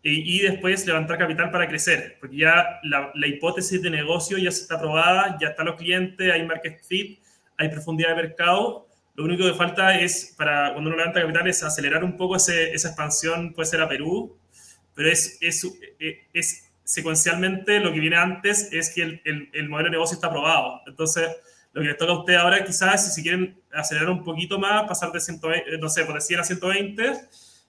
y, 0.05 0.41
después 0.41 0.85
levantar 0.85 1.17
capital 1.17 1.53
para 1.53 1.69
crecer, 1.69 2.17
porque 2.19 2.37
ya 2.37 2.81
la, 2.83 3.13
la, 3.15 3.27
hipótesis 3.29 3.81
de 3.81 3.89
negocio 3.89 4.37
ya 4.37 4.49
está 4.49 4.75
aprobada, 4.75 5.39
ya 5.41 5.51
están 5.51 5.67
los 5.67 5.77
clientes, 5.77 6.33
hay 6.33 6.45
market 6.45 6.83
fit, 6.83 7.21
hay 7.57 7.69
profundidad 7.69 8.09
de 8.09 8.17
mercado. 8.17 8.89
Lo 9.15 9.25
único 9.25 9.45
que 9.45 9.55
falta 9.55 10.01
es, 10.01 10.35
para 10.37 10.73
cuando 10.73 10.91
uno 10.91 10.97
levanta 10.97 11.21
capital, 11.21 11.47
es 11.47 11.63
acelerar 11.63 12.03
un 12.03 12.17
poco 12.17 12.35
ese, 12.35 12.73
esa 12.73 12.89
expansión, 12.89 13.53
puede 13.53 13.69
ser 13.69 13.81
a 13.81 13.89
Perú, 13.89 14.37
pero 14.95 15.09
es, 15.09 15.39
es, 15.41 15.65
es 16.33 16.72
secuencialmente 16.85 17.81
lo 17.81 17.93
que 17.93 18.01
viene 18.01 18.17
antes 18.17 18.69
es 18.73 18.95
que 18.95 19.03
el, 19.03 19.51
el, 19.53 19.69
modelo 19.69 19.89
de 19.89 19.93
negocio 19.93 20.15
está 20.15 20.29
aprobado. 20.29 20.81
Entonces, 20.87 21.29
lo 21.73 21.83
que 21.83 21.95
toca 21.95 22.13
a 22.13 22.19
usted 22.19 22.35
ahora 22.35 22.65
quizás 22.65 23.07
si, 23.07 23.13
si 23.13 23.23
quieren 23.23 23.61
acelerar 23.73 24.11
un 24.11 24.25
poquito 24.25 24.59
más, 24.59 24.85
pasar 24.87 25.13
de 25.13 25.21
120, 25.21 25.79
no 25.79 25.89
sé, 25.89 26.05
por 26.05 26.21
100 26.21 26.41
a 26.41 26.45
120, 26.45 27.13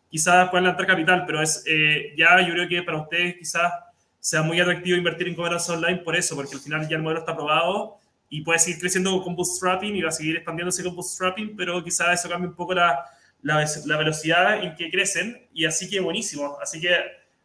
quizás 0.09 0.49
puedan 0.49 0.65
levantar 0.65 0.87
capital, 0.87 1.23
pero 1.25 1.41
es 1.41 1.63
eh, 1.65 2.13
ya 2.17 2.39
yo 2.41 2.53
creo 2.53 2.67
que 2.67 2.83
para 2.83 3.01
ustedes 3.01 3.35
quizás 3.35 3.71
sea 4.19 4.41
muy 4.41 4.59
atractivo 4.59 4.97
invertir 4.97 5.27
en 5.27 5.35
comercio 5.35 5.73
online 5.73 5.97
por 5.97 6.15
eso, 6.15 6.35
porque 6.35 6.55
al 6.55 6.61
final 6.61 6.87
ya 6.87 6.97
el 6.97 7.01
modelo 7.01 7.19
está 7.21 7.33
aprobado 7.33 7.97
y 8.29 8.41
puede 8.41 8.59
seguir 8.59 8.79
creciendo 8.79 9.21
con 9.21 9.35
bootstrapping 9.35 9.95
y 9.95 10.01
va 10.01 10.09
a 10.09 10.11
seguir 10.11 10.35
expandiéndose 10.35 10.83
con 10.83 10.95
bootstrapping, 10.95 11.55
pero 11.55 11.83
quizás 11.83 12.19
eso 12.19 12.29
cambie 12.29 12.49
un 12.49 12.55
poco 12.55 12.73
la, 12.73 13.05
la, 13.41 13.65
la, 13.85 13.97
velocidad 13.97 14.63
en 14.63 14.75
que 14.75 14.89
crecen 14.89 15.47
y 15.53 15.65
así 15.65 15.89
que 15.89 15.99
buenísimo. 15.99 16.57
Así 16.61 16.79
que 16.79 16.95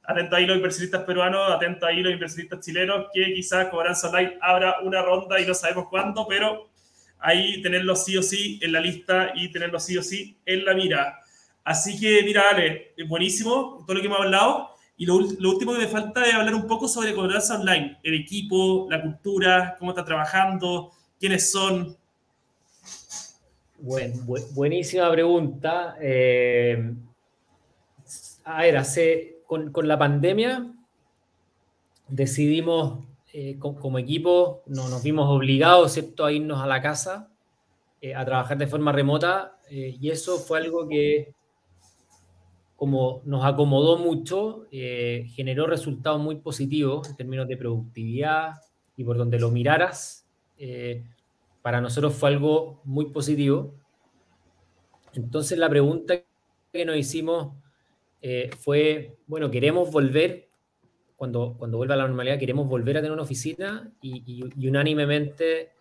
atento 0.08 0.36
ahí 0.36 0.46
los 0.46 0.56
inversionistas 0.56 1.02
peruanos, 1.04 1.52
atento 1.52 1.84
ahí 1.84 2.00
los 2.00 2.12
inversionistas 2.14 2.64
chilenos, 2.64 3.08
que 3.12 3.34
quizás 3.34 3.68
Cobranza 3.68 4.08
Online 4.08 4.38
abra 4.40 4.76
una 4.82 5.02
ronda 5.02 5.38
y 5.38 5.44
no 5.46 5.52
sabemos 5.52 5.88
cuándo, 5.90 6.26
pero 6.26 6.70
ahí 7.18 7.60
tenerlo 7.60 7.94
sí 7.94 8.16
o 8.16 8.22
sí 8.22 8.58
en 8.62 8.72
la 8.72 8.80
lista 8.80 9.32
y 9.34 9.52
tenerlo 9.52 9.78
sí 9.78 9.98
o 9.98 10.02
sí 10.02 10.38
en 10.46 10.64
la 10.64 10.74
mira. 10.74 11.20
Así 11.62 12.00
que, 12.00 12.22
mira, 12.22 12.44
Ale, 12.50 12.94
buenísimo 13.06 13.84
todo 13.86 13.94
lo 13.94 14.00
que 14.00 14.06
hemos 14.06 14.20
hablado. 14.20 14.70
Y 14.96 15.04
lo, 15.04 15.16
último 15.16 15.74
que 15.74 15.80
me 15.80 15.88
falta 15.88 16.24
es 16.24 16.32
hablar 16.32 16.54
un 16.54 16.66
poco 16.66 16.88
sobre 16.88 17.14
Cobranza 17.14 17.60
Online, 17.60 17.98
el 18.02 18.14
equipo, 18.14 18.88
la 18.90 19.02
cultura, 19.02 19.76
cómo 19.78 19.90
está 19.90 20.06
trabajando, 20.06 20.90
quiénes 21.20 21.50
son. 21.50 21.94
Bueno, 23.78 24.14
buenísima 24.54 25.12
pregunta. 25.12 25.96
Eh, 26.00 26.94
a 28.44 28.62
ver, 28.62 28.76
hace, 28.78 29.37
con, 29.48 29.88
la 29.88 29.98
pandemia 29.98 30.72
decidimos 32.06 33.04
eh, 33.32 33.58
como 33.58 33.98
equipo, 33.98 34.62
no, 34.66 34.88
nos 34.88 35.02
vimos 35.02 35.28
obligados 35.28 35.92
¿cierto? 35.92 36.24
a 36.24 36.30
irnos 36.30 36.60
a 36.60 36.68
la 36.68 36.80
casa, 36.80 37.28
eh, 38.00 38.14
a 38.14 38.24
trabajar 38.24 38.56
de 38.56 38.68
forma 38.68 38.92
remota, 38.92 39.56
y 39.70 40.08
eso 40.08 40.38
fue 40.38 40.60
algo 40.60 40.88
que 40.88 41.34
como 42.78 43.22
nos 43.24 43.44
acomodó 43.44 43.98
mucho, 43.98 44.68
eh, 44.70 45.26
generó 45.34 45.66
resultados 45.66 46.20
muy 46.20 46.36
positivos 46.36 47.08
en 47.10 47.16
términos 47.16 47.48
de 47.48 47.56
productividad 47.56 48.54
y 48.96 49.02
por 49.02 49.16
donde 49.16 49.40
lo 49.40 49.50
miraras, 49.50 50.24
eh, 50.58 51.04
para 51.60 51.80
nosotros 51.80 52.14
fue 52.14 52.28
algo 52.28 52.80
muy 52.84 53.06
positivo. 53.06 53.74
Entonces 55.12 55.58
la 55.58 55.68
pregunta 55.68 56.22
que 56.72 56.84
nos 56.84 56.96
hicimos 56.96 57.52
eh, 58.22 58.50
fue, 58.58 59.16
bueno, 59.26 59.50
queremos 59.50 59.90
volver, 59.90 60.48
cuando, 61.16 61.56
cuando 61.58 61.78
vuelva 61.78 61.94
a 61.94 61.98
la 61.98 62.06
normalidad, 62.06 62.38
queremos 62.38 62.68
volver 62.68 62.96
a 62.96 63.00
tener 63.00 63.12
una 63.12 63.22
oficina 63.22 63.92
y, 64.00 64.42
unánimemente 64.68 65.72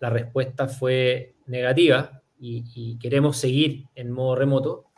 la 0.00 0.10
respuesta 0.10 0.68
fue 0.68 1.34
negativa 1.46 2.22
y 2.40 2.98
queremos 2.98 3.36
seguir 3.36 3.84
en 3.94 4.10
modo 4.10 4.34
remoto. 4.34 4.92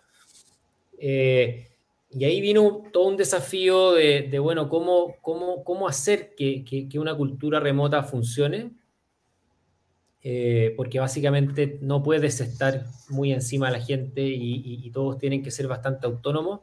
Eh, 0.99 1.69
y 2.11 2.25
ahí 2.25 2.41
vino 2.41 2.85
todo 2.93 3.09
un 3.09 3.17
desafío 3.17 3.93
de, 3.93 4.39
bueno, 4.39 4.69
cómo, 4.69 5.17
cómo, 5.21 5.65
cómo 5.65 5.89
hacer 5.89 6.35
que, 6.37 6.65
que, 6.65 6.99
una 6.99 7.15
cultura 7.15 7.59
remota 7.59 8.05
funcione, 8.05 8.71
eh, 10.25 10.75
porque 10.77 10.99
básicamente 10.99 11.79
no 11.81 12.03
puedes 12.03 12.41
estar 12.41 12.87
muy 13.11 13.33
encima 13.33 13.67
de 13.67 13.79
la 13.79 13.85
gente 13.85 14.23
y, 14.23 14.91
todos 14.91 15.19
tienen 15.19 15.43
que 15.43 15.51
ser 15.51 15.69
bastante 15.69 16.07
autónomos. 16.07 16.61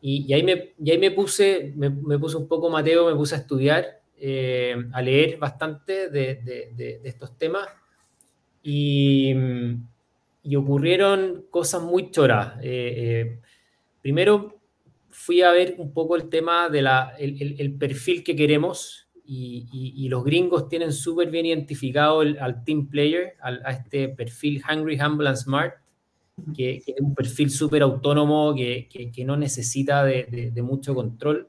Y, 0.00 0.32
ahí, 0.32 0.44
me, 0.44 0.74
y 0.78 0.90
ahí 0.92 0.98
me 0.98 1.10
puse, 1.10 1.72
me, 1.74 1.90
me, 1.90 2.18
puse 2.18 2.36
un 2.36 2.46
poco 2.46 2.70
Mateo, 2.70 3.06
me 3.06 3.16
puse 3.16 3.34
a 3.34 3.38
estudiar, 3.38 4.02
eh, 4.18 4.76
a 4.92 5.02
leer 5.02 5.38
bastante 5.38 6.10
de, 6.10 6.36
de, 6.36 7.00
de 7.02 7.08
estos 7.08 7.36
temas. 7.36 7.66
Y, 8.62 9.34
y 10.46 10.54
ocurrieron 10.54 11.44
cosas 11.50 11.82
muy 11.82 12.12
choras. 12.12 12.56
Eh, 12.62 12.94
eh, 12.96 13.40
primero 14.00 14.60
fui 15.10 15.42
a 15.42 15.50
ver 15.50 15.74
un 15.78 15.92
poco 15.92 16.14
el 16.14 16.28
tema 16.28 16.68
del 16.68 16.84
de 16.84 17.56
el, 17.58 17.74
perfil 17.74 18.22
que 18.22 18.36
queremos 18.36 19.05
y, 19.26 20.08
los 20.08 20.24
gringos 20.24 20.68
tienen 20.68 20.92
súper 20.92 21.30
bien 21.30 21.46
identificado 21.46 22.20
al 22.20 22.64
team 22.64 22.88
player, 22.88 23.34
a 23.40 23.72
este 23.72 24.08
perfil 24.08 24.62
Hungry, 24.68 24.98
Humble 25.00 25.28
and 25.28 25.36
Smart, 25.36 25.74
que, 26.54 26.82
es 26.86 27.00
un 27.00 27.14
perfil 27.14 27.50
súper 27.50 27.82
autónomo, 27.82 28.54
que, 28.54 28.88
que, 28.88 29.24
no 29.24 29.36
necesita 29.36 30.04
de, 30.04 30.50
de, 30.52 30.62
mucho 30.62 30.94
control. 30.94 31.48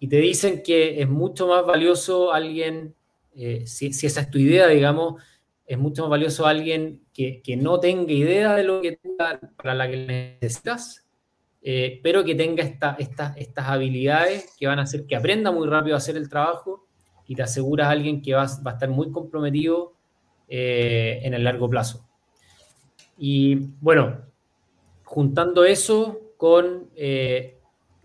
Y 0.00 0.08
te 0.08 0.16
dicen 0.16 0.62
que 0.64 1.02
es 1.02 1.08
mucho 1.08 1.48
más 1.48 1.66
valioso 1.66 2.32
alguien, 2.32 2.94
eh, 3.34 3.66
si, 3.66 3.92
si 3.92 4.06
esa 4.06 4.22
es 4.22 4.30
tu 4.30 4.38
idea, 4.38 4.68
digamos, 4.68 5.20
es 5.66 5.78
mucho 5.78 6.02
más 6.02 6.10
valioso 6.10 6.46
alguien 6.46 7.02
que, 7.12 7.42
que 7.42 7.56
no 7.56 7.80
tenga 7.80 8.12
idea 8.12 8.54
de 8.54 8.64
lo 8.64 8.80
que 8.80 8.98
para 9.56 9.74
la 9.74 9.90
que 9.90 10.38
necesitas, 10.40 11.07
eh, 11.70 12.00
pero 12.02 12.24
que 12.24 12.34
tenga 12.34 12.62
esta, 12.62 12.96
estas 12.98 13.68
habilidades 13.68 14.56
que 14.58 14.66
van 14.66 14.78
a 14.78 14.84
hacer 14.84 15.04
que 15.04 15.14
aprenda 15.14 15.52
muy 15.52 15.68
rápido 15.68 15.96
a 15.96 15.98
hacer 15.98 16.16
el 16.16 16.26
trabajo 16.26 16.86
y 17.26 17.34
te 17.34 17.42
aseguras 17.42 17.88
a 17.88 17.90
alguien 17.90 18.22
que 18.22 18.32
va, 18.32 18.46
va 18.66 18.70
a 18.70 18.72
estar 18.72 18.88
muy 18.88 19.12
comprometido 19.12 19.92
eh, 20.48 21.20
en 21.24 21.34
el 21.34 21.44
largo 21.44 21.68
plazo. 21.68 22.08
Y 23.18 23.56
bueno, 23.82 24.18
juntando 25.04 25.62
eso 25.66 26.32
con 26.38 26.88
eh, 26.96 27.58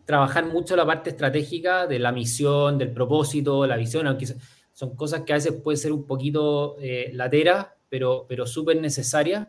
trabajar 0.04 0.46
mucho 0.46 0.76
la 0.76 0.86
parte 0.86 1.12
estratégica 1.12 1.88
de 1.88 2.00
la 2.00 2.12
misión, 2.12 2.78
del 2.78 2.92
propósito, 2.92 3.66
la 3.66 3.78
visión, 3.78 4.08
aunque 4.08 4.28
son 4.74 4.94
cosas 4.94 5.22
que 5.22 5.32
a 5.32 5.38
veces 5.38 5.54
pueden 5.54 5.78
ser 5.78 5.94
un 5.94 6.06
poquito 6.06 6.76
lateras, 7.14 7.68
pero, 7.88 8.26
pero 8.28 8.46
súper 8.46 8.82
necesarias. 8.82 9.48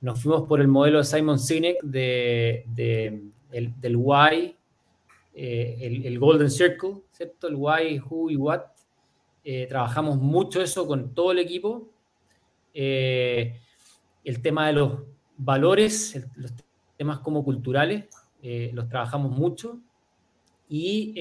Nos 0.00 0.22
fuimos 0.22 0.46
por 0.46 0.60
el 0.60 0.68
modelo 0.68 0.98
de 0.98 1.04
Simon 1.04 1.38
Sinek 1.38 1.82
de, 1.82 2.64
el, 3.50 3.80
del 3.80 3.96
why, 3.96 4.56
eh, 5.34 6.02
el, 6.04 6.18
Golden 6.18 6.50
Circle, 6.50 7.02
¿cierto? 7.10 7.48
El 7.48 7.56
why, 7.56 8.00
who 8.00 8.30
y 8.30 8.36
what. 8.36 8.62
Eh, 9.44 9.66
trabajamos 9.68 10.18
mucho 10.18 10.62
eso 10.62 10.86
con 10.86 11.14
todo 11.14 11.32
el 11.32 11.38
equipo. 11.38 11.88
Eh, 12.74 13.60
el 14.24 14.42
tema 14.42 14.68
de 14.68 14.74
los 14.74 15.02
valores, 15.36 16.20
los 16.36 16.52
temas 16.96 17.18
como 17.20 17.44
culturales, 17.44 18.04
los 18.72 18.88
trabajamos 18.88 19.36
mucho. 19.36 19.80
Y 20.68 21.14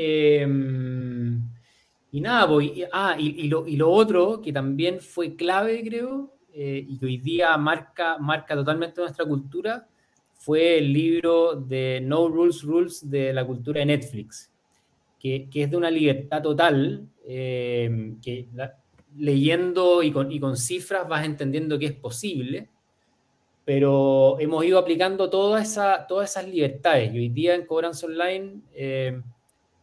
y 2.12 2.22
nada, 2.22 2.48
pues, 2.48 2.72
ah, 2.94 3.16
y, 3.20 3.48
lo, 3.48 3.68
y, 3.68 3.76
lo, 3.76 3.92
otro 3.92 4.42
que 4.42 4.54
también 4.54 5.02
fue 5.02 5.36
clave, 5.36 5.84
creo, 5.84 6.37
eh, 6.60 6.84
y 6.90 6.98
que 6.98 7.06
hoy 7.06 7.18
día 7.18 7.56
marca, 7.58 8.18
marca 8.18 8.56
totalmente 8.56 9.00
nuestra 9.00 9.26
cultura, 9.26 9.88
fue 10.34 10.80
el 10.80 10.92
libro 10.92 11.56
de 11.56 12.02
No 12.04 12.28
Rules 12.28 12.64
Rules 12.64 13.08
de 13.08 13.32
la 13.32 13.46
cultura 13.46 13.80
de 13.82 13.86
Netflix, 13.86 14.52
que, 15.20 15.48
que 15.52 15.64
es 15.64 15.70
de 15.70 15.78
una 15.78 15.92
libertad 15.92 16.42
total, 16.42 17.08
eh, 17.28 18.16
que 18.24 18.48
leyendo 19.18 20.02
y 20.02 20.12
con, 20.12 20.32
y 20.32 20.40
con, 20.40 20.58
cifras 20.58 21.08
vas 21.08 21.26
entendiendo 21.26 21.78
que 21.78 21.86
es 21.86 21.94
posible, 21.94 22.70
pero 23.64 24.40
hemos 24.40 24.66
ido 24.66 24.80
aplicando 24.80 25.30
toda 25.30 25.62
esa, 25.62 26.08
todas 26.08 26.32
esas 26.32 26.48
libertades. 26.48 27.14
Y 27.14 27.20
hoy 27.20 27.30
día 27.30 27.54
en 27.54 27.68
Cobranza 27.68 28.08
Online 28.08 28.62
eh, 28.74 29.22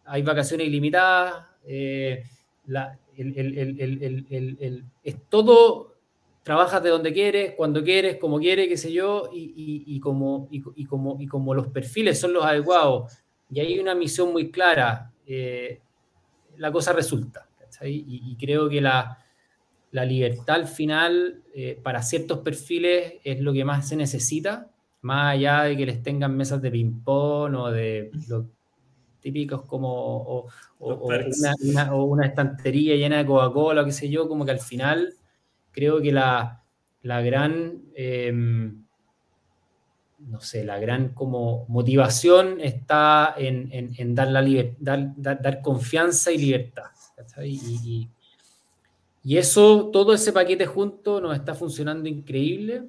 hay 0.07 0.23
vacaciones 0.23 0.67
ilimitadas, 0.67 1.47
eh, 1.67 2.25
es 5.05 5.17
todo, 5.29 5.94
trabajas 6.45 6.83
de 6.83 6.91
donde 6.91 7.13
quieres, 7.13 7.55
cuando 7.57 7.83
quieres, 7.83 8.19
como 8.19 8.39
quieres, 8.39 8.69
qué 8.69 8.77
sé 8.77 8.93
yo, 8.93 9.31
y, 9.33 9.99
como, 9.99 10.47
y, 10.53 10.85
como, 10.85 11.17
y 11.19 11.27
como 11.27 11.55
los 11.55 11.67
perfiles 11.69 12.21
son 12.21 12.35
los 12.35 12.45
adecuados 12.45 13.25
y 13.51 13.61
hay 13.61 13.79
una 13.79 13.95
misión 13.95 14.33
muy 14.33 14.51
clara, 14.51 15.13
eh, 15.27 15.81
la 16.57 16.73
cosa 16.73 16.93
resulta. 16.93 17.49
Y, 17.83 18.37
creo 18.37 18.69
que 18.69 18.81
la, 18.81 19.19
libertad 19.93 20.57
al 20.57 20.67
final 20.67 21.43
eh, 21.55 21.79
para 21.81 22.03
ciertos 22.03 22.39
perfiles 22.39 23.15
es 23.23 23.41
lo 23.41 23.53
que 23.53 23.65
más 23.65 23.89
se 23.89 23.97
necesita, 23.97 24.71
más 25.03 25.35
allá 25.35 25.63
de 25.65 25.77
que 25.77 25.87
les 25.87 26.03
tengan 26.03 26.37
mesas 26.37 26.61
de 26.61 26.71
ping-pong 26.71 27.55
o 27.55 27.71
de 27.71 28.11
típicos 29.21 29.63
como 29.63 29.89
o, 29.91 30.49
una, 30.81 32.27
estantería 32.27 32.97
llena 32.97 33.19
de 33.19 33.27
Coca-Cola 33.27 33.83
o 33.83 33.85
qué 33.85 33.93
sé 33.93 34.09
yo, 34.09 34.29
como 34.29 34.45
que 34.45 34.51
al 34.51 34.61
final 34.61 35.15
creo 35.75 36.01
que 36.01 36.13
la, 36.13 36.63
gran, 37.03 37.83
em, 37.95 38.85
no 40.21 40.41
sé, 40.41 40.65
la 40.65 40.79
gran 40.79 41.11
como 41.11 41.67
motivación 41.69 42.61
está 42.61 43.35
en, 43.37 44.15
dar, 44.15 44.29
la 44.29 44.43
dar, 44.79 45.61
confianza 45.61 46.33
y 46.33 46.39
libertad. 46.39 46.85
Y, 47.45 48.09
eso, 49.37 49.91
todo 49.93 50.15
ese 50.15 50.33
paquete 50.33 50.67
junto 50.67 51.21
nos 51.21 51.35
está 51.37 51.55
funcionando 51.55 52.09
increíble. 52.09 52.85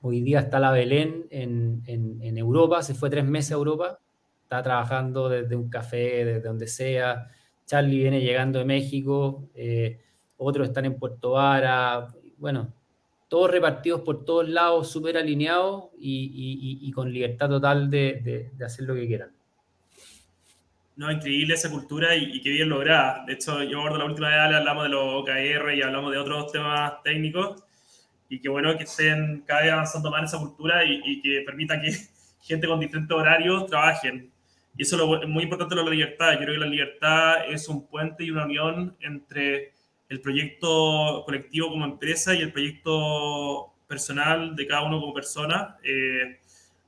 Hoy 0.00 0.20
día 0.20 0.40
está 0.40 0.60
la 0.60 0.70
Belén 0.70 1.26
en, 1.30 1.82
en 1.86 2.38
Europa, 2.38 2.82
se 2.82 2.94
fue 2.94 3.10
tres 3.10 3.24
meses 3.24 3.52
a 3.52 3.56
Europa 3.56 3.98
está 4.48 4.62
trabajando 4.62 5.28
desde 5.28 5.54
un 5.56 5.68
café, 5.68 6.24
desde 6.24 6.40
donde 6.40 6.66
sea. 6.66 7.28
Charlie 7.66 7.98
viene 7.98 8.22
llegando 8.22 8.58
de 8.58 8.64
México, 8.64 9.50
eh, 9.54 10.00
otros 10.38 10.68
están 10.68 10.86
en 10.86 10.98
Puerto 10.98 11.32
Vara, 11.32 12.08
bueno, 12.38 12.72
todos 13.28 13.50
repartidos 13.50 14.00
por 14.00 14.24
todos 14.24 14.48
lados, 14.48 14.90
súper 14.90 15.18
alineados 15.18 15.90
y, 15.98 16.90
con 16.94 17.12
libertad 17.12 17.48
total 17.48 17.90
de, 17.90 18.50
hacer 18.64 18.86
lo 18.86 18.94
que 18.94 19.06
quieran. 19.06 19.30
No, 20.96 21.12
increíble 21.12 21.54
esa 21.54 21.70
cultura 21.70 22.16
y, 22.16 22.40
qué 22.40 22.50
bien 22.50 22.70
lograda. 22.70 23.24
De 23.26 23.34
hecho, 23.34 23.62
yo 23.62 23.82
recuerdo 23.82 23.98
la 23.98 24.04
última 24.06 24.28
vez 24.28 24.56
hablamos 24.56 24.84
de 24.84 24.88
los 24.88 25.22
OKR 25.22 25.74
y 25.74 25.82
hablamos 25.82 26.10
de 26.10 26.18
otros 26.18 26.50
temas 26.50 27.02
técnicos 27.04 27.62
y 28.30 28.40
que 28.40 28.48
bueno 28.48 28.76
que 28.76 28.84
estén 28.84 29.42
cada 29.46 29.62
vez 29.62 29.72
avanzando 29.72 30.10
más 30.10 30.20
en 30.20 30.24
esa 30.26 30.38
cultura 30.38 30.84
y, 30.84 31.20
que 31.20 31.42
permita 31.46 31.80
que 31.80 31.92
gente 32.42 32.66
con 32.66 32.80
diferentes 32.80 33.16
horarios 33.16 33.66
trabajen. 33.66 34.30
Y 34.76 34.82
eso 34.82 35.20
es 35.20 35.28
muy 35.28 35.42
importante 35.42 35.74
de 35.74 35.84
la 35.84 35.90
libertad. 35.90 36.32
Yo 36.32 36.38
creo 36.38 36.54
que 36.54 36.60
la 36.60 36.66
libertad 36.66 37.50
es 37.50 37.68
un 37.68 37.86
puente 37.86 38.24
y 38.24 38.30
una 38.30 38.44
unión 38.44 38.96
entre 39.00 39.72
el 40.08 40.20
proyecto 40.20 41.22
colectivo 41.24 41.68
como 41.68 41.84
empresa 41.84 42.34
y 42.34 42.40
el 42.40 42.52
proyecto 42.52 43.74
personal 43.86 44.56
de 44.56 44.66
cada 44.66 44.82
uno 44.82 45.00
como 45.00 45.14
persona. 45.14 45.76
Eh, 45.82 46.40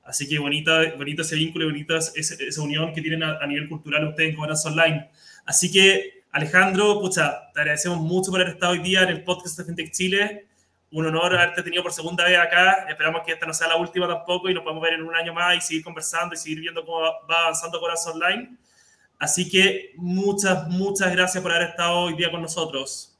así 0.03 0.27
que 0.27 0.39
bonita, 0.39 0.93
bonito 0.97 1.21
ese 1.21 1.35
vínculo 1.35 1.65
y 1.65 1.71
bonita 1.71 1.97
esa, 1.97 2.61
unión 2.61 2.93
que 2.93 3.01
tienen 3.01 3.23
a, 3.23 3.45
nivel 3.45 3.69
cultural 3.69 4.07
ustedes 4.07 4.29
en 4.29 4.35
Cobranza 4.35 4.69
Online. 4.69 5.09
Así 5.45 5.71
que, 5.71 6.23
Alejandro, 6.31 6.99
pucha, 6.99 7.51
te 7.53 7.59
agradecemos 7.59 7.99
mucho 7.99 8.31
por 8.31 8.41
haber 8.41 8.53
estado 8.53 8.73
hoy 8.73 8.79
día 8.79 9.03
en 9.03 9.09
el 9.09 9.23
podcast 9.23 9.57
de 9.57 9.65
FinTech 9.65 9.91
Chile. 9.91 10.47
Un 10.91 11.05
honor 11.05 11.35
haberte 11.35 11.63
tenido 11.63 11.83
por 11.83 11.93
segunda 11.93 12.25
vez 12.25 12.37
acá. 12.37 12.85
Esperamos 12.89 13.21
que 13.25 13.33
esta 13.33 13.45
no 13.45 13.53
sea 13.53 13.67
la 13.67 13.77
última 13.77 14.07
tampoco 14.07 14.49
y 14.49 14.53
nos 14.53 14.63
podemos 14.63 14.83
ver 14.83 14.93
en 14.93 15.03
un 15.03 15.15
año 15.15 15.33
más 15.33 15.57
y 15.57 15.61
seguir 15.61 15.83
conversando 15.83 16.35
y 16.35 16.37
seguir 16.37 16.59
viendo 16.59 16.85
cómo 16.85 17.01
va 17.01 17.41
avanzando 17.43 17.79
Corazón 17.79 18.13
Online. 18.21 18.57
Así 19.17 19.49
que 19.49 19.93
muchas, 19.97 20.67
muchas 20.67 21.11
gracias 21.11 21.41
por 21.41 21.51
haber 21.51 21.69
estado 21.69 21.99
hoy 21.99 22.15
día 22.15 22.31
con 22.31 22.41
nosotros. 22.41 23.10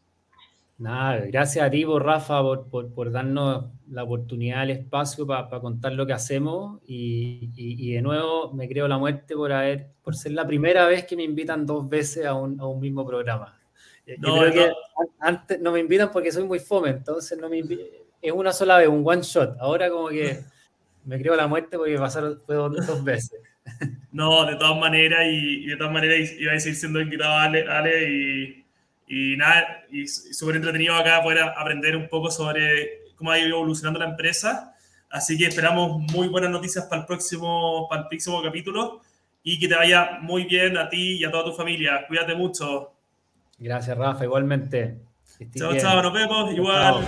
Nada, 0.82 1.28
gracias 1.28 1.64
a 1.64 1.70
ti, 1.70 1.86
Rafa, 1.86 2.42
por, 2.42 2.92
por, 2.92 3.12
darnos 3.12 3.66
la 3.92 4.04
oportunidad, 4.04 4.64
el 4.64 4.72
espacio 4.72 5.28
para 5.28 5.48
contar 5.60 5.92
lo 5.94 6.08
que 6.08 6.14
hacemos 6.14 6.82
y, 6.88 7.52
y, 7.56 7.94
de 7.94 8.02
nuevo 8.02 8.52
me 8.52 8.68
creo 8.68 8.88
la 8.88 8.98
muerte 8.98 9.36
por 9.36 9.52
haber, 9.52 9.90
por 10.02 10.16
ser 10.16 10.32
la 10.32 10.48
primera 10.48 10.88
vez 10.88 11.06
que 11.06 11.16
me 11.16 11.22
invitan 11.22 11.68
dos 11.68 11.88
veces 11.88 12.26
a 12.26 12.34
un, 12.34 12.60
a 12.60 12.66
un 12.66 12.80
mismo 12.80 13.06
programa. 13.06 13.60
Eh, 14.08 14.16
no, 14.18 14.40
creo 14.40 14.52
que 14.52 14.72
antes 15.20 15.62
no 15.62 15.72
me 15.72 15.82
invitan 15.82 16.10
porque 16.12 16.32
soy 16.32 16.46
muy 16.46 16.58
fome, 16.58 16.90
entonces 16.90 17.38
no 17.38 17.48
me 17.48 17.60
es 18.20 18.32
una 18.32 18.52
sola 18.52 18.80
vez, 18.80 18.88
un 18.88 19.04
one 19.06 19.22
shot. 19.22 19.58
Ahora 19.60 19.88
como 19.88 20.08
que 20.10 20.40
me 21.06 21.22
creo 21.22 21.36
la 21.36 21.46
muerte 21.46 21.78
porque 21.78 21.96
pasaron 22.00 22.42
fue 22.44 22.56
dos, 22.56 23.04
veces. 23.04 23.40
No, 24.12 24.48
de 24.48 24.56
todas 24.56 24.80
maneras, 24.80 25.22
y, 25.32 25.68
de 25.68 25.78
todas 25.78 25.94
maneras 25.94 26.34
iba 26.40 26.54
a 26.54 26.60
seguir 26.60 26.76
siendo 26.76 27.00
invitado 27.00 27.34
a 27.34 27.44
Ale, 27.44 27.66
Ale 27.70 28.12
y 28.12 28.61
y 29.14 29.36
nada, 29.36 29.84
y 29.92 30.08
súper 30.08 30.56
entretenido 30.56 30.96
acá 30.96 31.22
poder 31.22 31.40
aprender 31.40 31.98
un 31.98 32.08
poco 32.08 32.32
sobre 32.32 33.02
cómo 33.18 33.30
ha 33.30 33.38
ido 33.38 33.50
evolucionando 33.58 34.00
la 34.00 34.06
empresa. 34.06 34.74
Así 35.10 35.38
que 35.38 35.48
esperamos 35.48 36.00
muy 36.14 36.30
buenas 36.30 36.50
noticias 36.50 36.86
para 36.86 37.02
el 37.02 37.08
próximo, 37.08 37.90
para 37.90 38.04
el 38.04 38.08
próximo 38.08 38.42
capítulo 38.42 39.02
y 39.44 39.60
que 39.60 39.68
te 39.68 39.76
vaya 39.76 40.20
muy 40.22 40.46
bien 40.46 40.78
a 40.78 40.88
ti 40.88 41.18
y 41.18 41.26
a 41.26 41.32
toda 41.32 41.44
tu 41.44 41.52
familia. 41.52 42.06
Cuídate 42.08 42.36
mucho. 42.36 42.94
Gracias, 43.58 43.98
Rafa, 43.98 44.24
igualmente. 44.24 45.00
Chao, 45.56 45.76
chao, 45.78 46.02
nos 46.02 46.14
vemos. 46.14 46.54
Igual. 46.54 47.06